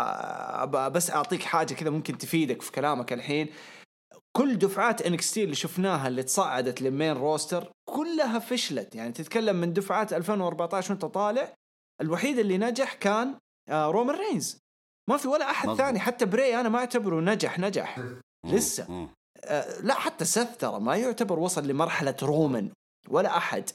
[0.00, 3.48] آه، بس أعطيك حاجة كذا ممكن تفيدك في كلامك الحين.
[4.36, 8.94] كل دفعات NXT اللي شفناها اللي تصعدت لل main roster كلها فشلت.
[8.94, 11.54] يعني تتكلم من دفعات 2014 وأنت طالع.
[12.00, 13.34] الوحيد اللي نجح كان
[13.68, 14.58] آه، رومان رينز
[15.10, 15.84] ما في ولا أحد مظبوط.
[15.84, 15.98] ثاني.
[16.00, 18.00] حتى براي أنا ما أعتبره نجح نجح.
[18.46, 19.08] لسه.
[19.44, 22.70] آه، لا حتى سيث ترى ما يعتبر وصل لمرحلة رومان
[23.08, 23.70] ولا أحد.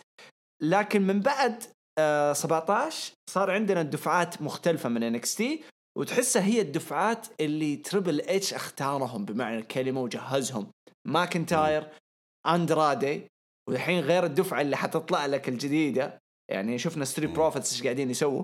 [0.61, 1.63] لكن من بعد
[1.99, 5.63] آه، 17 صار عندنا دفعات مختلفة من NXT
[5.97, 10.71] وتحسها هي الدفعات اللي تريبل إتش أختارهم بمعنى الكلمة وجهزهم
[11.07, 11.89] ماكنتاير
[12.47, 13.27] أندرادي
[13.69, 16.19] والحين غير الدفعة اللي حتطلع لك الجديدة
[16.51, 17.35] يعني شفنا ستريت مم.
[17.35, 18.43] بروفيتس إيش قاعدين يسووا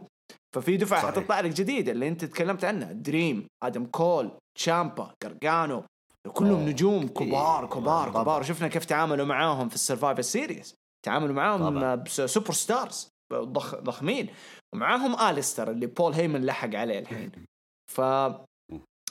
[0.56, 1.16] ففي دفعة صحيح.
[1.16, 5.84] حتطلع لك جديدة اللي أنت تكلمت عنها دريم آدم كول تشامبا قرقانو
[6.34, 6.70] كلهم أوه.
[6.70, 8.24] نجوم كبار إيه، كبار طبعاً.
[8.24, 10.76] كبار وشفنا كيف تعاملوا معاهم في ال Survivor Series
[11.06, 12.04] تعاملوا معاهم.
[12.04, 14.30] ب superstars ضخ ضخمين
[14.74, 17.32] ومعاهم اليستر اللي بول هيمن لحق عليه الحين
[17.96, 18.02] ف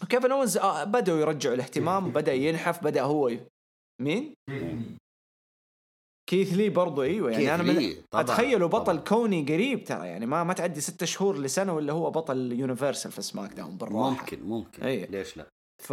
[0.09, 3.41] كيفن اونز آه، بدأوا يرجعوا الاهتمام بدأ ينحف بدأ هو ي...
[4.03, 4.35] مين؟
[6.31, 9.05] كيث لي برضو أيوه يعني أنا من أتخيلوا بطل طبعاً.
[9.05, 13.23] كوني قريب ترى يعني ما ما تعدي ستة شهور لسنة ولا هو بطل universal في
[13.23, 15.07] SmackDown بالراحة ممكن ممكن أي.
[15.07, 15.47] ليش لا
[15.83, 15.93] ف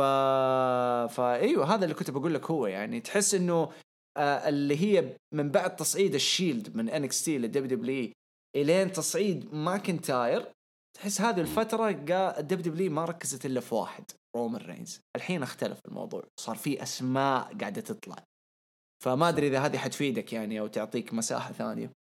[1.15, 3.71] فايوه هذا اللي كنت بقول لك هو يعني تحس إنه
[4.17, 8.11] اللي هي من بعد تصعيد ال Shield من NXT لل WWE
[8.55, 10.51] لين تصعيد ماكنتاير
[10.97, 14.03] تحس هذه الفترة ال WWE ما ركزت إلا في واحد
[14.35, 14.99] رومان رينز.
[15.15, 18.23] الحين اختلف الموضوع صار في أسماء قاعدة تطلع.
[19.03, 21.91] فما أدري إذا هذه حتفيدك يعني أو تعطيك مساحة ثانية.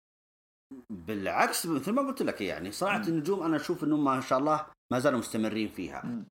[0.91, 4.99] بالعكس مثل ما قلت لك يعني صناعة النجوم أنا أشوف إنهم ما شاء الله ما
[4.99, 6.25] زالوا مستمرين فيها.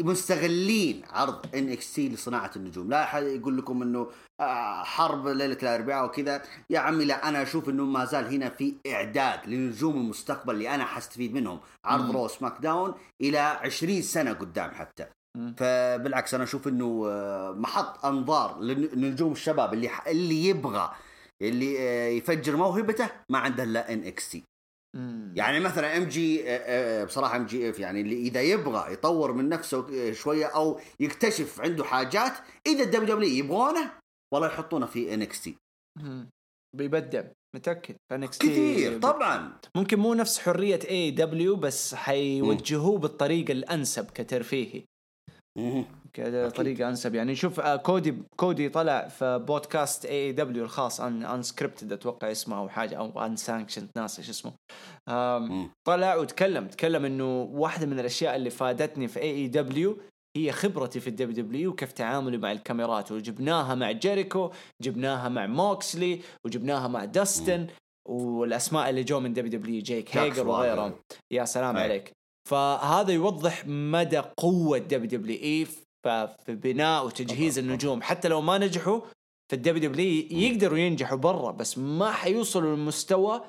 [0.00, 4.06] مستغلين عرض NXT لصناعة النجوم لا أحد يقول لكم إنه
[4.40, 8.74] آه، حرب ليلة الأربعاء وكذا يا عمي لا أنا أشوف انه ما زال هنا في
[8.86, 12.12] إعداد لنجوم المستقبل اللي أنا حستفيد منهم عرض مم.
[12.12, 15.06] Raw SmackDown إلى 20 سنة قدام حتى.
[15.56, 20.90] فبالعكس أنا أشوف إنه آه، محط أنظار لن- لنجوم الشباب اللي اللي يبغى
[21.42, 24.42] اللي آه، يفجر موهبته ما عنده إلا NXT.
[25.34, 26.44] يعني مثلا إم جي
[27.04, 31.60] بصراحة إم جي إف يعني اللي إذا يبغى يطور من نفسه آه، شوية أو يكتشف
[31.60, 32.32] عنده حاجات
[32.66, 33.92] إذا الدبليو دبليو يبغونه
[34.34, 35.56] والله يحطونه في إن إكس تي.
[36.76, 37.24] بيبدع
[37.56, 37.96] متأكد.
[38.10, 39.58] فانكس كثير طبعا.
[39.76, 44.84] ممكن مو نفس حرية إي دبليو بس حيوجهوه بالطريقة الأنسب كترفيهي.
[46.48, 47.14] طريقة أنسب.
[47.14, 52.58] يعني شوف آه، كودي كودي طلع في بودكاست اي دبليو الخاص ان انسكريبتد أتوقع اسمه
[52.58, 54.52] أو حاجة أو ان سانكشن ناس إيش اسمه.
[55.86, 59.98] طلع وتكلم تكلم إنه واحدة من الأشياء اللي فادتني في AEW
[60.36, 63.12] هي خبرتي في ال WW وكيف تعاملي مع الكاميرات.
[63.12, 64.50] وجبناها مع جيريكو
[64.82, 67.66] جبناها مع موكسلي وجبناها مع داستن
[68.08, 70.48] والأسماء اللي جو من WW جيك هيجر.
[70.48, 70.94] وغيرهم.
[71.32, 71.82] يا سلام أي.
[71.82, 72.12] عليك.
[72.48, 75.66] فهذا يوضح مدى قوة WWE
[76.46, 78.02] في بناء وتجهيز النجوم.
[78.02, 79.00] حتى لو ما نجحوا
[79.50, 83.40] في ال WW يقدروا ينجحوا برا بس ما حيوصلوا للمستوى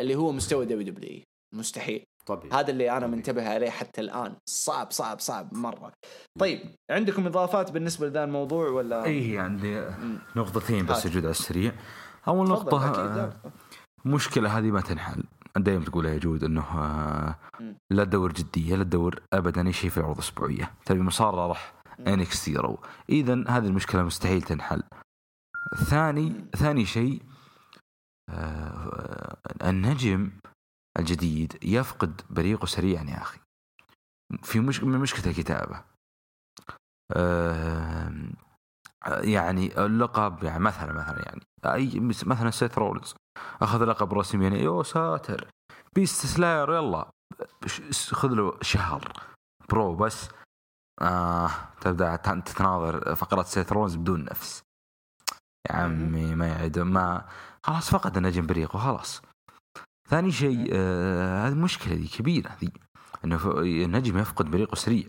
[0.00, 1.22] اللي هو مستوى WW
[1.54, 2.04] مستحيل.
[2.26, 2.50] طبيعي.
[2.52, 4.34] هذا اللي أنا منتبه عليه حتى الآن.
[4.48, 5.92] صعب صعب صعب مرة.
[6.38, 6.60] طيب
[6.90, 9.84] عندكم إضافات بالنسبة لذا الموضوع ولا؟ إي عندي.
[10.36, 11.06] نقطتين بس هات.
[11.06, 11.72] يا جود على السريع.
[12.28, 13.32] أول نقطة.
[14.04, 15.24] مشكلة هذه ما تنحل.
[15.56, 17.36] دائما تقولها يا جود إنه آه،.
[17.90, 20.74] لا تدور جدية لا تدور ابدا أي شيء في العروض الأسبوعية.
[20.86, 21.74] تبي مصارعة روح
[22.06, 22.78] NXT رو
[23.08, 24.82] اذا هذه المشكلة مستحيل تنحل.
[25.76, 27.22] ثاني ثاني شيء
[28.30, 30.32] آه، النجم
[30.98, 33.38] الجديد يفقد بريقه سريعا يا أخي.
[34.42, 35.84] في مش من مشكلة الكتابة.
[37.16, 38.12] آه،
[39.06, 43.14] يعني اللقب يعني مثلا مثلا يعني أي مثلا سيث رولز
[43.62, 45.50] أخذ لقب رسمي يعني يا ساتر.
[45.94, 47.10] Beast Slayer يلا
[48.12, 49.12] خذ له شهر.
[49.68, 50.28] bro بس
[51.00, 51.50] آه
[51.80, 54.62] تبدأ تتناظر فقرات سيث رولز بدون نفس.
[55.70, 57.28] يا عمي ما يعد ما
[57.62, 59.22] خلاص فقد النجم بريقه خلاص
[60.08, 62.72] ثاني شيء آه هذه مشكلة دي كبيرة ذي.
[63.24, 65.08] إنه النجم يفقد بريقه سريع.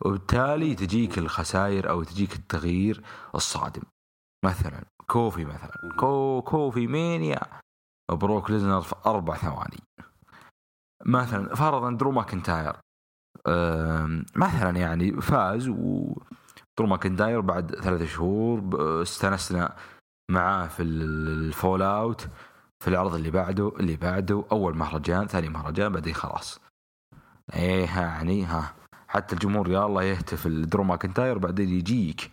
[0.00, 3.04] وبالتالي تجيك الخسائر أو تجيك التغيير
[3.34, 3.82] الصادم.
[4.44, 5.96] مثلا كوفي مثلا.
[5.98, 7.40] كو كوفي مانيا
[8.10, 9.82] بروك ليزنر في أربع ثواني.
[11.06, 12.76] مثلا فرضا درو ماكنتاير.
[14.36, 16.14] مثلا يعني فاز و
[16.78, 18.62] درو ماكنتاير بعد ثلاثة شهور
[19.02, 19.76] استانسنا
[20.30, 22.28] معاه في ال- ال fallout
[22.80, 26.60] في العرض اللي بعده اللي بعده أول مهرجان ثاني مهرجان بعدين خلاص.
[27.56, 28.74] إيه يعني ها.
[29.08, 32.30] حتى الجمهور يا الله يهتف درو ماكنتاير بعدين يجيك.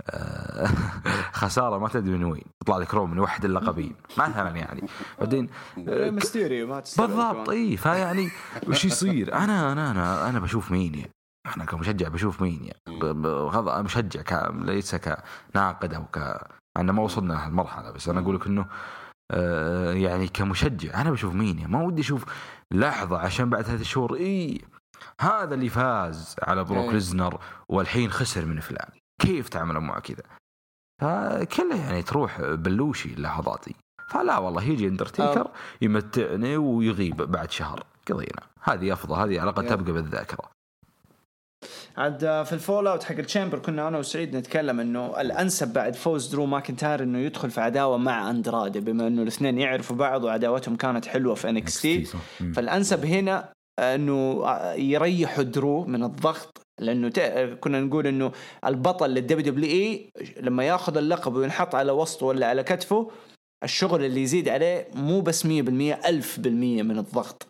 [1.40, 2.44] خسارة ما تدري من وين.
[2.62, 4.82] يطلع لك رومان يوحد اللقبين مثلا يعني.
[5.18, 5.48] بعدين
[5.78, 7.48] ري ميستيريو ما بالضبط.
[7.50, 8.30] إي فيعني
[8.68, 11.10] وش يصير؟ أنا أنا أنا أنا بشوف مين يعني.
[11.56, 13.82] أنا كمشجع بشوف مين يعني.
[13.82, 14.52] مشجع ك...
[14.54, 16.18] ليس كناقد أو ك
[16.76, 18.66] أنا ما وصلنا هالمرحله بس أنا أقول لك إنه
[19.30, 21.72] آه، يعني كمشجع أنا بشوف مين يعني.
[21.72, 22.24] ما ودي أشوف
[22.72, 24.60] لحظة عشان بعد ثلاث شهور إي
[25.20, 26.92] هذا اللي فاز على بروك إيه.
[26.92, 28.99] ليزنر والحين خسر من فلان.
[29.20, 30.22] كيف تعملوا معه كذا.
[31.02, 33.76] فكلها يعني تروح بلوشي اللحظات دي
[34.08, 35.50] فلا والله يجي اندرتيكر
[35.82, 37.84] يمتعني ويغيب بعد شهر.
[38.10, 38.42] قضينا.
[38.62, 39.50] هذه أفضل هذه يلا.
[39.50, 40.50] تبقى بالذاكرة.
[41.96, 45.94] عاد آه، في ال fallout حق ال Chamber كنا أنا وسعيد نتكلم إنه الأنسب بعد
[45.94, 50.76] فوز درو ماكنتاير إنه يدخل في عداوة مع أندرادي بما إنه الاثنين يعرفوا بعض وعداوتهم
[50.76, 52.04] كانت حلوة في NXT.
[52.54, 54.44] فالأنسب هنا أنه
[54.76, 57.10] يريحوا درو من الضغط لأنه
[57.54, 58.32] كنا نقول أنه
[58.66, 63.10] البطل لل WWE لما ياخذ اللقب وينحط على وسطه ولا على كتفه
[63.62, 65.50] الشغل اللي يزيد عليه مو بس 100% 1000%
[66.46, 67.46] من الضغط.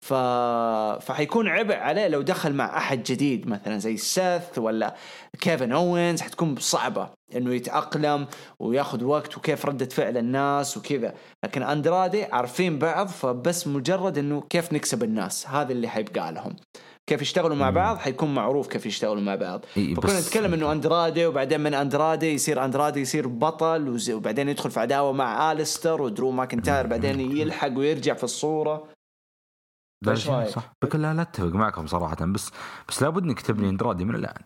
[0.00, 0.14] ف...
[1.04, 4.94] فحيكون عبء عليه لو دخل مع أحد جديد مثلا زي سيث ولا
[5.40, 8.26] كيفن أوينز حتكون صعبة إنه يتأقلم
[8.60, 11.14] وياخذ وقت وكيف ردة فعل الناس وكذا.
[11.44, 16.56] لكن أندرادي عارفين بعض فبس مجرد إنه كيف نكسب الناس هذا اللي حيبقى لهم.
[17.10, 19.64] كيف يشتغلوا مع بعض حيكون معروف كيف يشتغلوا مع بعض.
[19.64, 25.12] فكنا نتكلم إنه أندرادي وبعدين من أندرادي يصير أندرادي يصير بطل وبعدين يدخل في عداوة
[25.12, 28.88] مع أليستر ودرو ماكنتاير بعدين يلحق ويرجع في الصورة؟
[30.46, 30.72] صح.
[30.94, 32.26] لا لا أتفق معكم صراحة.
[32.26, 32.50] بس
[32.88, 34.42] بس لابد إنك تبني أندرادي من الآن.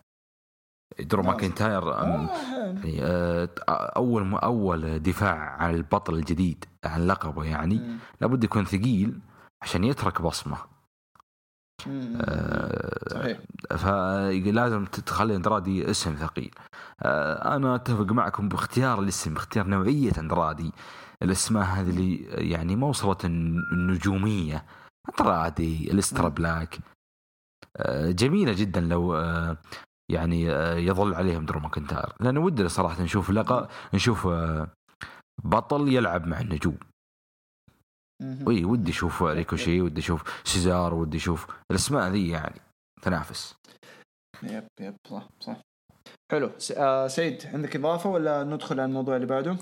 [0.99, 1.31] درو نعم.
[1.31, 7.97] ماكنتاير يعني آه، أول أول دفاع عن البطل الجديد عن لقبه يعني.
[8.21, 9.19] لابد يكون ثقيل
[9.61, 10.57] عشان يترك بصمة.
[10.57, 10.74] آه،
[13.11, 13.37] صحيح.
[13.69, 16.51] فلازم تخلي اندرادي اسم ثقيل.
[17.01, 20.71] آه، أنا أتفق معكم باختيار الاسم باختيار نوعية اندرادي.
[21.23, 22.15] الأسماء هذه اللي
[22.51, 24.65] يعني ما وصلت الن- النجومية.
[25.09, 26.79] اندرادي أليستر بلاك.
[27.77, 29.57] آه، جميلة جدا لو آه،
[30.11, 34.67] يعني آه، يظل عليهم درو ماكنتاير لأن ودنا صراحة نشوف لقاء نشوف آه،
[35.43, 36.77] بطل يلعب مع النجوم.
[38.45, 42.61] وي ودي أشوف ريكوشي ودي أشوف سيزارو ودي أشوف الأسماء ذي يعني
[43.01, 43.55] تنافس.
[44.43, 45.61] yep yep صح صح.
[46.31, 46.51] حلو.
[46.57, 49.57] س- آه سعيد عندك إضافة ولا ندخل على الموضوع اللي بعده؟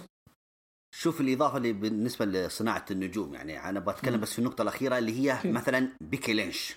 [0.96, 5.52] شوف الإضافة اللي بالنسبة لصناعة النجوم يعني أنا بتكلم بس في النقطة الأخيرة اللي هي.
[5.52, 6.76] مثلا بيكي لينش.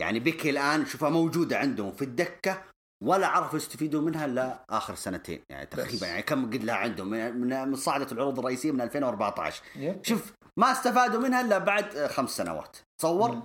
[0.00, 2.62] يعني بيكي الآن شوفها موجودة عندهم في الدكة
[3.04, 5.66] ولا عرفوا يستفيدوا منها إلا آخر سنتين يعني.
[5.66, 7.08] تقريبا يعني كم قد لها عندهم
[7.40, 10.04] من صعدت العروض الرئيسية من 2014 yep.
[10.04, 12.76] شوف ما استفادوا منها إلا بعد آه، خمس سنوات.
[12.98, 13.42] تصور؟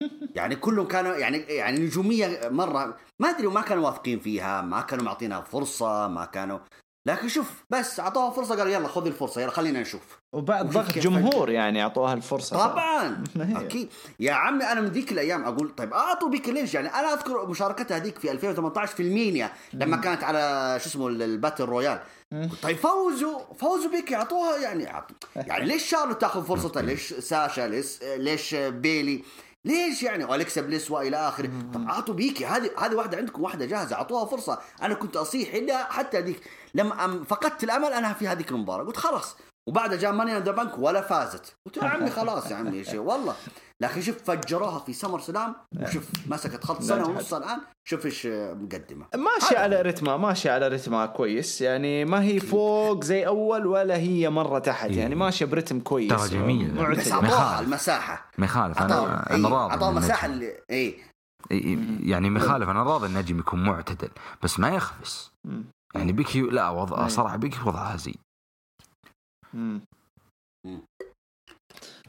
[0.36, 5.04] يعني كلهم كانوا يعني يعني نجومية مرة ما أدري ما كانوا واثقين فيها ما كانوا
[5.04, 6.58] معطينها فرصة ما كانوا
[7.06, 10.02] لكن شوف بس أعطوها فرصة قالوا يلا خذ الفرصة يلا خلينا نشوف.
[10.32, 12.56] وبعد ضغط جمهور يعني أعطوها الفرصة.
[12.56, 13.24] طبعا.
[13.56, 13.88] أكيد.
[14.20, 17.96] يا عمي أنا من ذيك الأيام أقول طيب أعطوا بيكي لينش يعني أنا أذكر مشاركتها
[17.96, 22.00] هذيك في 2018 في ال Mania لما كانت على شو اسمه ال battle royal.
[22.62, 27.98] طيب فوزوا فوزوا بيكي أعطوها يعني أعط- يعني ليش شارلوت تأخذ فرصتها ليش ساشا ليش
[28.02, 29.24] ليش بيلي؟
[29.64, 31.50] ليش يعني؟ والكسا بليس وإلى آخره.
[31.74, 32.46] طب أعطوا بيكي.
[32.46, 34.58] هذه هذه واحدة عندكم واحدة جاهزة أعطوها فرصة.
[34.82, 36.40] أنا كنت أصيح الا حتى هذيك.
[36.74, 38.84] لما أم- فقدت الأمل أنا في هذيك المباراة.
[38.84, 39.36] قلت خلاص.
[39.68, 41.54] وبعدها جاء Money in the Bank ولا فازت.
[41.66, 43.34] قلت يا عمي خلاص يا عمي إيش والله.
[43.82, 45.54] لكن شوف فجروها في SummerSlam.
[45.82, 47.06] وشوف مسكت خط سنة.
[47.08, 47.58] ونص الآن.
[47.88, 49.06] شوف إيش مقدمة.
[49.16, 51.60] ماشي على رتمها ماشي على رتمها كويس.
[51.60, 54.90] يعني ما هي فوق زي أول ولا هي مرة تحت.
[54.90, 56.10] يعني ماشية برتم كويس.
[56.10, 56.90] ترى جميل.
[56.96, 57.60] بس اعطوها.
[57.60, 58.30] المساحة.
[58.38, 60.94] ما يخالف أنا أنا إيه، راضي اعطوها إن مساحة النجم- اللي اي
[61.52, 64.08] إي- يعني ما يخالف أنا راضي النجم يكون معتدل.
[64.42, 65.30] بس ما يخفس.
[65.94, 67.08] يعني بيكي لا وضع.
[67.08, 68.14] صراحة بيكي وضعها زين
[69.54, 69.80] مم.
[70.66, 70.82] مم.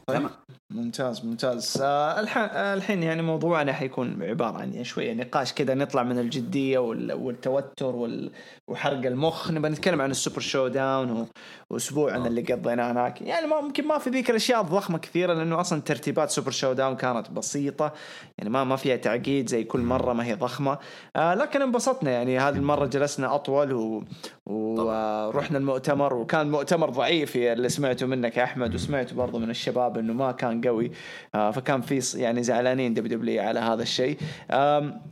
[0.07, 0.29] طيب.
[0.75, 1.77] ممتاز ممتاز.
[1.81, 6.79] آه آه، الحين يعني موضوعنا حيكون عبارة عن يعني شوية نقاش كذا نطلع من الجدية
[6.79, 8.31] وال- والتوتر وال-
[8.67, 9.51] وحرق المخ.
[9.51, 11.27] نبغى نتكلم عن ال Super ShowDown
[11.69, 13.21] وأسبوعنا اللي قضيناه هناك.
[13.21, 17.93] يعني ممكن ما في ذيك الأشياء الضخمة كثيرة لأنه أصلا ترتيبات Super ShowDown كانت بسيطة.
[18.37, 20.77] يعني ما ما فيها تعقيد زي كل مرة ما هي ضخمة.
[21.15, 22.39] آه لكن انبسطنا يعني.
[22.39, 24.03] هذه المرة جلسنا أطول و...
[24.45, 30.13] ورحنا المؤتمر وكان مؤتمر ضعيف اللي سمعته منك يا أحمد وسمعته برضه من الشباب إنه
[30.13, 30.91] ما كان قوي.
[31.35, 34.17] آه، فكان في يعني زعلانين WWE على هذا الشيء.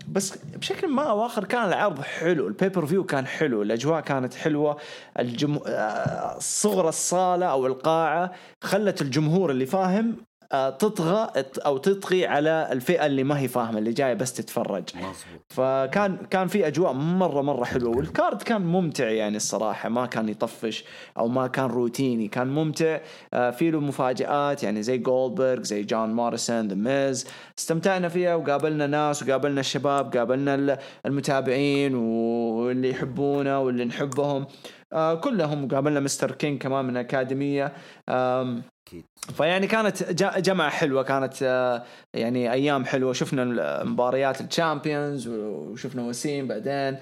[0.07, 2.47] بس بشكل ما أو آخر كان العرض حلو.
[2.47, 3.61] ال pay-per-view كان حلو.
[3.61, 4.77] الأجواء كانت حلوة.
[5.19, 5.59] الجم...
[5.67, 8.31] آه، صغر الصالة أو القاعة
[8.61, 11.29] خلت الجمهور اللي فاهم تطغى
[11.65, 14.83] أو تطغي على الفئة اللي ما هي فاهمة اللي جاية بس تتفرج.
[14.95, 15.41] مظبوط.
[15.49, 20.29] فكان كان في أجواء مره مرة حلوة وال card كان ممتع يعني الصراحة ما كان
[20.29, 20.85] يطفش
[21.17, 22.99] أو ما كان روتيني كان ممتع.
[23.33, 27.27] آه، في له مفاجآت يعني زي جولدبرغ زي جون موريسون The Miz
[27.59, 34.45] استمتعنا فيها وقابلنا ناس وقابلنا الشباب قابلنا ال- المتابعين واللي يحبونا واللي نحبهم.
[34.93, 37.73] آه، كلهم قابلنا Mister King كمان من الأكاديمية.
[38.09, 39.05] آم، أكيد.
[39.37, 41.83] فيعني كانت ج- جمعة حلوة كانت آه،
[42.13, 43.13] يعني أيام حلوة.
[43.13, 46.99] شفنا مباريات ال Champions وشفنا وسيم بعدين.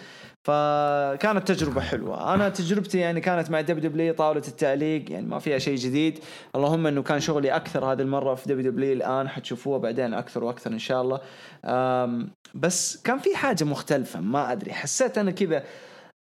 [0.47, 2.33] فكانت تجربة حلوة.
[2.33, 5.11] أنا تجربتي يعني كانت مع WWE طاولة التعليق.
[5.11, 6.19] يعني ما فيها شيء جديد.
[6.55, 8.93] اللهم أنه كان شغلي أكثر هذه المرة في WWE.
[8.93, 11.19] الآن حتشوفوها بعدين أكثر وأكثر إن شاء الله.
[12.55, 14.19] بس كان في حاجة مختلفة.
[14.21, 14.73] ما أدري.
[14.73, 15.63] حسيت أنا كذا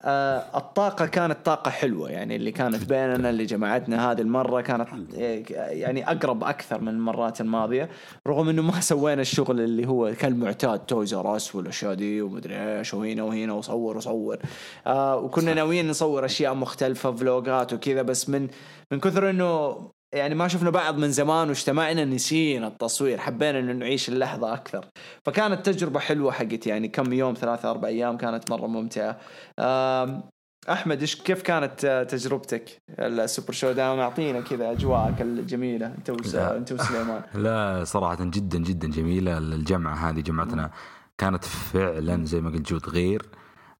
[0.04, 5.44] آه، الطاقة كانت طاقة حلوة يعني اللي كانت بيننا اللي جمعتنا هذه المرة كانت آه،
[5.68, 7.88] يعني أقرب أكثر من المرات الماضية
[8.26, 12.94] رغم إنه ما سوينا الشغل اللي هو كالمعتاد Toys R Us والأشياء دي ومدري إيش
[12.94, 14.38] وهنا وهنا وصور وصور.
[14.86, 18.48] آه وكنا ناويين نصور أشياء مختلفة فلوجات وكذا بس من
[18.92, 19.76] من كثر إنه
[20.14, 24.84] يعني ما شفنا بعض من زمان واجتمعنا نسينا التصوير حبينا إنه نعيش اللحظة أكثر.
[25.24, 29.18] فكانت تجربة حلوة حقت يعني كم يوم ثلاثة أربع أيام كانت مرة ممتعة.
[29.58, 30.22] آم،
[30.70, 35.86] أحمد إيش كيف كانت تجربتك؟ ال Super ShowDown؟ أعطينا كذا أجواءك الجميلة.
[35.86, 36.10] أنت.
[36.34, 37.22] أنت وسليمان.
[37.44, 40.70] لا صراحة جدا جدا جميلة الجمعة هذه جمعتنا
[41.18, 43.22] كانت فعلا زي ما قلت جود غير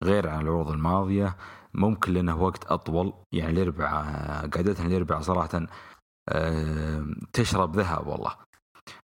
[0.02, 1.36] غير عن العروض الماضية.
[1.74, 5.66] ممكن لنا وقت أطول يعني الأربعاء قعدتنا الأربعاء صراحة آه،
[7.32, 8.34] تشرب ذهب والله.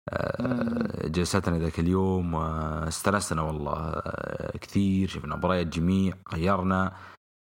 [0.08, 6.96] آه، جلستنا ذاك اليوم واستانسنا والله آه، كثير شفنا مباريات جميع غيرنا.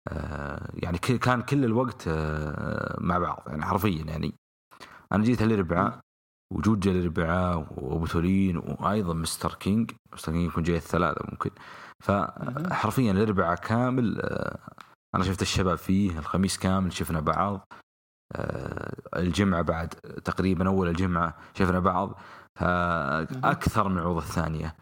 [0.08, 2.10] آه، يعني كان كل الوقت
[2.98, 4.34] مع بعض يعني حرفيا يعني.
[5.12, 6.00] أنا جيت الأربعاء
[6.54, 11.52] وجود جاء الأربعاء وأبو تولين وأيضا Mister King Mister King يكون جاي الثلاثة ممكن.
[12.04, 14.22] فحرفيا الأربعاء كامل
[15.16, 17.68] أنا شفت الشباب فيه الخميس كامل شفنا بعض.
[19.16, 19.88] الجمعة بعد
[20.26, 22.20] تقريبا أول الجمعة شفنا بعض
[22.60, 24.76] فأكثر من العروض الثانية.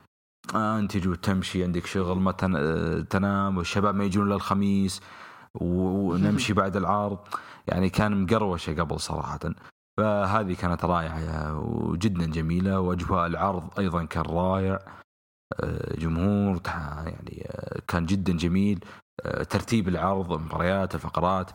[0.55, 5.01] آه أنت جو تمشي عندك شغل ما تن- آه، تنام والشباب ما يجون للخميس
[5.55, 7.19] ونمشي بعد العرض.
[7.67, 9.39] يعني كان مقروشة قبل صراحة.
[9.99, 14.79] فهذه كانت رائعة وجدا جميلة وأجواء العرض أيضا كان رائع.
[15.59, 16.59] آه، جمهور
[17.05, 18.85] يعني آه، كان جدا جميل.
[19.25, 21.51] آه، ترتيب العرض المباريات الفقرات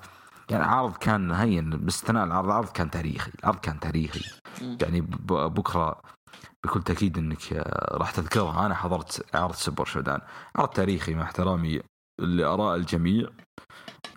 [0.51, 4.21] يعني العرض كان هين باستثناء العرض العرض كان تاريخي العرض كان تاريخي.
[4.61, 6.01] يعني ب- بكرة
[6.65, 8.67] بكل تأكيد أنك آه، راح تذكرها.
[8.67, 10.21] أنا حضرت عرض سوبر شودان.
[10.57, 11.81] عرض تاريخي مع احترامي
[12.21, 13.29] لآراء الجميع.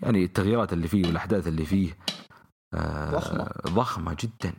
[0.02, 1.96] يعني التغييرات اللي فيه والأحداث اللي فيه
[2.74, 3.50] آه، ضخمة.
[3.66, 4.52] ضخمة جدا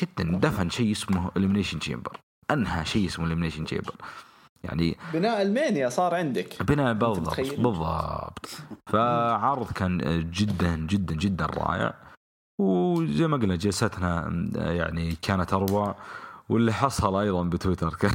[0.00, 0.38] جدا.
[0.38, 2.20] دفن شيء اسمه Elimination Chamber
[2.50, 3.94] أنهى شيء اسمه Elimination Chamber
[4.64, 6.62] يعني بناء ألمانيا صار عندك.
[6.62, 8.46] بناء بالضبط؟ بالضبط.
[8.92, 9.98] فعرض كان
[10.30, 11.94] جدا جدا جدا رائع.
[12.60, 15.94] وزي ما قلنا جلستنا يعني كانت أروع.
[16.48, 18.10] واللي حصل أيضا بتويتر كان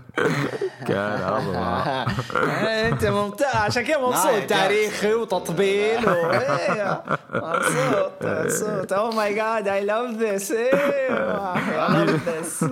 [0.88, 1.82] كان عظمه
[2.88, 4.42] أنت ممتاز عشان كذا مبسوط.
[4.48, 6.12] تاريخي وتطبيل و...
[6.30, 7.02] إيه،
[7.34, 8.90] مبسوط مبسوط.
[8.92, 12.64] Oh oh my God I love this I love this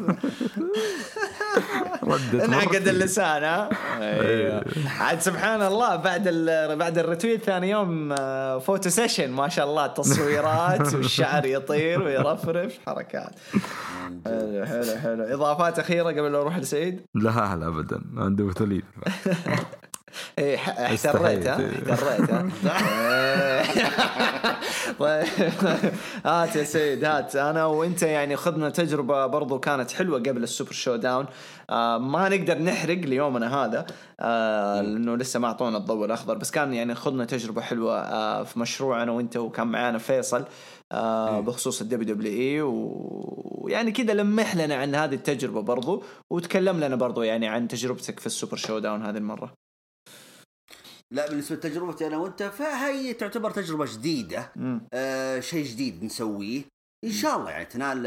[2.09, 2.89] ردت انعقد.
[2.89, 3.69] اللسان ها؟
[4.01, 4.65] أيوه.
[5.01, 6.77] عاد سبحان الله بعد ال...
[6.77, 12.79] بعد ال retweet ثاني يوم آه، photo session ما شاء الله تصويرات والشعر يطير ويرفرف
[12.87, 13.31] حركات.
[14.27, 15.25] حلو حلو حلو.
[15.25, 18.01] إضافات أخيرة قبل لا أروح لسعيد؟ لا لا ابدا.
[18.17, 18.85] عنده استحيت،
[20.39, 21.47] احتريت.
[21.47, 22.49] احتريت ها؟
[26.25, 27.37] هات يا سعيد هات.
[27.37, 31.27] أنا وأنت يعني خذنا تجربة برضو كانت حلوة قبل ال Super ShowDown.
[31.71, 33.87] آه ما نقدر نحرق ليومنا هذا
[34.21, 38.59] آه لأنه لسه ما أعطونا الضوء الأخضر بس كان يعني خذنا تجربة حلوة آه في
[38.59, 40.45] مشروع أنا وأنت وكان معانا فيصل
[40.93, 47.23] آه بخصوص ال WWE ويعني كذا لمح لنا عن هذه التجربة برضو وتكلم لنا برضو
[47.23, 49.68] يعني عن تجربتك في ال Super ShowDown هذه المرة.
[51.11, 54.53] لا بالنسبة لتجربتي أنا وأنت فهي تعتبر تجربة جديدة.
[54.93, 56.63] آه شيء جديد نسويه.
[57.05, 58.05] إن شاء الله يعني تنال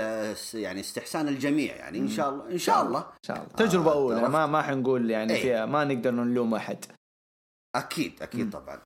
[0.54, 2.00] يعني استحسان الجميع يعني.
[2.00, 3.00] إن شاء الله إن شاء الله.
[3.00, 3.48] إن شاء الله.
[3.48, 4.30] تجربة آه، اولى.
[4.30, 5.42] ما ما حنقول يعني إيه.
[5.42, 6.86] فيها ما نقدر نلوم أحد.
[7.76, 8.52] أكيد أكيد مم.
[8.52, 8.82] طبعا.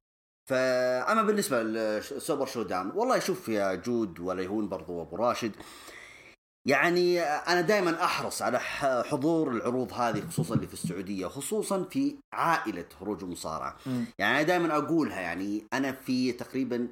[0.50, 5.52] فأما بالنسبة ل Super ShowDown والله شوف يا جود ولا يهون برضو أبو راشد.
[6.68, 8.60] يعني أنا دائما أحرص على
[9.10, 13.78] حضور العروض هذه خصوصا اللي في السعودية خصوصا في عائلة هروج المصارعه.
[14.20, 16.88] يعني أنا دائما أقولها يعني أنا في تقريبا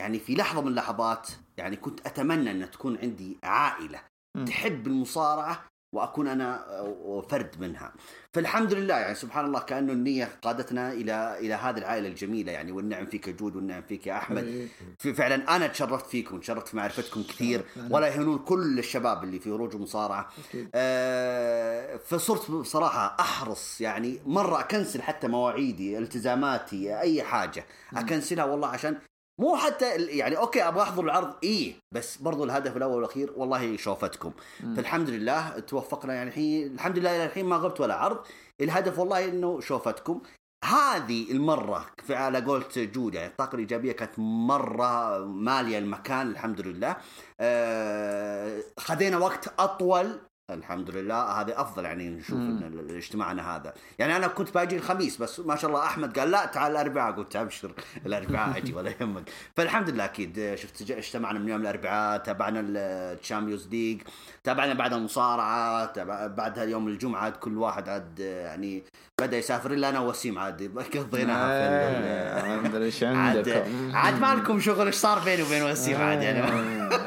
[0.00, 1.28] يعني في لحظة من اللحظات
[1.58, 4.00] يعني كنت أتمنى أن تكون عندي عائلة.
[4.46, 7.92] تحب المصارعة وأكون أنا آه، فرد منها.
[8.32, 13.06] فالحمد لله يعني سبحان الله كأنه النية قادتنا إلى إلى هذه العائلة الجميلة يعني والنعم
[13.06, 14.68] فيك يا جود والنعم فيك يا أحمد.
[14.98, 17.64] فعلا أنا تشرفت فيكم تشرفت في معرفتكم كثير.
[17.90, 20.70] ولا يهونون كل الشباب اللي في هروج المصارعه أكيد.
[20.74, 27.64] آه فصرت بصراحة أحرص يعني مرة أكنسل حتى مواعيدي التزاماتي أي حاجة.
[27.96, 28.96] أكنسلها والله عشان
[29.40, 31.34] مو حتى يعني أوكي أبغى أحضر العرض.
[31.42, 34.32] إيه بس برضو الهدف الأول والأخير والله شوفتكم
[34.76, 38.18] فالحمد لله توفقنا يعني الحين الحمد لله إلى الحين ما غبت ولا عرض.
[38.60, 40.20] الهدف والله إنه شوفتكم
[40.64, 46.96] هذه المرة في على قولة جود يعني الطاقة الإيجابية كانت مرة مالية المكان الحمد لله.
[47.40, 50.20] آه، خذينا وقت أطول
[50.54, 51.22] الحمد لله.
[51.40, 52.38] هذه أفضل يعني نشوف.
[52.38, 53.72] إن اجتماعنا هذا.
[53.98, 57.12] يعني أنا كنت باجي الخميس بس ما شاء الله أحمد قال لا تعال الأربعاء.
[57.14, 57.72] قلت أبشر
[58.06, 59.30] الأربعاء أجي ولا يهمك.
[59.56, 60.54] فالحمد لله أكيد.
[60.54, 64.02] شفت اجتمعنا من يوم الأربعاء تابعنا ال Champions League
[64.44, 68.82] تابعنا بعد المصارعه تابع بعدها يوم الجمعة عاد كل واحد عاد يعني
[69.20, 73.96] بدأ يسافر إلا أنا وسيم عاد قضيناها في ال- إيه، ما أدري إيش عاد عندكم.
[73.96, 76.40] عاد ما لكم شغل إيش صار بيني وبين وسيم عاد يعني؟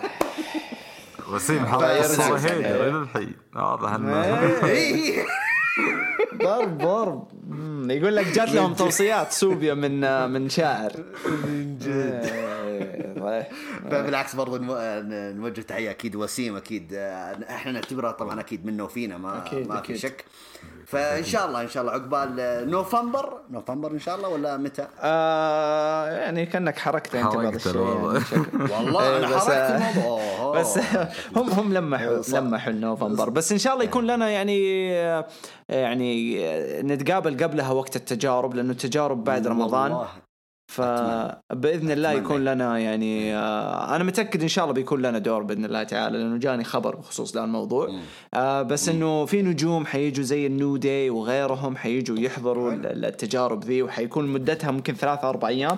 [1.34, 1.78] وسيم يعني.
[2.38, 4.66] هيدر إلى الحين واضح انه إيه.
[4.66, 5.26] إيه.
[6.44, 6.78] ضرب.
[6.78, 7.28] ضرب
[7.92, 10.92] يقول لك جات لهم توصيات سوبيا من من شاعر.
[11.46, 12.34] من جد.
[13.92, 15.02] فبالعكس برضو نو-
[15.42, 16.94] نوجه تحية أكيد وسيم أكيد.
[17.50, 19.82] إحنا نعتبرها طبعا أكيد منه وفينا ما أكيد، ما.
[19.82, 20.26] في شك.
[20.88, 26.08] فإن شاء الله إن شاء الله عقبال نوفمبر نوفمبر إن شاء الله ولا متى؟ آه
[26.12, 27.76] يعني كأنك حركت انت بعض الشيء.
[27.78, 28.06] يعني.
[28.74, 30.54] والله إيه، أنا بس- حركت الموضوع.
[30.60, 30.80] بس
[31.36, 32.22] هم هم لمحوا.
[32.40, 34.88] لمحوا نوفمبر بس إن شاء الله يكون لنا يعني
[35.70, 36.38] يعني
[36.82, 40.06] نتقابل قبلها وقت التجارب لأنه التجارب بعد رمضان.
[40.68, 42.12] فبإذن الله.
[42.12, 46.18] يكون لنا يعني آه، أنا متأكد إن شاء الله بيكون لنا دور بإذن الله تعالى
[46.18, 47.90] لأنه جاني خبر بخصوص ذا الموضوع.
[48.34, 53.64] آه بس إنه في نجوم حيجوا زي النو داي وغيرهم حيجوا يحضروا ال- ال- التجارب
[53.64, 55.78] ذي وحيكون مدتها ممكن ثلاثة أربع أيام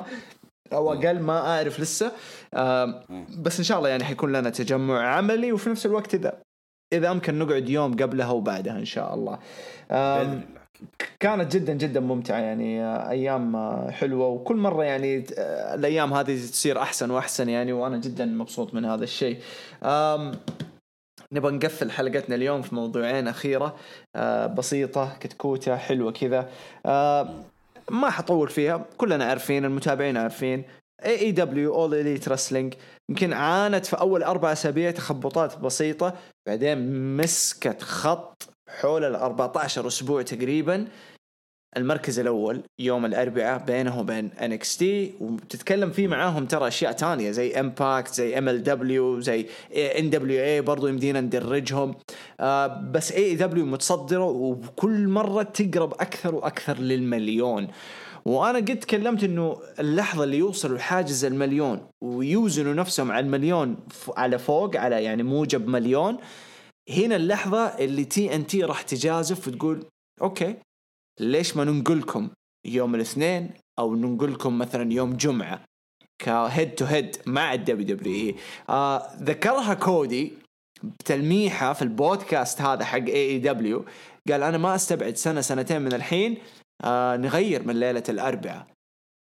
[0.73, 2.11] أو أقل ما أعرف لسه.
[2.53, 3.03] آه
[3.39, 6.33] بس إن شاء الله يعني حيكون لنا تجمع عملي وفي نفس الوقت إذا
[6.93, 9.39] إذا أمكن نقعد يوم قبلها وبعدها إن شاء الله.
[11.19, 13.57] كانت جدا جدا ممتعة يعني أيام
[13.91, 18.85] حلوة وكل مرة يعني آه، الأيام هذه تصير أحسن وأحسن يعني وأنا جدا مبسوط من
[18.85, 19.37] هذا الشيء.
[21.31, 23.75] نبغى نقفل حلقتنا اليوم في موضوعين أخيرة
[24.15, 26.49] آه، بسيطة كتكوتة حلوة كذا
[27.89, 30.63] ما حطول فيها كلنا عارفين المتابعين عارفين
[31.05, 32.19] AEW اول
[33.09, 36.13] يمكن عانت في أول أربع أسابيع تخبطات بسيطة
[36.47, 38.49] بعدين مسكت خط
[38.81, 40.87] حول ال 14 أسبوع تقريبا
[41.77, 48.13] المركز الأول يوم الأربعاء بينه وبين NXT وبتتكلم فيه معاهم ترى أشياء تانية زي Impact
[48.13, 49.45] زي MLW زي
[49.75, 51.95] NWA برضو يمدينا ندرجهم.
[52.39, 57.67] آه بس AEW متصدرة وكل مرة تقرب أكثر وأكثر للمليون.
[58.27, 63.77] وأنا قد تكلمت إنه اللحظة اللي يوصلوا لحاجز المليون ويوزنوا نفسهم على المليون
[64.17, 66.17] على فوق على يعني موجب مليون
[66.89, 69.85] هنا اللحظة اللي TNT راح تجازف وتقول
[70.21, 70.55] okay
[71.19, 72.29] ليش ما ننقلكم
[72.67, 75.65] يوم الاثنين أو ننقلكم مثلا يوم جمعة
[76.19, 78.35] ك head to head مع ال WWE؟
[78.69, 80.33] آه ذكرها كودي
[80.83, 83.85] بتلميحة في البودكاست هذا حق AEW
[84.29, 86.37] قال أنا ما أستبعد سنة سنتين من الحين
[86.83, 88.67] آه نغير من ليلة الأربعاء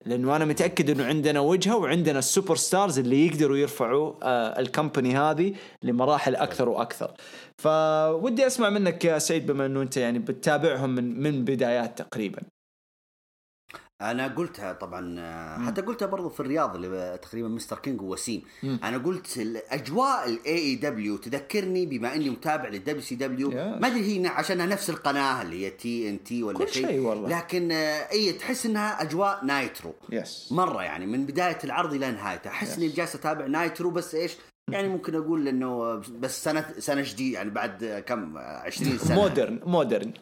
[0.07, 5.17] لأنه أنا متأكد إنه عندنا وجهة وعندنا ال superstars اللي يقدروا يرفعوا آه ال company
[5.17, 7.15] هذه لمراحل أكثر وأكثر.
[7.59, 12.43] فودي أسمع منك يا سعيد بما إنه أنت يعني بتتابعهم من من بدايات تقريبا.
[14.11, 18.43] أنا قلتها طبعا آه، حتى قلتها برضو في الرياض اللي تقريبا مستر كينج ووسيم.
[18.65, 23.51] أنا قلت الأجواء ال AEW تذكرني بما إني متابع لل WCW.
[23.51, 26.87] ما أدري هي عشانها نفس القناة اللي هي TNT ولا شيء.
[26.87, 27.39] شيء والله.
[27.39, 29.95] لكن آه، إي تحس إنها أجواء Nitro.
[30.11, 34.37] yes مرة يعني من بداية العرض إلى نهايته أحس إني جالس أتابع Nitro بس إيش؟
[34.71, 39.15] يعني ممكن أقول إنه بس سنة سنة جديدة يعني بعد كم 20 سنة.
[39.15, 40.13] modern modern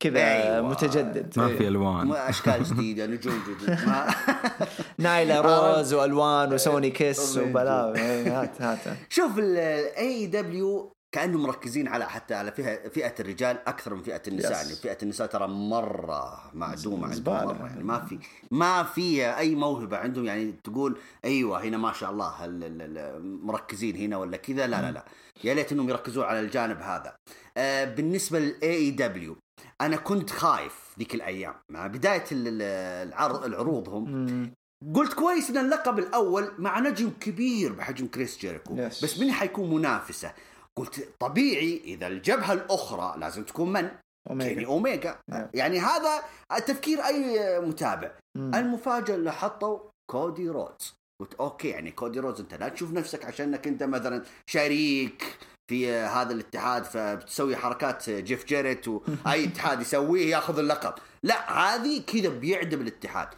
[0.00, 0.68] كذا أيوة.
[0.68, 1.38] متجدد.
[1.38, 1.68] ما في إيه.
[1.68, 2.12] ألوان.
[2.12, 3.78] أشكال جديدة نجوم جديدة.
[4.98, 7.50] نايلا روز وألوان وسوني كيس طبيعي.
[7.50, 7.98] وبلاوي.
[7.98, 8.78] إيه، هات هات.
[9.08, 14.52] شوف ال AEW كانهم مركزين على حتى على فئة فئة الرجال أكثر من فئة النساء.
[14.52, 14.56] Yes.
[14.56, 17.34] يعني فئة النساء ترى مرة معدومة عندهم.
[17.46, 17.66] مرة.
[17.66, 18.18] يعني ما في
[18.50, 20.24] ما في أي موهبة عندهم.
[20.24, 24.66] يعني تقول أيوه هنا ما شاء الله ال- ال- ال- مركزين هنا ولا كذا.
[24.66, 25.04] لا لا لا.
[25.44, 27.16] يا ليت إنهم يركزون على الجانب هذا.
[27.56, 29.36] آه بالنسبة لل AEW
[29.80, 32.62] أنا كنت خايف ذيك الأيام مع بداية ال- ال-
[33.08, 34.54] العرض العروضهم مم.
[34.94, 38.80] قلت كويس إن اللقب الأول مع نجم كبير بحجم كريس جيريكو Yes.
[39.04, 40.32] بس من حيكون منافسة
[40.76, 43.90] قلت طبيعي إذا الجبهة الأخرى لازم تكون من
[44.38, 45.36] كيني اوميجا Yeah.
[45.54, 46.22] يعني هذا
[46.66, 48.54] تفكير أي متابع مم.
[48.54, 49.78] المفاجأة اللي حطوا
[50.10, 55.38] كودي رودز قلت okay يعني كودي رودز أنت لا تشوف نفسك عشانك أنت مثلا شريك
[55.68, 60.94] في هذا الاتحاد فبتسوي حركات جيف جيريت وأي اتحاد يسويه ياخذ اللقب.
[61.22, 63.28] لا هذه كذا بيعدم الاتحاد.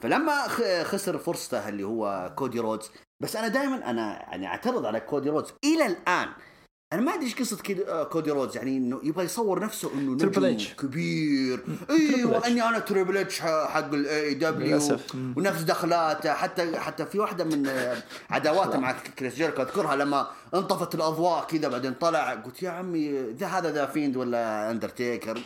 [0.00, 0.48] فلما
[0.84, 2.90] خسر فرصته اللي هو كودي رودز
[3.20, 5.52] بس أنا دائما أنا يعني أعترض على كودي رودز.
[5.64, 6.28] إلى الآن
[6.94, 7.58] أنا ما أدري إيش قصة
[7.88, 10.74] آه، كودي رودز يعني إنه يبغى يصور نفسه إنه نجم.
[10.78, 12.46] كبير أيوه.
[12.46, 15.14] اني أنا Triple H حق ال AEW للأسف.
[15.14, 15.34] مم.
[15.36, 17.96] ونفس دخلاته حتى حتى في واحدة من آه،
[18.30, 23.46] عداواته مع كريس جيريكو أذكرها لما انطفت الأضواء كذا بعدين طلع قلت يا عمي ذا
[23.46, 25.40] هذا the Fiend ولا اندرتيكر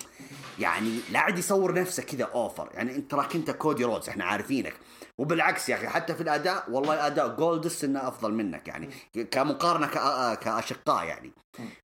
[0.59, 4.75] يعني لا عاد يصور نفسه كذا over يعني أنت تراك أنت كودي رودز إحنا عارفينك
[5.20, 8.90] وبالعكس يا أخي حتى في الأداء والله اداء جولدست إنه أفضل منك يعني
[9.31, 11.32] كمقارنة كأ- كأشقاء يعني.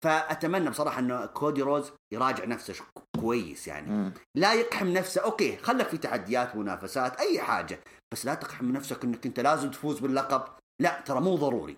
[0.05, 2.75] فأتمنى بصراحة إنه كودي رودز يراجع نفسه
[3.21, 4.13] كويس يعني.
[4.35, 7.81] لا يقحم نفسه okay خلك في تحديات منافسات أي حاجة
[8.13, 10.43] بس لا تقحم نفسك إنك أنت لازم تفوز باللقب.
[10.83, 11.77] لا ترى مو ضروري.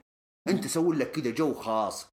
[0.49, 2.07] أنت سوي لك كذا جو خاص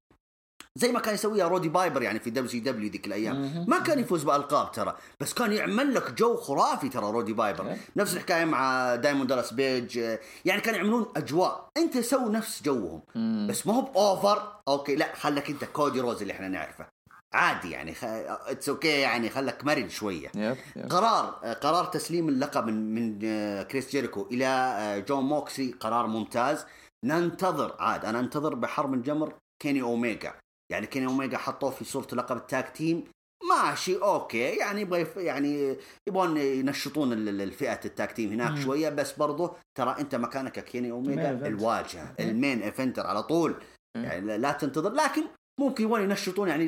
[0.76, 3.64] زي ما كان يسويها رودي بايبر يعني في WCW ذيك الأيام.
[3.68, 7.76] ما كان يفوز بألقاب ترى بس كان يعمل لك جو خرافي ترى رودي بايبر.
[7.96, 9.96] نفس الحكاية مع دايموند دالاس بيج
[10.44, 11.68] يعني كانوا يعملون أجواء.
[11.76, 13.02] أنت سوي نفس جوهم
[13.46, 14.52] بس ما هو ب over.
[14.68, 16.86] okay لا خلك أنت كودي رودز اللي إحنا نعرفه.
[17.32, 18.04] عادي يعني خ...
[18.04, 20.28] it's okay يعني خلك مرن شوية.
[20.34, 20.92] yep yep.
[20.92, 21.26] قرار
[21.62, 23.18] قرار تسليم اللقب من من
[23.62, 26.64] كريس جيريكو إلى جون موكسلي قرار ممتاز.
[27.04, 30.34] ننتظر عاد أنا أنتظر بحر من جمر كيني أوميجا.
[30.70, 33.04] يعني كيني أوميجا حطوه في صورة لقب ال tag team
[33.50, 34.38] ماشي okay.
[34.38, 35.76] يعني يبغى يعني
[36.08, 38.60] يبغون ينشطون ال- ال- الفئة ال tag team هناك مم.
[38.60, 38.88] شوية.
[38.88, 41.30] بس برضه ترى أنت مكانك كيني أوميجا.
[41.46, 43.54] الواجهة ال main eventer على طول.
[43.96, 44.92] يعني لا- تنتظر.
[44.92, 45.22] لكن
[45.60, 46.66] ممكن يبغون ينشطون يعني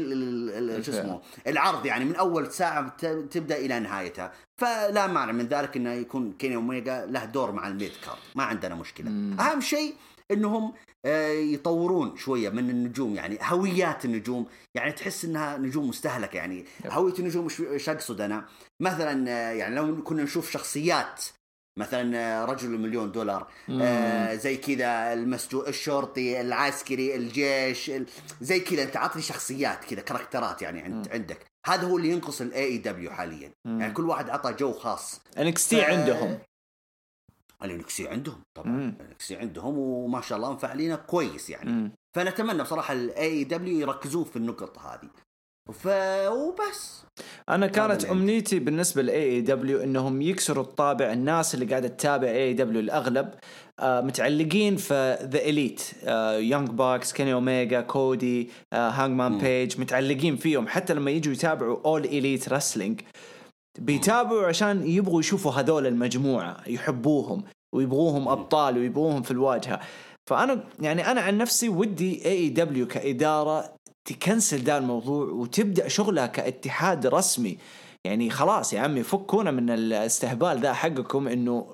[0.82, 0.92] show.
[0.92, 2.88] اسمه العرض يعني من أول ساعة
[3.30, 4.32] تبدأ إلى نهايتها.
[4.60, 8.18] فلا معنى من ذلك إنه يكون كيني أوميجا له دور مع ال mid card.
[8.34, 9.10] ما عندنا مشكلة.
[9.10, 9.40] مم.
[9.40, 9.94] أهم شيء
[10.30, 10.72] إنهم
[11.04, 14.46] آه، يطورون شوية من النجوم يعني هويات النجوم.
[14.74, 18.44] يعني تحس إنها نجوم مستهلكة يعني هوية النجوم وش اقصد أنا.
[18.82, 21.24] مثلا آه، يعني لو كنا نشوف شخصيات
[21.78, 28.06] مثلا آه، رجل المليون دولار آه زي كذا المسجون الشرطي العسكري الجيش ال-
[28.40, 28.82] زي كذا.
[28.82, 31.38] أنت عطني شخصيات كذا كاركترات يعني عند عندك.
[31.66, 33.50] هذا هو اللي ينقص ال AEW حاليا.
[33.64, 35.20] يعني كل واحد عطى جو خاص.
[35.38, 36.38] NXT ف- عندهم.
[37.64, 38.40] ال NXT عندهم.
[38.54, 41.70] طبعا ال NXT عندهم وما شاء الله مفعلينه كويس يعني.
[41.70, 41.92] مم.
[42.16, 45.10] فنتمنى بصراحة ال AEW يركزون في النقط هذه.
[45.72, 45.88] ف
[46.28, 47.02] وبس.
[47.48, 53.34] أنا كانت أمنيتي بالنسبة ل AEW إنهم يكسروا الطابع الناس اللي قاعدة تتابع AEW الأغلب
[53.80, 55.82] آه متعلقين في The Elite
[56.50, 60.68] Young Bucks كيني اوميجا كودي هانج مان بيج متعلقين فيهم.
[60.68, 63.00] حتى لما يجوا يتابعوا All Elite Wrestling
[63.78, 67.44] بيتابعوا عشان يبغوا يشوفوا هذول المجموعة يحبوهم
[67.74, 69.80] ويبغوهم أبطال ويبغوهم في الواجهة.
[70.30, 73.72] فأنا يعني أنا عن نفسي ودي AEW كإدارة
[74.04, 77.58] تكنسل ده الموضوع وتبدأ شغلها كاتحاد رسمي.
[78.04, 81.66] يعني خلاص يا عمي فكونا من الاستهبال ذا حقكم إنه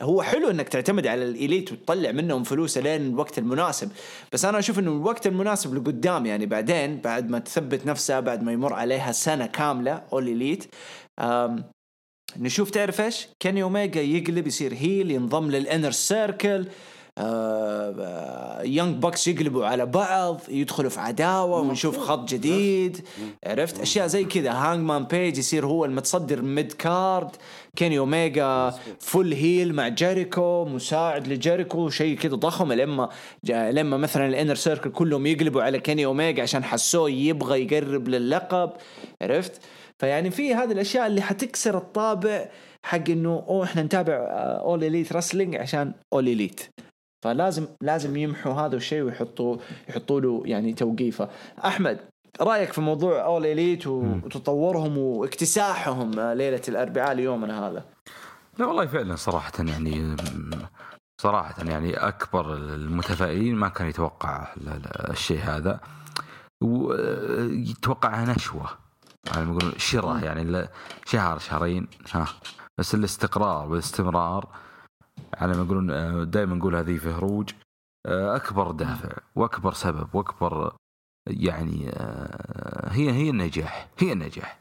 [0.00, 3.90] هو حلو إنك تعتمد على ال Elite وتطلع منهم فلوس لين الوقت المناسب.
[4.32, 8.52] بس أنا أشوف إنه الوقت المناسب لقدام يعني بعدين بعد ما تثبت نفسها بعد ما
[8.52, 10.64] يمر عليها سنة كاملة All Elite
[12.36, 16.66] نشوف تعرف إيش؟ كيني اوميجا يقلب يصير heel ينضم لل Inner Circle
[18.64, 23.06] Young Bucks يقلبوا على بعض يدخلوا في عداوة ونشوف خط جديد.
[23.46, 24.52] عرفت؟ أشياء زي كذا.
[24.52, 27.30] هانج مان بيج يصير هو المتصدر mid card
[27.76, 32.72] كيني اوميجا full heel مع جيريكو مساعد لجيريكو شيء كذا ضخم.
[32.72, 33.08] لما
[33.48, 38.72] لما مثلا ال Inner Circle كلهم يقلبوا على كيني اوميجا عشان حسوه يبغى يقرب للقب
[39.22, 39.62] عرفت؟
[40.02, 42.48] فيعني في هذه الأشياء اللي حتكسر الطابع
[42.86, 44.14] حق إنه أوه إحنا نتابع
[44.60, 46.60] All Elite Wrestling عشان All Elite
[47.24, 49.56] فلازم لازم يمحوا هذا الشيء ويحطوا
[49.88, 51.28] يحطوا له يعني توقيفه.
[51.64, 51.98] أحمد
[52.40, 57.84] رأيك في موضوع All Elite وتطورهم واكتساحهم آه، ليلة الأربعاء ليومنا هذا؟
[58.58, 60.16] لا والله فعلا صراحة يعني
[61.20, 65.80] صراحة يعني أكبر المتفائلين ما كان يتوقع ال- ال- الشيء هذا.
[66.62, 68.24] ويتوقعها
[69.26, 70.68] نشوة يعني يقولون شراء يعني ال-
[71.06, 72.26] شهر شهرين ها.
[72.78, 74.48] بس الاستقرار والاستمرار
[75.34, 77.50] على ما يقولون دائما نقول هذه في هروج.
[78.06, 80.76] أكبر دافع وأكبر سبب وأكبر
[81.26, 84.58] يعني آه، هي هي النجاح هي النجاح.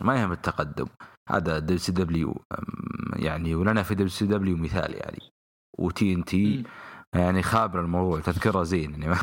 [0.00, 0.86] ما يهم التقدم.
[1.28, 2.36] هذا دبليو سي دبليو
[3.16, 5.18] يعني ولنا في دبليو سي دبليو مثال يعني.
[5.78, 6.64] وتي إن تي.
[7.14, 9.16] يعني خابر الموضوع تذكرة زين يعني.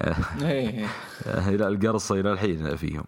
[0.42, 0.86] إيه.
[1.26, 3.04] إلى القرصة إلى الحين فيهم.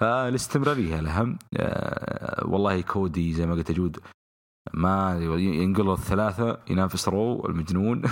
[0.00, 3.98] فالاستمرارية الاهم آه، والله كودي زي ما قلت جود
[4.74, 8.02] ما ينقلوا الثلاثة ينافس رو المجنون.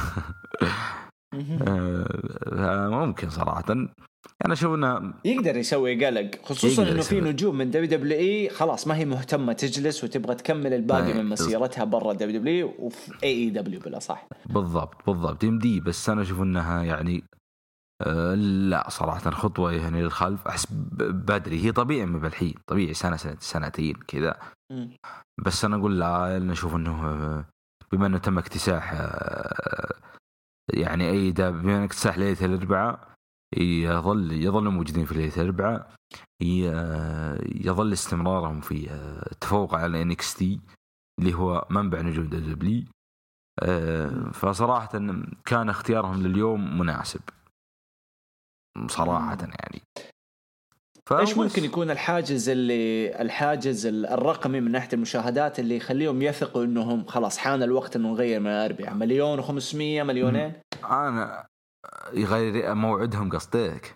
[1.68, 3.64] آه، ممكن صراحة.
[4.44, 7.20] أنا أشوف إنه يقدر يسوي قلق خصوصا إنه في.
[7.20, 11.14] نجوم من WWE خلاص ما هي مهتمة تجلس وتبغى تكمل الباقي.
[11.14, 14.26] من مسيرتها برا WW وفي AEW بالأصح.
[14.46, 15.44] بالضبط بالضبط.
[15.44, 17.24] يمدي بس أنا أشوف إنها يعني
[18.02, 20.48] آه لا صراحة خطوة يعني للخلف.
[20.48, 21.64] أحس ب- بدري.
[21.64, 24.36] هي طبيعي من بالحين طبيعي سنة سنتين كذا.
[25.46, 26.36] بس أنا أقول لا
[26.74, 27.44] إنه آه،
[27.92, 29.94] بما إنه تم اكتساح آه،
[30.72, 33.08] يعني أي دا بما إنه اكتساح ليلة الأربعاء
[33.56, 35.92] يظل يظلوا موجودين في ليلة الأربعاء.
[37.64, 40.60] يظل استمرارهم في آه، التفوق على NXT
[41.20, 42.84] اللي هو منبع نجوم W.
[43.62, 44.88] آه، فصراحة
[45.44, 47.20] كان اختيارهم لليوم مناسب.
[48.88, 49.82] صراحة يعني.
[51.20, 51.36] إيش.
[51.38, 57.38] ممكن يكون الحاجز اللي الحاجز ال- الرقمي من ناحية المشاهدات اللي يخليهم يثقوا إنهم خلاص
[57.38, 60.52] حان الوقت إنه نغير من الاربعاء مليون و500 مليونين؟
[60.84, 61.46] أنا
[62.12, 63.94] يغير موعدهم قصدك؟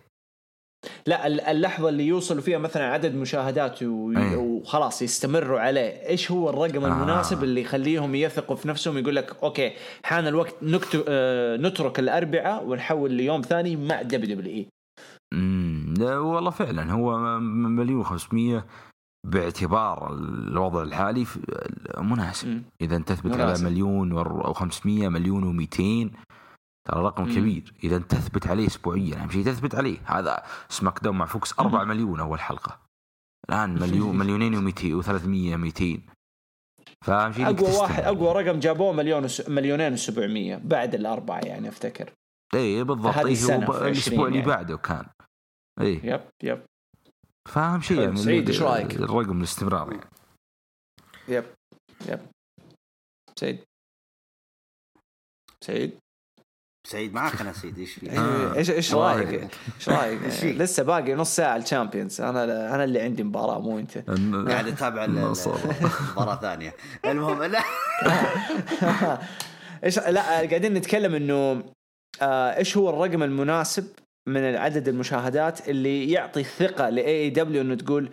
[1.07, 4.37] لا ال- اللحظة اللي يوصلوا فيها مثلا عدد مشاهدات أيه.
[4.37, 6.89] وخلاص يستمروا عليه إيش هو الرقم آه.
[6.89, 9.73] المناسب اللي يخليهم يثقوا في نفسهم يقول لك okay
[10.05, 11.05] حان الوقت نكت...
[11.09, 14.67] آه، نترك الأربعاء ونحول ليوم ثاني مع WWE
[15.35, 18.67] امم لا والله فعلا هو مليون وخمسمية
[19.27, 21.27] باعتبار الوضع الحالي
[21.99, 22.63] مناسب.
[22.81, 23.65] إذا تثبت على.
[23.65, 26.11] مليون و 500 مليون و200
[26.91, 27.25] ترى رقم.
[27.25, 27.75] كبير.
[27.85, 29.99] إذا تثبت عليه اسبوعيا أهم شيء تثبت عليه.
[30.05, 32.81] هذا SmackDown مع Fox 4 مليون أول حلقة.
[33.49, 36.01] الآن مليون مليونين و200 و300 200
[37.05, 38.03] فأهم شيء أقوى واحد.
[38.03, 39.49] أقوى رقم جابوه مليون وس...
[39.49, 42.13] مليونين و700 بعد الأربعة يعني أفتكر.
[42.55, 43.17] اي بالضبط.
[43.17, 44.49] السنة هو الأسبوع 20 اللي يعني.
[44.49, 45.07] بعده كان.
[45.81, 46.63] اي yep yep.
[47.49, 48.01] فأهم شيء.
[48.01, 50.11] يعني سعيد، إيش رأيك؟ الرقم الاستمرار يعني.
[51.29, 51.45] يب
[52.09, 52.21] يب.
[53.39, 53.65] سعيد.
[55.65, 55.99] سعيد؟
[56.91, 59.17] سعيد معاك أنا سعيد إيش في؟ إيه، إيش إيش والله.
[59.17, 63.99] رأيك؟ إيش رأيك؟ لسه باقي نص ساعة الشامبيونز أنا أنا اللي عندي مباراة مو أنت
[64.49, 65.07] قاعد أتابع.
[65.07, 67.61] مباراة ثانية المهم لا
[69.85, 71.63] إيش لا قاعدين نتكلم إنه
[72.23, 73.87] آه، إيش هو الرقم المناسب
[74.29, 78.11] من عدد المشاهدات اللي يعطي ثقة ل AEW إنه تقول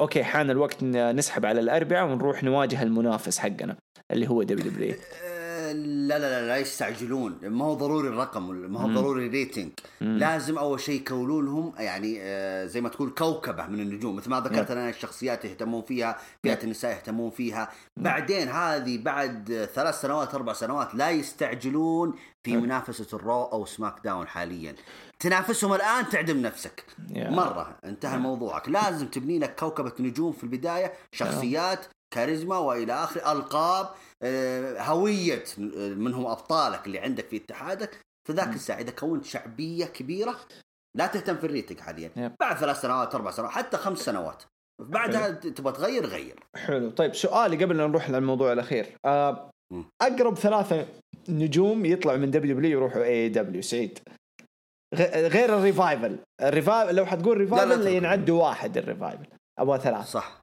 [0.00, 3.76] okay حان الوقت نسحب على الاربعاء ونروح نواجه المنافس حقنا
[4.10, 5.29] اللي هو WW آه،
[5.72, 7.38] لا لا لا لا يستعجلون.
[7.42, 9.72] ما هو ضروري الرقم ما هو ضروري ال rating.
[10.00, 14.16] لازم أول شيء يكونوا لهم يعني آه، زي ما تقول كوكبة من النجوم.
[14.16, 17.70] مثل ما ذكرت أنا الشخصيات يهتمون فيها فئة النساء يهتمون فيها.
[17.96, 22.14] بعدين هذه بعد ثلاث سنوات أربع سنوات لا يستعجلون
[22.44, 24.74] في منافسة ال Raw أو SmackDown حاليا.
[25.18, 26.84] تنافسهم الآن تعدم نفسك.
[27.14, 28.68] مرة انتهى موضوعك.
[28.68, 33.88] لازم تبني لك كوكبة نجوم في البداية شخصيات كاريزما وإلى آخره ألقاب.
[34.22, 35.44] آه، هوية
[35.78, 38.00] منهم أبطالك اللي عندك في اتحادك.
[38.26, 40.36] في ذاك الساعة إذا كونت شعبية كبيرة
[40.96, 42.10] لا تهتم في ال rating حاليا.
[42.16, 42.32] yep.
[42.40, 44.42] بعد ثلاث سنوات أربع سنوات حتى خمس سنوات.
[44.82, 46.44] بعدها تبغى تغير غير.
[46.56, 46.90] حلو.
[46.90, 48.86] طيب سؤالي قبل لا نروح للموضوع الأخير.
[49.04, 49.50] آه،.
[50.02, 50.86] أقرب ثلاثة
[51.28, 53.98] نجوم يطلعوا من دبليو دبليو يروحوا اي دبليو سعيد.
[55.14, 56.18] غير ال Revival.
[56.42, 57.86] ال Revival لو حتقول Revival.
[57.86, 59.26] ينعدوا واحد ال Revival.
[59.58, 60.39] أبغى ثلاث صح.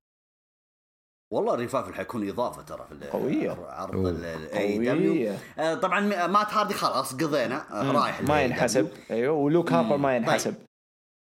[1.34, 3.52] والله ال Revival حيكون إضافة ترى في قوية.
[3.52, 4.06] عرض.
[4.08, 8.92] ال AEW قوية طبعا مات هاردي خلاص قضينا آه، رايح ما ينحسب.
[9.12, 10.24] أيوه ولوك هاربر ما طيب.
[10.24, 10.56] ينحسب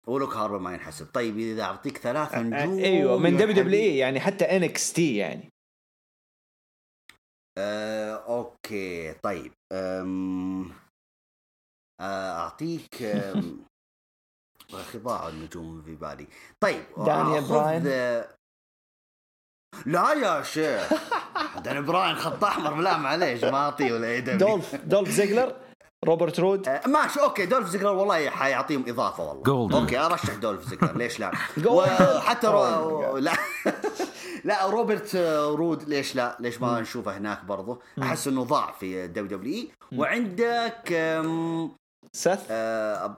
[0.08, 3.80] ولوك هاربر ما ينحسب طيب إذا أعطيك ثلاثة نجوم أيوه من يا WW.
[3.80, 5.50] إي يعني حتى NXT يعني
[7.58, 10.72] آه، okay طيب أم...
[12.02, 13.04] آه، أعطيك
[14.74, 16.28] أخي ضاعوا النجوم في بالي
[16.60, 17.84] طيب دانيال براين.
[19.86, 20.90] لا يا شيخ.
[21.64, 25.56] دانيال براين خط أحمر لا معليش ما أعطيه ولا AEW دولف دولف زيجلر
[26.06, 26.68] روبرت رود.
[26.68, 29.44] آه، ماشي okay دولف زيجلر والله حيعطيهم إضافة والله.
[29.44, 29.76] Golden.
[29.76, 31.32] okay أرشح دولف زيجلر ليش لا.
[31.66, 33.18] وحتى Oh رو...
[33.18, 33.34] لا
[34.46, 35.16] لا روبرت
[35.56, 39.70] رود ليش لا؟ ليش ما نشوفه هناك برضه أحس إنه ضاع في WWE.
[40.00, 41.72] وعندك أم...
[42.16, 43.18] سيث آه...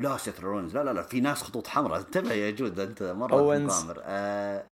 [0.00, 1.98] لا سيث رولينز لا لا لا في ناس خطوط حمراء.
[2.00, 3.72] انتبه يا جود أنت مرة أوينز.
[3.84, 4.66] مغامر آه...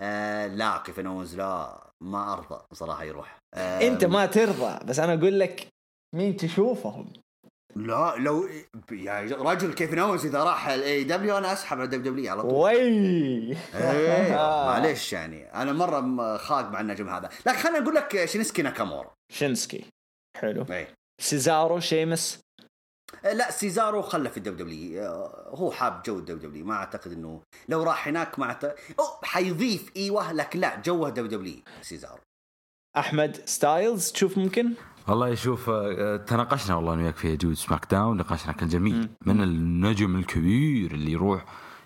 [0.00, 0.46] آه...
[0.46, 3.38] لا كيفن أوينز لا ما أرضى صراحة يروح.
[3.54, 3.88] آه...
[3.88, 5.68] أنت ما ترضى بس أنا أقول لك
[6.14, 7.12] مين تشوفهم.
[7.76, 8.48] لا لو
[8.92, 12.52] يا رجل كيفن أوينز إذا راح ال AEW أنا أسحب على WWE على طول.
[12.52, 13.56] وي!
[13.74, 14.36] إيه
[14.66, 17.30] معليش يعني أنا مرة خاق مع النجم هذا.
[17.46, 19.10] لكن خليني أقول لك شينسكي ناكامورا.
[19.32, 19.84] شينسكي.
[20.36, 20.66] حلو.
[20.70, 20.94] إيه.
[21.20, 22.34] سيزارو شيمس.
[22.34, 22.45] آه،
[23.24, 27.42] لا سيزارو خله في ال WWE آه، هو حاب جو ال WWE ما أعتقد إنه
[27.68, 28.74] لو راح هناك ما أعتقد...
[28.98, 32.18] أوه حيضيف إيوه لكن لا جوه WWE سيزارو.
[32.96, 34.72] إيه جي ستايلز تشوف ممكن؟
[35.08, 39.08] والله شوف آه، تناقشنا والله أنا وياك في جود سماك داون نقاشنا كان جميل.
[39.26, 41.44] من النجم الكبير اللي يروح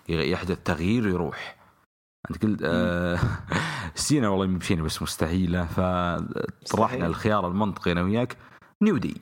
[0.09, 1.57] يحدث تغيير يروح.
[2.31, 3.19] أنت قلت آه
[3.95, 5.65] سينا والله مشينا بس مستحيلة.
[5.65, 7.05] فطرحنا.
[7.05, 8.37] الخيار المنطقي أنا وياك.
[8.81, 9.21] نيودي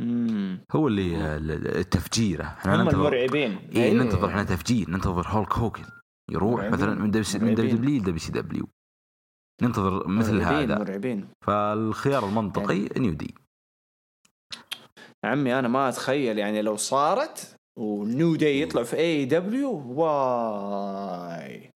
[0.00, 0.64] مم.
[0.72, 1.36] هو اللي آه،
[1.80, 3.58] التفجيره إحنا هم ننتظر المرعبين.
[3.76, 4.02] اي أيوه.
[4.02, 4.90] ننتظر إحنا تفجير.
[4.90, 5.84] ننتظر هولك هوجن
[6.30, 6.72] يروح مرعبين.
[6.72, 7.76] مثلا من دبليو من دبليو.
[7.76, 8.68] دبليو لدبليو سي دبليو.
[9.62, 10.78] ننتظر مثل مرعبين هذا.
[10.78, 11.28] مرعبين.
[11.46, 13.34] فالخيار المنطقي New Day
[15.24, 21.70] عمي أنا ما أتخيل يعني لو صارت و New Day يطلع في AEW.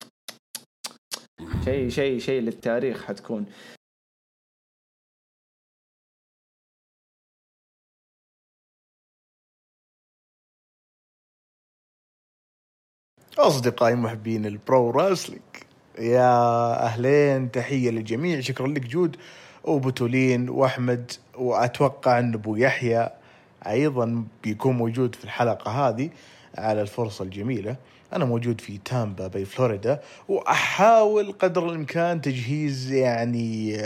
[1.65, 3.45] شيء شيء شيء للتاريخ حتكون.
[13.37, 15.41] أصدقائي محبين ال pro wrestling.
[15.99, 18.39] يا أهلين تحية للجميع.
[18.39, 19.15] شكرا لك جود
[19.63, 23.09] وبتولين وأحمد وأتوقع أن أبو يحيى
[23.67, 26.09] أيضا بيكون موجود في الحلقة هذه
[26.57, 27.75] على الفرصة الجميلة.
[28.13, 33.77] أنا موجود في تامبا باي فلوريدا وأحاول قدر الإمكان تجهيز يعني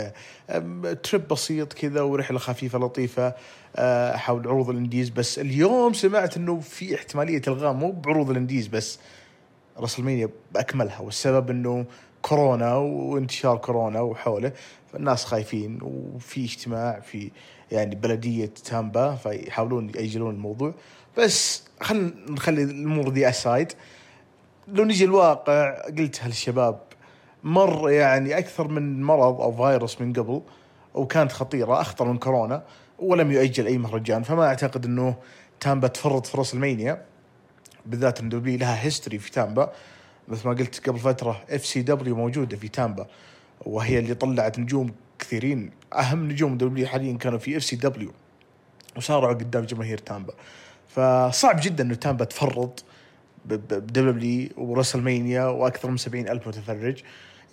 [1.02, 3.34] trip بسيط كذا ورحلة خفيفة لطيفة.
[3.76, 8.35] أه، حول عروض ال indies بس اليوم سمعت إنه في احتمالية إلغاء مو بعروض ال
[8.35, 8.98] indies بس.
[9.80, 11.84] رسلمانيا بأكملها والسبب إنه
[12.22, 14.52] كورونا وانتشار كورونا وحوله
[14.92, 17.30] فالناس خايفين وفي اجتماع في
[17.72, 20.74] يعني بلدية تامبا فيحاولون يأجلون الموضوع.
[21.18, 23.72] بس خلينا نخلي الأمور دي اسايد
[24.68, 26.80] لو نجي الواقع قلتها للشباب
[27.44, 30.42] مر يعني أكثر من مرض أو فيروس من قبل
[30.94, 32.62] وكانت خطيرة أخطر من كورونا
[32.98, 34.22] ولم يؤجل أي مهرجان.
[34.22, 35.14] فما أعتقد إنه
[35.60, 37.02] تامبا تفرط في WrestleMania
[37.86, 39.72] بالذات إن WWE لها history في تامبا.
[40.28, 43.06] مثل ما قلت قبل فترة FCW موجودة في تامبا.
[43.60, 45.70] وهي اللي طلعت نجوم كثيرين.
[45.92, 48.12] أهم نجوم WWE حاليا كانوا في FCW
[48.96, 50.32] وصاروا قدام جماهير تامبا.
[50.88, 52.84] فصعب جدا انه تامبا تفرط
[53.44, 57.02] ب WWE و WrestleMania وأكثر من 70 ألف متفرج.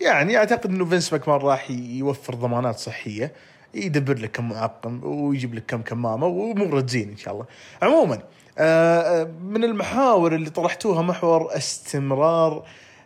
[0.00, 3.32] يعني أعتقد إنه فينس ماكمان راح يوفر ضمانات صحية
[3.74, 7.46] يدبر لك كم معقم ويجيب لك كم كمامة واموره تزين إن شاء الله.
[7.82, 8.22] عموما
[9.42, 12.64] من المحاور اللي طرحتوها محور استمرار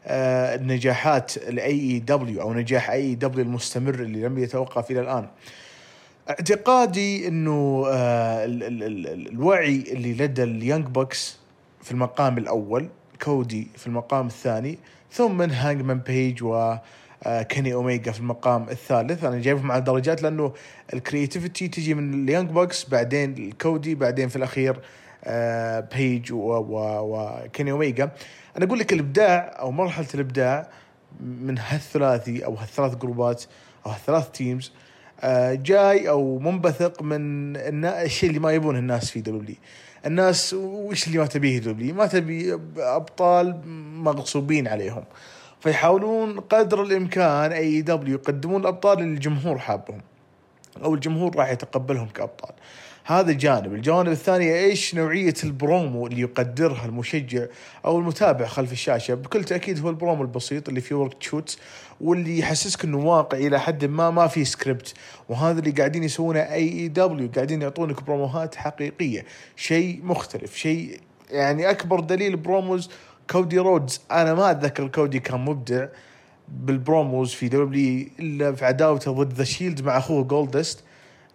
[0.09, 5.27] آه، نجاحات ال AEW أو نجاح AEW المستمر اللي لم يتوقف إلى الآن.
[6.31, 11.39] اعتقادي إنه ال- ال- ال- الوعي اللي لدى ال Young Bucks
[11.83, 12.89] في المقام الأول
[13.23, 14.79] كودي في المقام الثاني
[15.13, 16.75] ثم من هانجمان بيج و
[17.25, 19.25] آه، كيني اوميجا في المقام الثالث.
[19.25, 20.53] أنا جايبهم على درجات لأنه
[20.95, 24.81] ال creativity تجي من ال Young Bucks بعدين الكودي بعدين في الأخير آه،
[25.95, 28.11] بيج و- وكيني أوميجا.
[28.57, 30.69] أنا أقول لك الإبداع أو مرحلة الإبداع
[31.21, 33.45] من هالثلاثي أو هالثلاث جروبات
[33.87, 34.73] أو هالثلاث teams
[35.21, 39.57] آه، جاي أو منبثق من الشيء اللي ما يبونه الناس في WWE
[40.07, 43.61] الناس وش اللي ما تبيه WWE ما تبي أبطال
[43.95, 45.05] مغصوبين عليهم.
[45.61, 50.01] فيحاولون قدر الإمكان AEW يقدمون الأبطال اللي الجمهور حابهم
[50.85, 52.53] أو الجمهور راح يتقبلهم كأبطال.
[53.09, 57.47] هذا جانب الجانب الثاني إيش نوعية البرومو اللي يقدرها المشجع
[57.85, 61.59] أو المتابع خلف الشاشة؟ بكل تأكيد هو البرومو البسيط اللي فيه work shoots
[62.01, 64.95] واللي يحسسك إنه واقعي إلى حد ما ما في سكريبت
[65.29, 69.25] وهذا اللي قاعدين يسوونه AEW قاعدين يعطونك بروموهات حقيقية.
[69.57, 71.01] شيء مختلف شيء
[71.31, 72.91] يعني أكبر دليل promos
[73.31, 75.87] كودي رودز أنا ما أتذكر كودي كان مبدع
[76.49, 80.86] بال promos في WWE إلا في عداوته ضد The Shield مع أخوه جولدست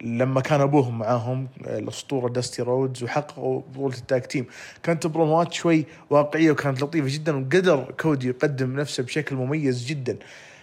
[0.02, 4.46] لما كان أبوهم معاهم الأسطورة داستي رودز وحققوا بطولة ال tag team
[4.82, 10.16] كانت بروموات شوي واقعية وكانت لطيفة جدا وقدر كودي يقدم نفسه بشكل مميز جدا.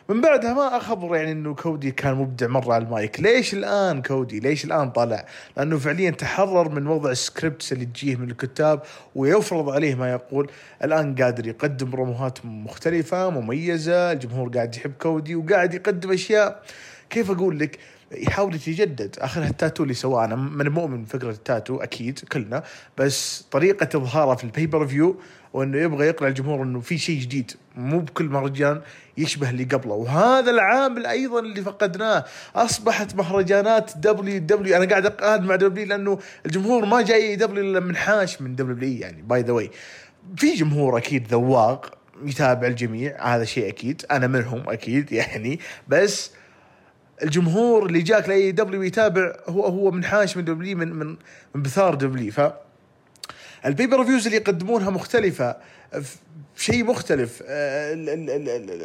[0.09, 3.19] من بعدها ما أخبر يعني إنه كودي كان مبدع مرة على المايك.
[3.19, 5.25] ليش الآن كودي؟ ليش الآن طلع
[5.57, 8.81] لأنه فعليا تحرر من وضع ال scripts اللي تجيه من الكتاب
[9.15, 10.51] ويفرض عليه ما يقول.
[10.83, 16.63] الآن قادر يقدم بروموهات مختلفة مميزة الجمهور قاعد يحب كودي وقاعد يقدم أشياء.
[17.09, 17.79] كيف أقول لك؟
[18.11, 19.15] يحاول يتجدد.
[19.19, 20.25] اخر التاتو اللي سواه.
[20.25, 22.63] أنا من مؤمن بفكرة التاتو أكيد كلنا.
[22.97, 25.19] بس طريقة إظهاره في ال pay-per-view
[25.53, 27.51] وإنه يبغى يقنع الجمهور إنه في شيء جديد.
[27.75, 28.81] مو بكل مهرجان
[29.17, 29.93] يشبه اللي قبله.
[29.93, 32.25] وهذا العامل أيضا اللي فقدناه.
[32.55, 34.77] أصبحت مهرجانات دبليو دبليو.
[34.77, 39.21] أنا قاعد أقعد مع دبليو لأنه الجمهور ما جاي دبليو إلا منحاش من دبليو يعني.
[39.21, 39.71] باي ذا واي
[40.37, 43.35] في جمهور أكيد ذواق يتابع الجميع.
[43.35, 44.05] هذا شيء أكيد.
[44.11, 45.59] أنا منهم أكيد يعني.
[45.87, 46.31] بس
[47.23, 51.07] الجمهور اللي جاك لأي دبليو يتابع هو هو منحاش من دبليو من من
[51.55, 52.31] من بثار دبليو.
[52.31, 52.41] ف
[53.65, 55.55] البيبر ريفيوز اللي يقدمونها مختلفة
[56.57, 57.43] شيء مختلف.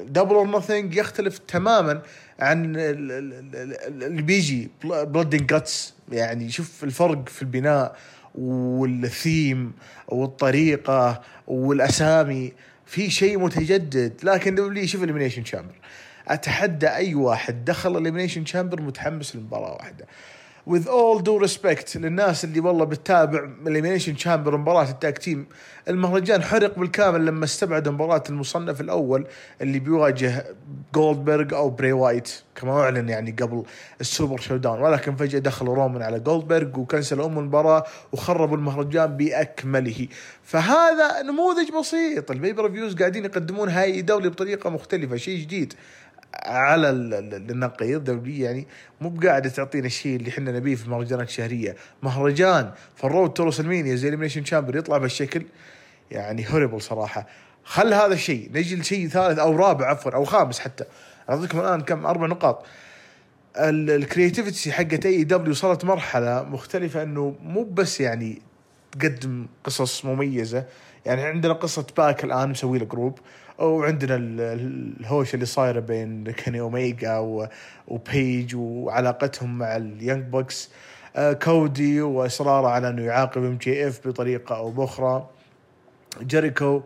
[0.09, 2.03] Double or Nothing يختلف تماما
[2.41, 2.81] عن ال-
[3.13, 4.71] ال- ال- اللي بيجي.
[4.85, 7.97] Blood and Guts يعني شوف الفرق في البناء
[8.35, 9.73] والثيم
[10.09, 12.53] والطريقة والأسامي.
[12.87, 14.13] في شيء متجدد.
[14.23, 15.75] لكن WWE شوف Elimination Chamber
[16.29, 20.07] أتحدى أي واحد دخل Elimination Chamber متحمس لمباراة واحدة.
[20.67, 25.47] With all due respect للناس اللي والله بتتابع Elimination Chamber مباراة ال tag team
[25.89, 29.27] المهرجان حرق بالكامل لما استبعد مباراة المصنف الأول
[29.61, 30.45] اللي بيواجه
[30.95, 33.63] جولدبرغ أو بري وايت كما أعلن يعني قبل
[34.01, 40.09] ال Super ShowDown ولكن فجأة دخلوا رومان على جولدبرغ وكنسلوا أم المباراة وخربوا المهرجان بأكمله.
[40.43, 42.31] فهذا نموذج بسيط.
[42.31, 45.75] ال pay-per-views قاعدين يقدمون هاذولا بطريقة مختلفة شيء جديد.
[46.43, 48.67] على ال- ال- النقيض WWE يعني
[49.01, 53.33] مو بقاعدة تعطينا الشيء اللي إحنا نبيه في المهرجانات الشهريه مهرجان في ال Road to
[53.33, 55.47] WrestleMania زي Elimination Chamber يطلع بهالشكل.
[56.11, 57.27] يعني horrible صراحة.
[57.65, 60.85] خل هذا الشيء نجي لشيء ثالث أو رابع عفوا أو خامس حتى.
[61.31, 62.67] أعطيكم الآن كم؟ أربع نقاط.
[63.57, 68.43] ال creativity حقت AEW وصلت مرحلة مختلفة إنه مو بس يعني
[68.93, 70.65] تقدم قصص مميزة.
[71.07, 73.19] يعني عندنا قصة باك الآن مسوي له group
[73.59, 77.19] وعندنا ال- ال- الهوشه اللي صايرة بين كيني أوميجا
[77.89, 80.71] وبيج وعلاقتهم مع ال Young Bucks
[81.17, 85.29] آه، كودي وإصراره على أنه يعاقب MJF بطريقة أو بأخرى.
[86.23, 86.83] جيريكو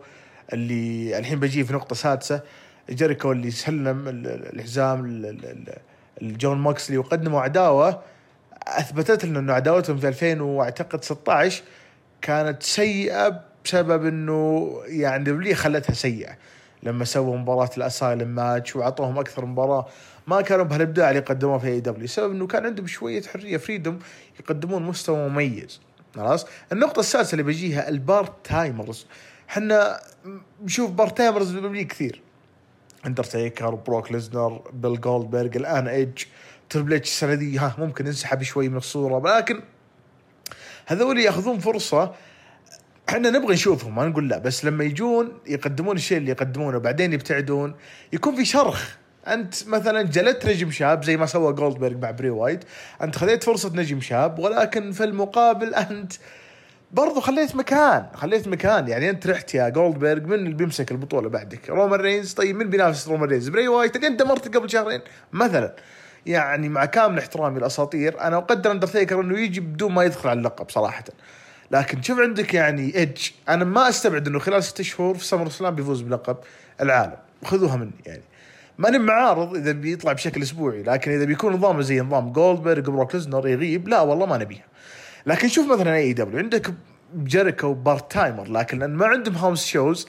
[0.53, 2.41] اللي الحين بجي في نقطة سادسة.
[2.89, 5.77] جيريكو اللي سلم ال- ال- الحزام ال- ال- ال-
[6.21, 8.01] الجون موكسلي وقدموا عداوة.
[8.67, 11.63] أثبتت لنا أنه عداوتهم في 2000 وأعتقد 16
[12.21, 16.31] كانت سيئة بسبب أنه يعني WWE خلتها سيئة.
[16.83, 19.87] لما سووا مباراة ال Asylum match واعطوهم أكثر مباراة
[20.27, 23.99] ما كانوا بهالإبداع اللي قدموه في AEW سبب إنه كان عندهم شوية حرية freedom
[24.39, 25.81] يقدمون مستوى مميز.
[26.15, 29.05] خلاص؟ النقطة السادسة اللي بجيها ال part timers.
[29.49, 29.99] إحنا
[30.63, 32.21] نشوف part timers كثير.
[33.05, 36.23] اندرتيكر بروك ليزنر بيل جولدبرغ الآن ايدج
[36.69, 39.61] Triple H السنة ها ممكن ينسحب شوي من الصورة ولكن
[40.85, 42.15] هذول ياخذون فرصة
[43.09, 47.75] إحنا نبغى نشوفهم ما نقول لا بس لما يجون يقدمون الشيء اللي يقدمونه وبعدين يبتعدون
[48.13, 48.95] يكون في شرخ.
[49.27, 52.63] أنت مثلا جلدت نجم شاب زي ما سوى جولدبرغ مع بري وايت
[53.01, 56.13] أنت خذيت فرصة نجم شاب ولكن في المقابل أنت
[56.91, 58.87] برضو خليت مكان خليت مكان.
[58.87, 61.69] يعني أنت رحت يا جولدبرغ من اللي بيمسك البطولة بعدك.
[61.69, 65.75] رومان رينز طيب من بينافس رومان رينز بري وايت اندمر قبل شهرين مثلا.
[66.25, 70.69] يعني مع كامل احترامي الاساطير أنا أقدر اندرتيكر إنه يجي بدون ما يدخل على اللقب
[70.69, 71.03] صراحة.
[71.71, 76.01] لكن شوف عندك يعني ايدج أنا ما أستبعد إنه خلال ست شهور في SummerSlam بيفوز
[76.01, 76.37] بلقب
[76.81, 77.17] العالم.
[77.45, 78.21] خذوها مني يعني.
[78.77, 83.47] ماني معارض إذا بيطلع بشكل أسبوعي لكن إذا بيكون نظامه زي نظام جولدبرغ بروك ليزنر
[83.47, 84.65] يغيب لا والله ما نبيها
[85.25, 86.73] لكن شوف مثلا AEW عندك
[87.23, 90.07] جيريكو part timer لكن لأن ما عندهم house shows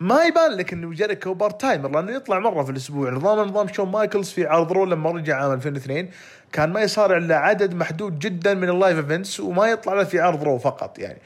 [0.00, 3.10] ما يبان لك إنه جيريكو part timer لأنه يطلع مرة في الأسبوع.
[3.10, 6.08] نظام نظام شون مايكلز في عرض Raw لما رجع عام 2002
[6.52, 10.20] كان ما يصارع إلا عدد محدود جدا من ال live events وما يطلع إلا في
[10.20, 11.18] عرض Raw فقط يعني.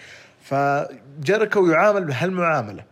[0.42, 2.84] فجيريكو يعامل بهالمعاملة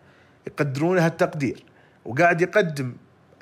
[0.46, 1.64] يقدرونه التقدير
[2.04, 2.92] وقاعد يقدم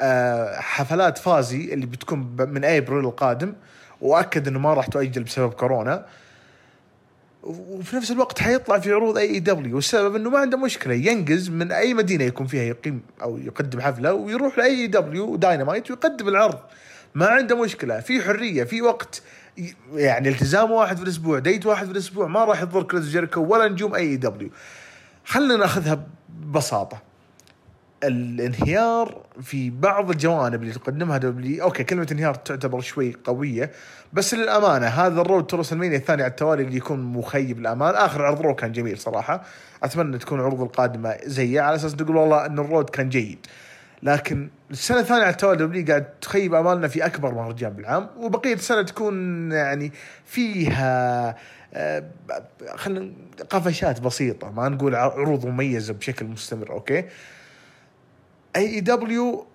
[0.01, 3.53] آه، حفلات Fozzy اللي بتكون من أبريل القادم
[4.01, 6.07] وأكد إنه ما راح تؤجل بسبب كورونا.
[7.43, 11.95] وفي نفس الوقت حيطلع في عروض AEW والسبب إنه ما عنده مشكلة ينقز من أي
[11.95, 16.59] مدينة يكون فيها يقيم أو يقدم حفلة ويروح ل AEW Dynamite ويقدم العرض.
[17.15, 19.23] ما عنده مشكلة في حرية في وقت.
[19.95, 23.69] يعني التزام واحد في الأسبوع date واحد في الأسبوع ما راح يضر كريس جيريكو ولا
[23.69, 24.51] نجوم AEW.
[25.25, 27.11] خلينا نأخذها ببساطة.
[28.05, 33.71] الانهيار في بعض الجوانب اللي تقدمها دبليو أوكي كلمة انهيار تعتبر شوي قوية
[34.13, 38.25] بس للأمانة هذا ال Road to WrestleMania الثاني على التوالي اللي يكون مخيب للآمال آخر
[38.25, 39.45] عرض Raw كان جميل صراحة.
[39.83, 43.47] أتمنى تكون العروض القادمة زيه على أساس نقول والله إن ال Road كان جيد.
[44.03, 48.83] لكن السنة الثانية على التوالي WWE قاعد تخيب أمالنا في أكبر مهرجان بالعام وبقية السنة
[48.83, 49.93] تكون يعني
[50.25, 51.37] فيها
[51.75, 52.05] آه،
[52.75, 53.13] خلينا
[53.51, 57.05] قفشات بسيطة ما نقول عروض مميزة بشكل مستمر أوكي؟
[58.57, 59.47] اي دبليو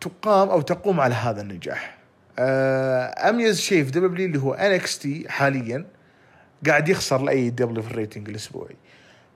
[0.00, 1.98] تقام أو تقوم على هذا النجاح.
[2.38, 5.84] آه، أميز شيء في WWE اللي هو NXT حاليا
[6.66, 8.76] قاعد يخسر ل AEW في ال rating الأسبوعي.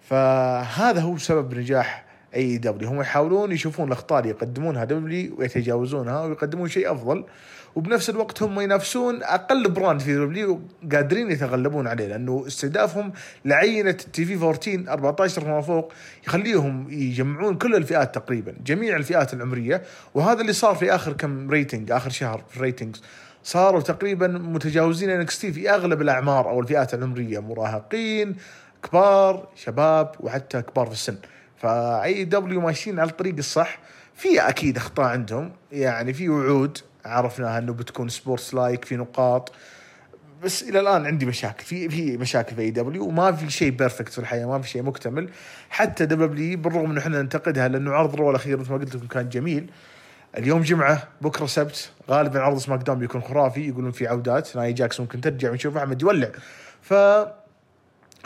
[0.03, 6.93] فهذا هو سبب نجاح AEW هم يحاولون يشوفون الاخطاء اللي يقدمونها WWE ويتجاوزونها ويقدمون شيء
[6.93, 7.25] أفضل.
[7.77, 10.61] وبنفس الوقت هم ينافسون أقل brand في WWE
[10.93, 13.13] قادرين يتغلبون عليه لأنه استهدافهم
[13.45, 15.93] لعينة TV 14 14 فما فوق
[16.27, 19.83] يخليهم يجمعون كل الفئات تقريبا جميع الفئات العمرية.
[20.15, 23.03] وهذا اللي صار في آخر كم rating آخر شهر في ال ratings
[23.43, 28.37] صاروا تقريبا متجاوزين NXT في أغلب الأعمار أو الفئات العمرية مراهقين
[28.83, 31.17] كبار شباب وحتى كبار في السن.
[31.57, 33.79] ف AEW ماشيين على الطريق الصح
[34.15, 35.53] في أكيد أخطاء عندهم.
[35.73, 39.53] يعني في وعود عرفناها إنه بتكون sports-like في نقاط.
[40.43, 41.65] بس إلى الآن عندي مشاكل.
[41.65, 45.31] في في مشاكل في AEW وما في شيء perfect في الحياة ما في شيء مكتمل.
[45.71, 49.29] حتى WWE بالرغم إنه إحنا ننتقدها لأنه عرض Raw الأخير مثل ما قلت لكم كان
[49.29, 49.71] جميل.
[50.39, 53.69] اليوم جمعة بكرة سبت غالبا عرض SmackDown بيكون خرافي.
[53.69, 54.57] يقولون في عودات.
[54.57, 56.29] ناي جاكس ممكن ترجع ونشوف أحمد يولع.
[56.83, 56.95] ف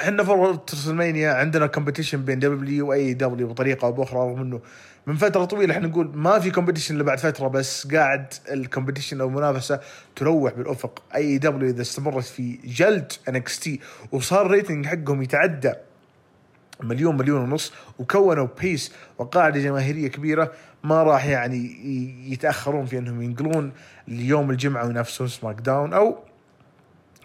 [0.00, 4.60] إحنا في ريسلمانيا عندنا competition بين WWE و AEW بطريقة أو بأخرى رغم إنه
[5.06, 9.20] من فترة طويلة إحنا نقول ما في competition إلا بعد فترة بس قاعد ال competition
[9.20, 9.80] أو المنافسة
[10.16, 11.02] تروح بالأفق.
[11.14, 13.80] AEW إذا استمرت في جلد NXT
[14.12, 15.72] وصار ال rating حقهم يتعدى
[16.82, 20.52] مليون مليون ونص وكونوا base وقاعدة جماهيرية كبيرة
[20.84, 21.76] ما راح يعني
[22.32, 23.72] يتأخرون في إنهم ينقلون
[24.08, 26.18] ليوم الجمعة وينافسون SmackDown أو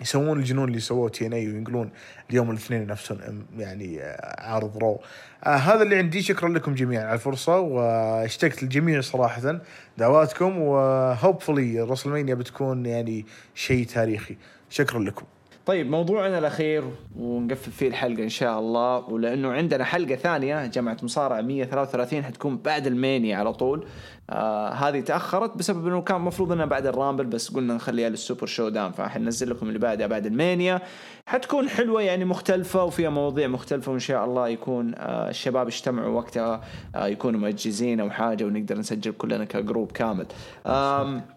[0.02, 1.90] يسوون الجنون اللي سووه TNA وينقلون
[2.30, 2.82] اليوم الاثنين
[3.20, 5.02] أم- يعني آه، عارض Raw.
[5.44, 6.22] آه هذا اللي عندي.
[6.22, 9.62] شكرا لكم جميعا على الفرصة واشتقت الجميع صراحة
[9.98, 14.38] دعواتكم و hopefully ريسلمانيا بتكون يعني شيء تاريخي.
[14.70, 15.26] شكرا لكم.
[15.66, 16.84] طيب موضوعنا الأخير
[17.20, 22.88] ونقفل فيه الحلقة إن شاء الله ولأنه عندنا حلقة ثانية جمعة مصارعة 133 حتكون بعد
[22.88, 23.86] ال Mania على طول.
[24.30, 28.46] آه هذه تأخرت بسبب إنه كان المفروض إنها بعد ال Rumble بس قلنا نخليها لل
[28.48, 30.82] Super ShowDown فحننزل لكم اللي بعدها بعد ال Mania
[31.26, 36.62] حتكون حلوة يعني مختلفة وفيها مواضيع مختلفة وإن شاء الله يكون آه الشباب اجتمعوا وقتها
[36.96, 40.26] آه يكونوا مؤجزين أو حاجة ونقدر نسجل كلنا ك group كامل.
[40.68, 41.35] آم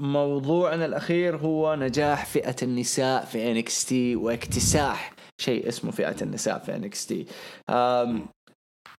[0.00, 5.12] موضوعنا الأخير هو نجاح فئة النساء في NXT واكتساح.
[5.40, 7.26] شيء اسمه فئة النساء في NXT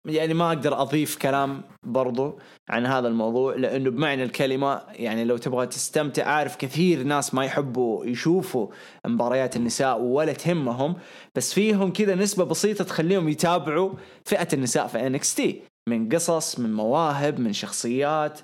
[0.05, 5.67] يعني ما أقدر أضيف كلام برضو عن هذا الموضوع لأنه بمعنى الكلمة يعني لو تبغى
[5.67, 8.67] تستمتع عارف كثير ناس ما يحبوا يشوفوا
[9.07, 10.95] مباريات النساء ولا تهمهم
[11.35, 13.93] بس فيهم كذا نسبة بسيطة تخليهم يتابعوا
[14.25, 18.39] فئة النساء في تي من قصص من مواهب من شخصيات.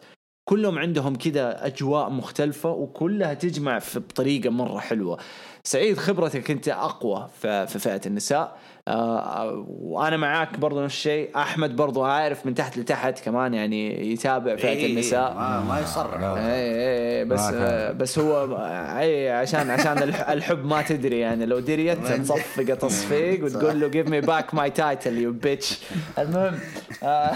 [0.49, 5.17] كلهم عندهم كذا أجواء مختلفة وكلها تجمع بطريقة مرة حلوة.
[5.63, 8.57] سعيد خبرتك أنت أقوى في فئة النساء.
[8.87, 11.29] آه وأنا معاك برضو نفس الشيء.
[11.35, 15.33] أحمد برضو عارف من تحت لتحت كمان يعني يتابع فئة إيه، النساء.
[15.33, 17.39] ما, ما يصرح اي اي بس.
[17.53, 18.55] آه بس هو
[18.99, 21.45] اي عشان عشان الح- الحب ما تدري يعني.
[21.45, 25.79] لو دريت تصفقه تصفيق وتقول له give me back my title you bitch
[26.19, 26.59] المهم
[27.03, 27.31] آه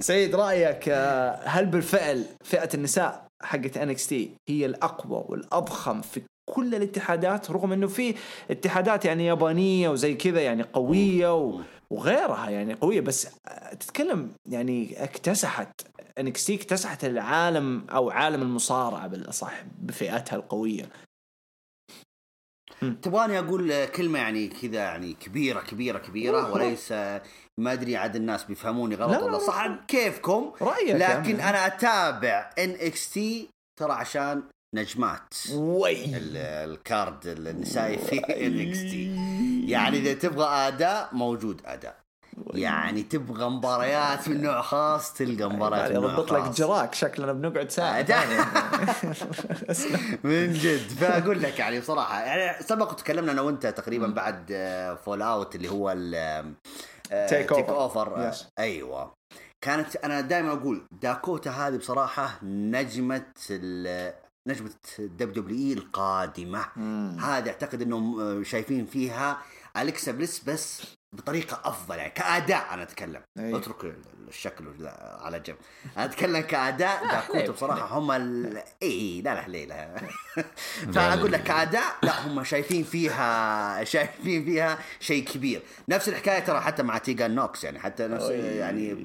[0.00, 7.50] سعيد رأيك آه هل بالفعل فئة النساء حقت NXT هي الأقوى والأضخم في كل الاتحادات
[7.50, 8.14] رغم إنه في
[8.50, 13.28] اتحادات يعني يابانية وزي كذا يعني قوية وغيرها يعني قوية بس
[13.80, 15.80] تتكلم يعني اكتسحت
[16.18, 20.88] NXT اكتسحت العالم أو عالم المصارعة بالأصح بفئاتها القوية
[23.02, 26.92] تبغاني أقول كلمة يعني كذا يعني كبيرة كبيرة كبيرة وليس
[27.58, 29.38] ما أدري عاد الناس بيفهموني غلط لا، لا، ولا لا.
[29.38, 31.48] صح كيفكم رأيك لكن يعني.
[31.50, 33.48] أنا أتابع NXT
[33.80, 34.42] ترى عشان
[34.74, 35.34] نجمات.
[35.54, 36.04] وي.
[36.16, 36.36] ال-
[36.70, 39.16] الكارد النسائي في ان إكس تي
[39.70, 41.96] يعني إذا تبغى أداء موجود أداء.
[42.54, 46.56] يعني تبغى مباريات من نوع خاص تلقى مباريات من نوع يضبط لك خاص.
[46.56, 48.02] جراك شكلنا بنقعد ساعة.
[50.24, 50.78] من جد.
[51.00, 54.46] فأقول لك يعني بصراحة يعني سبق تكلمنا أنا وأنت تقريبا بعد
[55.04, 55.94] فول اوت اللي هو
[57.66, 57.70] over.
[57.70, 58.36] اوفر Yes.
[58.58, 59.14] أيوه.
[59.64, 64.14] كانت أنا دائما أقول داكوتا هذه بصراحة نجمة ال-
[64.46, 66.66] نجمة WWE القادمة.
[67.20, 69.38] هذه أعتقد إنهم آه، شايفين فيها
[69.76, 70.82] أليكسا بليس بس
[71.12, 73.22] بطريقة أفضل يعني كأداء أنا أتكلم.
[73.38, 73.56] أي.
[73.56, 73.94] أترك
[74.28, 74.64] الشكل
[75.20, 75.56] على جنب.
[75.96, 78.62] أنا أتكلم كأداء داكوتا بصراحة هم ال...
[78.82, 79.96] إي لا لا ليلى
[80.94, 85.62] فأقول لك كأداء لا هم شايفين فيها شايفين فيها شيء كبير.
[85.88, 88.96] نفس الحكاية ترى حتى مع تيجان نوكس يعني حتى نفس يعني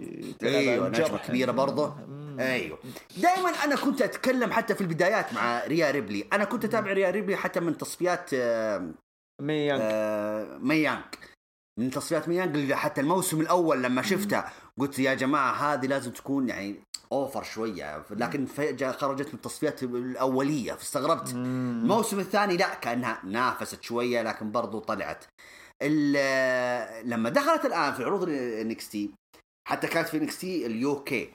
[0.43, 0.89] إيوه.
[0.89, 1.95] نجمة كبيرة برضه.
[2.39, 2.79] أيوه.
[3.17, 6.27] دائما أنا كنت أتكلم حتى في البدايات مع ريا ريبلي.
[6.33, 8.91] أنا كنت أتابع ريا ريبلي حتى من تصفيات آه،
[9.41, 11.03] Mae Young آه، Mae Young
[11.79, 16.49] من تصفيات Mae Young حتى الموسم الأول لما شفتها قلت يا جماعة هذه لازم تكون
[16.49, 16.75] يعني
[17.11, 18.03] over شوية.
[18.11, 20.73] لكن فجأة خرجت من التصفيات الأولية.
[20.73, 21.29] فاستغربت.
[21.29, 25.25] الموسم الثاني لا كأنها نافست شوية لكن برضو طلعت.
[25.81, 29.11] ال- لما دخلت الآن في عروض NXT
[29.67, 31.29] حتى كانت في NXT ال UK.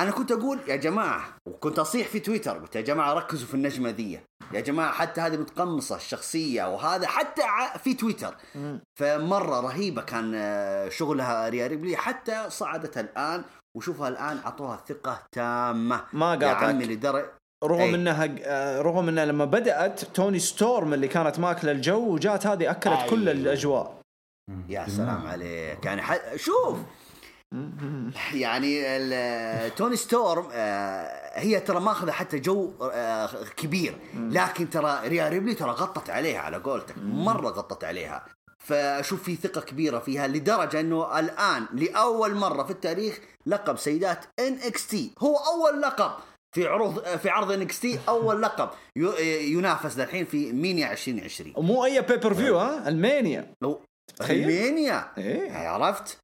[0.00, 3.90] أنا كنت أقول يا جماعة وكنت أصيح في تويتر قلت يا جماعة ركزوا في النجمة
[3.90, 4.20] ذي.
[4.52, 8.34] يا جماعة حتى هذه متقمصة الشخصية وهذا حتى ع- في تويتر.
[9.00, 13.44] فمرة رهيبة كان آه، شغلها ريا ريبلي حتى صعدت الآن
[13.76, 16.00] وشوفها الآن أعطوها ثقة تامة.
[16.12, 16.62] ما يا قاطعك.
[16.62, 17.32] عمي لدرجة
[17.64, 17.94] رغم أي.
[17.94, 23.00] إنها آه، رغم إنها لما بدأت توني ستورم اللي كانت ماكلة الجو وجات هذه أكلت
[23.00, 23.10] أي.
[23.10, 24.00] كل الأجواء.
[24.68, 25.84] يا سلام عليك.
[25.84, 26.34] يعني ح...
[26.36, 26.78] شوف
[28.34, 28.82] يعني
[29.70, 33.98] توني ستورم آه، هي ترى ماخذة حتى جو آه، كبير.
[34.14, 38.26] لكن ترى ريا ريبلي ترى غطت عليها على قولتك مرة غطت عليها.
[38.58, 45.14] فأشوف في ثقة كبيرة فيها لدرجة إنه الآن لأول مرة في التاريخ لقب سيدات NXT.
[45.18, 46.10] هو أول لقب
[46.52, 52.02] في عروض في عرض NXT أول لقب ي- ينافس الحين في Mania 2020 ومو أي
[52.02, 53.52] pay-per-view ها؟ ال Mania.
[54.16, 55.52] تخيل؟ ال Mania؟ إيه.
[55.68, 56.18] عرفت؟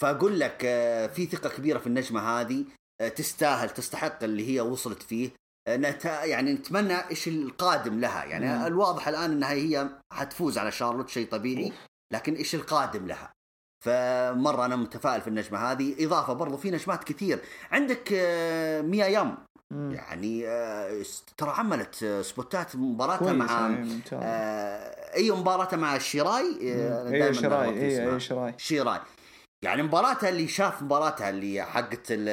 [0.00, 2.64] فأقول لك آه، في ثقة كبيرة في النجمة هذه
[3.00, 5.30] آه، تستاهل تستحق اللي هي وصلت فيه.
[5.68, 8.24] آه، نت- يعني نتمنى إيش القادم لها.
[8.24, 8.66] يعني مم.
[8.66, 11.72] الواضح الآن إنها هي حتفوز على شارلوت شيء طبيعي
[12.12, 13.32] لكن إيش القادم لها؟
[13.84, 16.04] فمرة أنا متفائل في النجمة هذه.
[16.06, 17.38] إضافة برضو في نجمات كثير.
[17.72, 18.12] عندك
[18.84, 19.38] ميا يام.
[19.70, 19.92] مم.
[19.92, 20.42] يعني
[21.36, 23.76] ترى عملت سبوتات مباراتها مع.
[24.12, 27.98] آه، أي مباراتها مع الشيراي أنا أيوه دايماً شراي.
[27.98, 29.00] أيوه شراي شيراي.
[29.62, 32.28] يعني مباراتها اللي شاف مباراتها اللي حقت ال-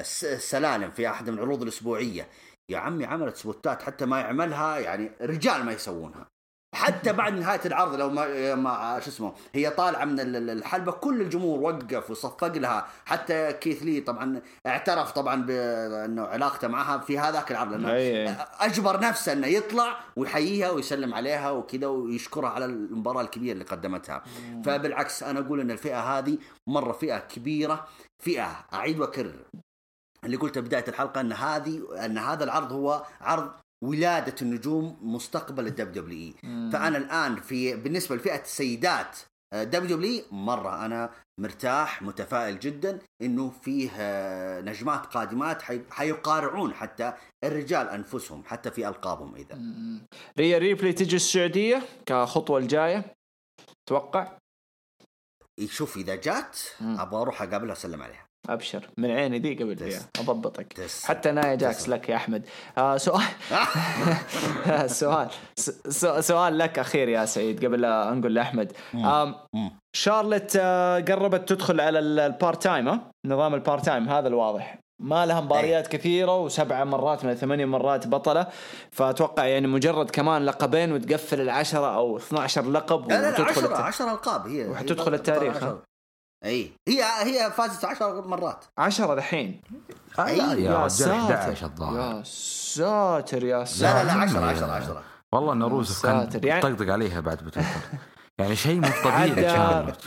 [0.00, 2.28] الس- السلالم في أحد العروض الأسبوعية.
[2.70, 6.26] يا عمي عملت سبوتات حتى ما يعملها يعني رجال ما يسوونها.
[6.74, 10.92] حتى بعد نهاية العرض لو ما, ما شو اسمه هي طالعة من ال- ال- الحلبة
[10.92, 12.86] كل الجمهور وقف وصفق لها.
[13.04, 17.88] حتى كيث لي طبعا اعترف طبعا بانه علاقته معها في هذاك العرض لأنه.
[18.60, 24.22] أجبر نفسه إنه يطلع ويحييها ويسلم عليها وكذا ويشكرها على المباراة الكبيرة اللي قدمتها.
[24.64, 27.86] فبالعكس أنا أقول إن الفئة هذه مرة فئة كبيرة
[28.24, 29.34] فئة أعيد وأكرر.
[30.24, 33.50] اللي قلته بداية الحلقة إن هذه إن هذا العرض هو عرض
[33.84, 36.70] ولادة النجوم مستقبل ال WWE.
[36.72, 39.18] فأنا الآن في بالنسبة لفئة السيدات
[39.54, 47.12] WWE مرة أنا مرتاح متفائل جدا إنه فيه آه، نجمات قادمات حي- حيقارعون حتى
[47.44, 49.58] الرجال أنفسهم حتى في ألقابهم إذا.
[50.38, 53.14] ريا ريبلي تجي السعودية كخطوة الجاية
[53.88, 54.38] توقع
[55.64, 56.58] شوف إذا جات.
[56.80, 58.23] أبغى أروح أقابلها اسلم عليها.
[58.48, 58.88] أبشر.
[58.98, 60.00] من عيني دي قبل فيها.
[60.20, 60.86] أضبطك.
[61.04, 61.88] حتى نايا جاكس.
[61.88, 62.46] لك يا أحمد.
[62.78, 63.22] آه سؤال.
[64.86, 65.28] سؤال.
[66.24, 68.72] سؤال لك أخير يا سعيد قبل لا نقول لأحمد.
[69.96, 74.78] شارلت آه، قربت تدخل على ال- ال part time؟ نظام ال part time هذا الواضح.
[75.02, 78.46] ما لها مباريات كثيرة وسبعة مرات من ثمانية مرات بطلة.
[78.92, 83.72] فأتوقع يعني مجرد كمان لقبين وتقفل العشرة أو 12 لقب لا لا لا 10 الت-
[83.72, 84.66] 10 ألقاب هي.
[84.68, 85.82] وحتدخل التاريخ، عشرة.
[86.44, 86.72] إي.
[86.88, 88.64] هي هي فازت 10 مرات.
[88.78, 89.60] عشرة دحين.
[90.18, 94.38] آه، لا أي، يا يا رجال 11 ساتر يا ساتر يا ساتر لا لا 10
[94.38, 94.48] عمي.
[94.50, 95.02] 10 10
[95.32, 97.68] والله ان روسف كان ساتر، يعني- طقطق عليها بعد بتويتر
[98.38, 100.04] يعني شيء مو طبيعي شارلوت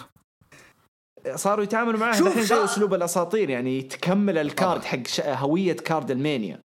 [1.36, 4.84] صاروا يتعاملوا معاه شوف الحين زي أسلوب الأساطير يعني تكمل الكارد.
[4.84, 6.62] حق هوية كارد ألمانيا.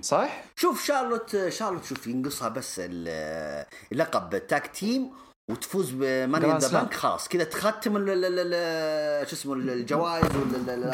[0.00, 5.10] صح؟ شوف شارلوت شارلوت شوف ينقصها بس ال- اللقب تاك تيم
[5.50, 6.68] وتفوز بماني ذا.
[6.68, 7.28] بانك خلاص.
[7.28, 10.24] كذا تختم ال- ال- ال- ال- شو اسمه الجوائز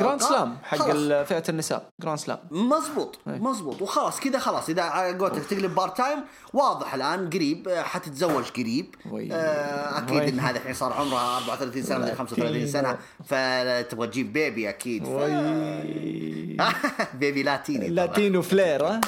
[0.01, 0.77] Grand Slam حق
[1.23, 1.89] فئة النساء.
[2.03, 2.39] Grand Slam.
[2.51, 3.39] مزبوط أي.
[3.39, 3.83] مزبوط.
[3.83, 4.69] وخلاص كذا خلاص.
[4.69, 6.19] إذا على قولتك تقلب part time
[6.53, 8.95] واضح الآن قريب آه، حتتزوج قريب.
[9.11, 9.33] وي.
[9.33, 10.29] آه أكيد وي.
[10.29, 15.05] إن هذا الحين صار عمرها 34 سنة ولا 35 سنة فتبغى تجيب baby أكيد.
[15.05, 15.09] ف...
[17.21, 17.89] baby لاتيني.
[17.89, 19.01] Latino Flair ها؟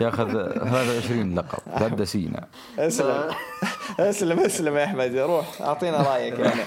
[0.00, 1.58] ياخذ 23 لقب.
[1.78, 2.48] ثلاث سينا
[2.78, 3.30] اسلم
[4.00, 6.60] اسلم اسلم يا أحمد روح أعطينا رأيك يعني.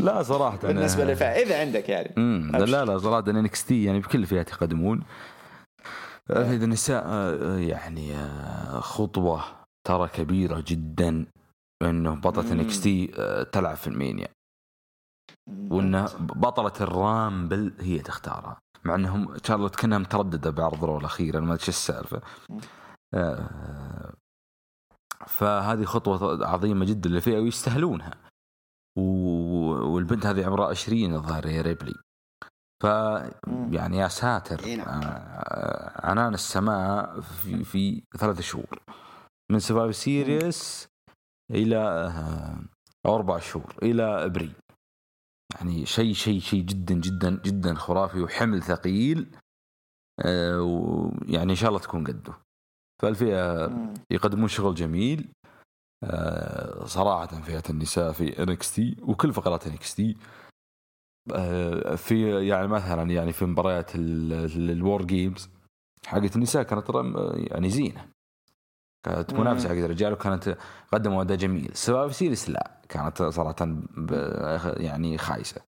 [0.00, 2.14] لا صراحة أنا- بالنسبة للفئه إذا عندك يعني.
[2.66, 5.02] لا لا صراحة NXT يعني بكل الفئات يقدمون.
[6.26, 7.04] في النساء
[7.58, 8.14] يعني
[8.80, 9.44] خطوة
[9.88, 11.26] ترى كبيرة جدا
[11.82, 12.60] إنه بطلة مم.
[12.60, 13.06] NXT
[13.52, 14.28] تلعب في WrestleMania.
[15.70, 18.58] وإن بطلة ال Rumble هي تختارها.
[18.84, 22.20] مع إنهم شارلوت كانها متردده بعرض Raw الأخير ما أدري إيش السالفة.
[23.14, 24.12] آه،
[25.26, 28.10] فهذه خطوة عظيمة جدا للفئة ويستاهلونها
[28.98, 31.94] و- والبنت هذه عمرها 20 الظاهر هي ريبلي.
[32.82, 32.84] ف
[33.74, 35.00] يعني يا ساتر نعم.
[35.02, 38.82] آه، عنان السماء في في ثلاث شهور.
[39.50, 40.88] من Survivor Series
[41.50, 42.58] إلى آه،
[43.06, 44.52] أو أربع شهور إلى إبريل.
[45.54, 49.36] يعني شيء شيء شيء جدا جدا جدا خرافي وحمل ثقيل.
[50.20, 52.34] آه، ويعني إن شاء الله تكون قده.
[53.00, 53.70] فالفئه.
[54.10, 55.28] يقدمون شغل جميل
[56.04, 60.16] آه، صراحة فئة النساء في NXT وكل فقرات NXT
[61.96, 65.50] في يعني مثلا يعني في مباريات ال WarGames
[66.06, 66.84] حقت النساء كانت
[67.52, 68.06] يعني زينة.
[69.06, 69.40] كانت مم.
[69.40, 70.56] منافسة حقت الرجال وكانت
[70.92, 71.70] قدموا أداء جميل.
[71.74, 73.56] Survivor Series لا كانت صراحة
[73.96, 75.60] ب- يعني خايسة.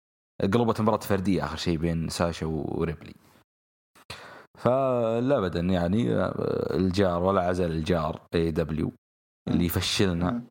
[0.41, 3.13] قلبت مباراة فردية آخر شيء بين ساشا وريبلي
[4.63, 8.91] فلا ابدا يعني آه، الجار ولا عزل الجار AEW
[9.47, 10.31] اللي يفشلنا.
[10.31, 10.43] مم.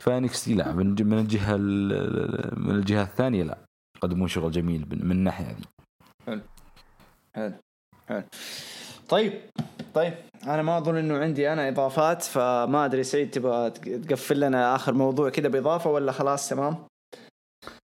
[0.00, 3.58] ف NXT لا من من الجهة ال- من الجهة الثانية لا.
[3.96, 5.64] يقدمون شغل جميل من من الناحية هذه.
[6.26, 7.52] حلو.
[8.08, 8.22] حلو.
[9.08, 9.32] طيب.
[9.94, 10.14] طيب.
[10.46, 15.30] أنا ما أظن إنه عندي أنا إضافات فما أدري سعيد تبغى تقفل لنا آخر موضوع
[15.30, 16.76] كذا بإضافة ولا خلاص تمام؟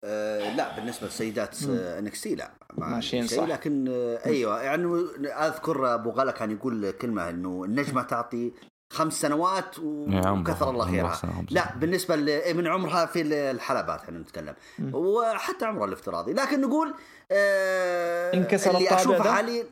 [0.04, 3.42] آه لا بالنسبة لسيدات NX T لا ماشيين صح.
[3.44, 4.86] لكن آه أيوه يعني
[5.26, 8.52] أذكر أبو غلا كان يقول كلمة إنه النجمة تعطي
[8.92, 11.44] خمس سنوات وكثر الله خيرها.
[11.50, 11.76] لا.
[11.76, 14.54] بالنسبة إيه، من عمرها في الحلبات إحنا نتكلم.
[14.92, 16.32] وحتى عمرها الافتراضي.
[16.32, 16.94] لكن نقول
[17.30, 19.64] آه انكسر اللي الطابع أشوفه ده؟ حاليا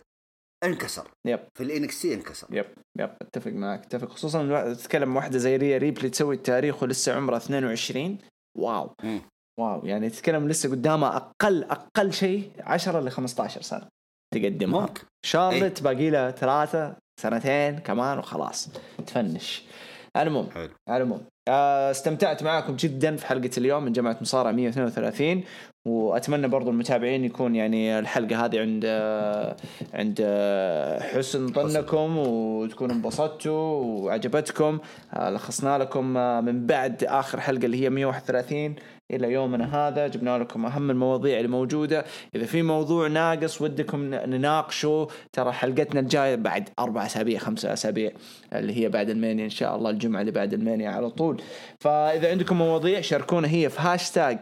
[0.64, 1.08] انكسر.
[1.26, 1.40] yep.
[1.54, 2.46] في ال NXT انكسر.
[2.50, 2.66] yep
[2.98, 4.08] yep أتفق معك أتفق.
[4.08, 8.18] خصوصا تتكلم واحدة زي ريا ريبلي تسوي التاريخ ولسه عمرها 22
[8.58, 8.94] واو.
[9.04, 9.20] مم.
[9.58, 13.88] واو يعني تتكلم لسه قدامها أقل أقل شيء 10 ل 15 سنة
[14.34, 14.80] تقدمها.
[14.80, 15.02] ممكن.
[15.26, 18.68] شارلت باقي لها ثلاثة سنتين كمان وخلاص
[19.06, 19.62] تفنش.
[20.88, 25.44] على العموم آه، استمتعت معاكم جدا في حلقة اليوم من جامعة مصارعة 132
[25.88, 29.56] وأتمنى برضو المتابعين يكون يعني الحلقة هذه عند آه،
[29.94, 34.78] عند آه، حسن ظنكم وتكونوا انبسطتوا وعجبتكم
[35.16, 36.04] لخصنا لكم
[36.44, 38.74] من بعد آخر حلقة اللي هي 131
[39.10, 40.08] إلى يومنا هذا.
[40.08, 42.04] جبنا لكم أهم المواضيع اللي موجودة.
[42.34, 45.08] إذا في موضوع ناقص ودكم نناقشه.
[45.32, 48.10] ترى حلقتنا الجاية بعد أربع أسابيع خمسة أسابيع
[48.52, 51.42] اللي هي بعد المانيا إن شاء الله الجمعة اللي بعد المانيا على طول.
[51.80, 54.38] فإذا عندكم مواضيع شاركونا هي في هاشتاج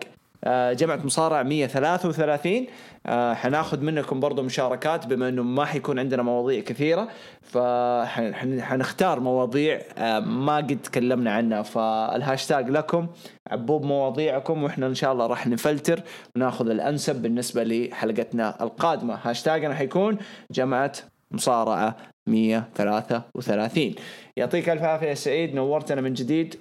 [0.73, 2.67] جمعة مصارعة 133
[3.07, 7.09] آه، حناخذ منكم برضو مشاركات بما إنه ما حيكون عندنا مواضيع كثيرة
[7.43, 11.63] فحنختار مواضيع آه، ما قد تكلمنا عنها.
[11.63, 13.07] فالهاشتاج لكم
[13.51, 16.03] عبوا بمواضيعكم وإحنا إن شاء الله راح نفلتر
[16.37, 19.19] وناخذ الأنسب بالنسبة لحلقتنا القادمة.
[19.23, 20.19] هاشتاجنا حيكون
[20.51, 20.93] جمعة
[21.31, 21.97] مصارعة
[22.27, 23.95] 133
[24.37, 26.57] يعطيك ألف عافية يا سعيد نورتنا من جديد.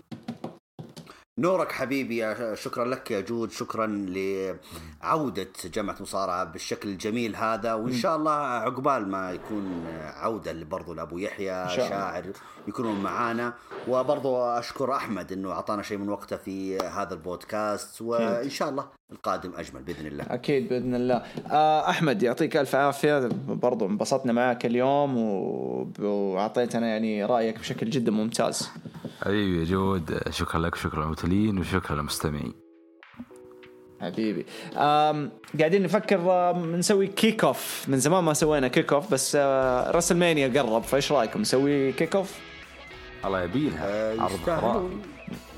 [1.38, 8.16] نورك حبيبي شكرا لك يا جود شكرا لعودة جمعة مصارعة بالشكل الجميل هذا وإن شاء
[8.16, 11.66] الله عقبال ما يكون عودة برضو لأبو يحيى.
[11.76, 12.26] شاعر
[12.68, 13.54] يكونون معانا.
[13.88, 19.52] وبرضو أشكر أحمد أنه أعطانا شيء من وقته في هذا البودكاست وإن شاء الله القادم
[19.56, 20.24] أجمل بإذن الله.
[20.30, 21.24] أكيد بإذن الله.
[21.52, 23.30] آه أحمد يعطيك ألف عافية.
[23.48, 28.70] برضو انبسطنا معك اليوم و- وأعطيتنا يعني رأيك بشكل جدا ممتاز.
[29.22, 32.54] حبيبي يا جود شكرا لك شكرا للمتلين وشكرا للمستمعين.
[34.02, 34.46] حبيبي.
[35.60, 40.84] قاعدين نفكر نسوي kick off من زمان ما سوينا kick off بس آه WrestleMania قرب
[40.84, 42.40] فإيش رأيكم نسوي kick off
[43.26, 43.86] الله يبيلها.
[43.88, 44.66] آه، عرض خرافي.
[44.66, 45.02] يستاهلون.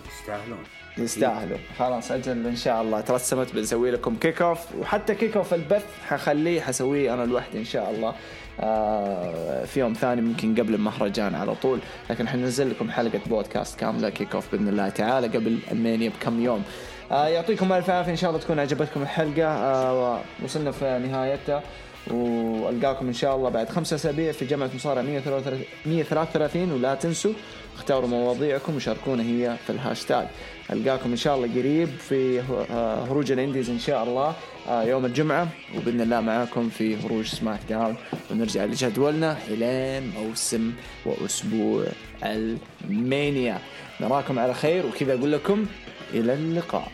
[0.07, 0.59] يستاهلون.
[0.97, 5.85] يستاهلوا خلاص أجل إن شاء الله ترسمت بنسوي لكم kick off وحتى kick off البث
[6.07, 8.13] حخليه حسويه أنا لوحدي إن شاء الله.
[8.59, 11.79] آه في يوم ثاني ممكن قبل المهرجان على طول.
[12.09, 16.41] لكن حننزل لكم حلقة بودكاست كاملة kick off بإذن الله تعالى قبل ال Mania بكم
[16.41, 16.63] يوم.
[17.11, 18.11] آه يعطيكم ألف عافية.
[18.11, 19.47] إن شاء الله تكون عجبتكم الحلقة.
[19.47, 21.63] آه وصلنا في نهايتها.
[22.11, 27.33] والقاكم إن شاء الله بعد خمسة أسابيع في جمعة مصارعة 133 133 ولا تنسوا
[27.75, 30.27] اختاروا مواضيعكم وشاركونا هي في الهاشتاج.
[30.71, 32.39] ألقاكم إن شاء الله قريب في
[32.71, 34.33] آه، هروج ال indies إن شاء الله
[34.69, 35.47] آه، يوم الجمعة
[35.77, 37.95] وبإذن الله معاكم في هروج سماك داون
[38.31, 40.71] ونرجع لجدولنا حين موسم
[41.05, 41.85] وأسبوع
[42.23, 43.59] ال Mania.
[44.01, 45.65] نراكم على خير وكذا أقول لكم
[46.13, 46.91] إلى اللقاء.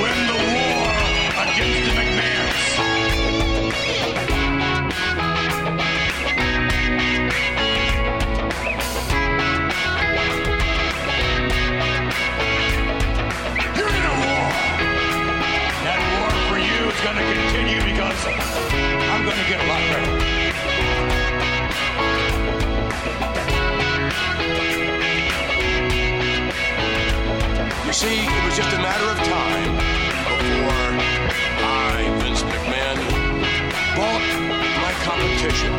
[0.00, 0.88] Win the war
[1.44, 1.81] against
[28.02, 29.72] see, it was just a matter of time
[30.26, 30.90] before
[31.62, 32.98] I, Vince McMahon,
[33.94, 34.24] bought
[34.82, 35.72] my competition.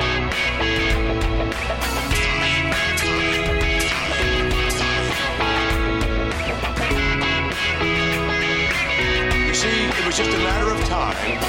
[9.47, 11.39] You see, it was just a matter of time.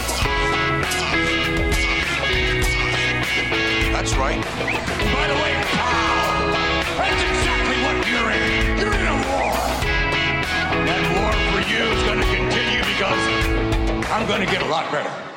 [3.93, 4.43] That's right.
[5.15, 6.51] By the way, pal,
[6.99, 8.84] that's exactly what you're in.
[11.75, 15.34] You is going to continue because I'm going to get a lot better.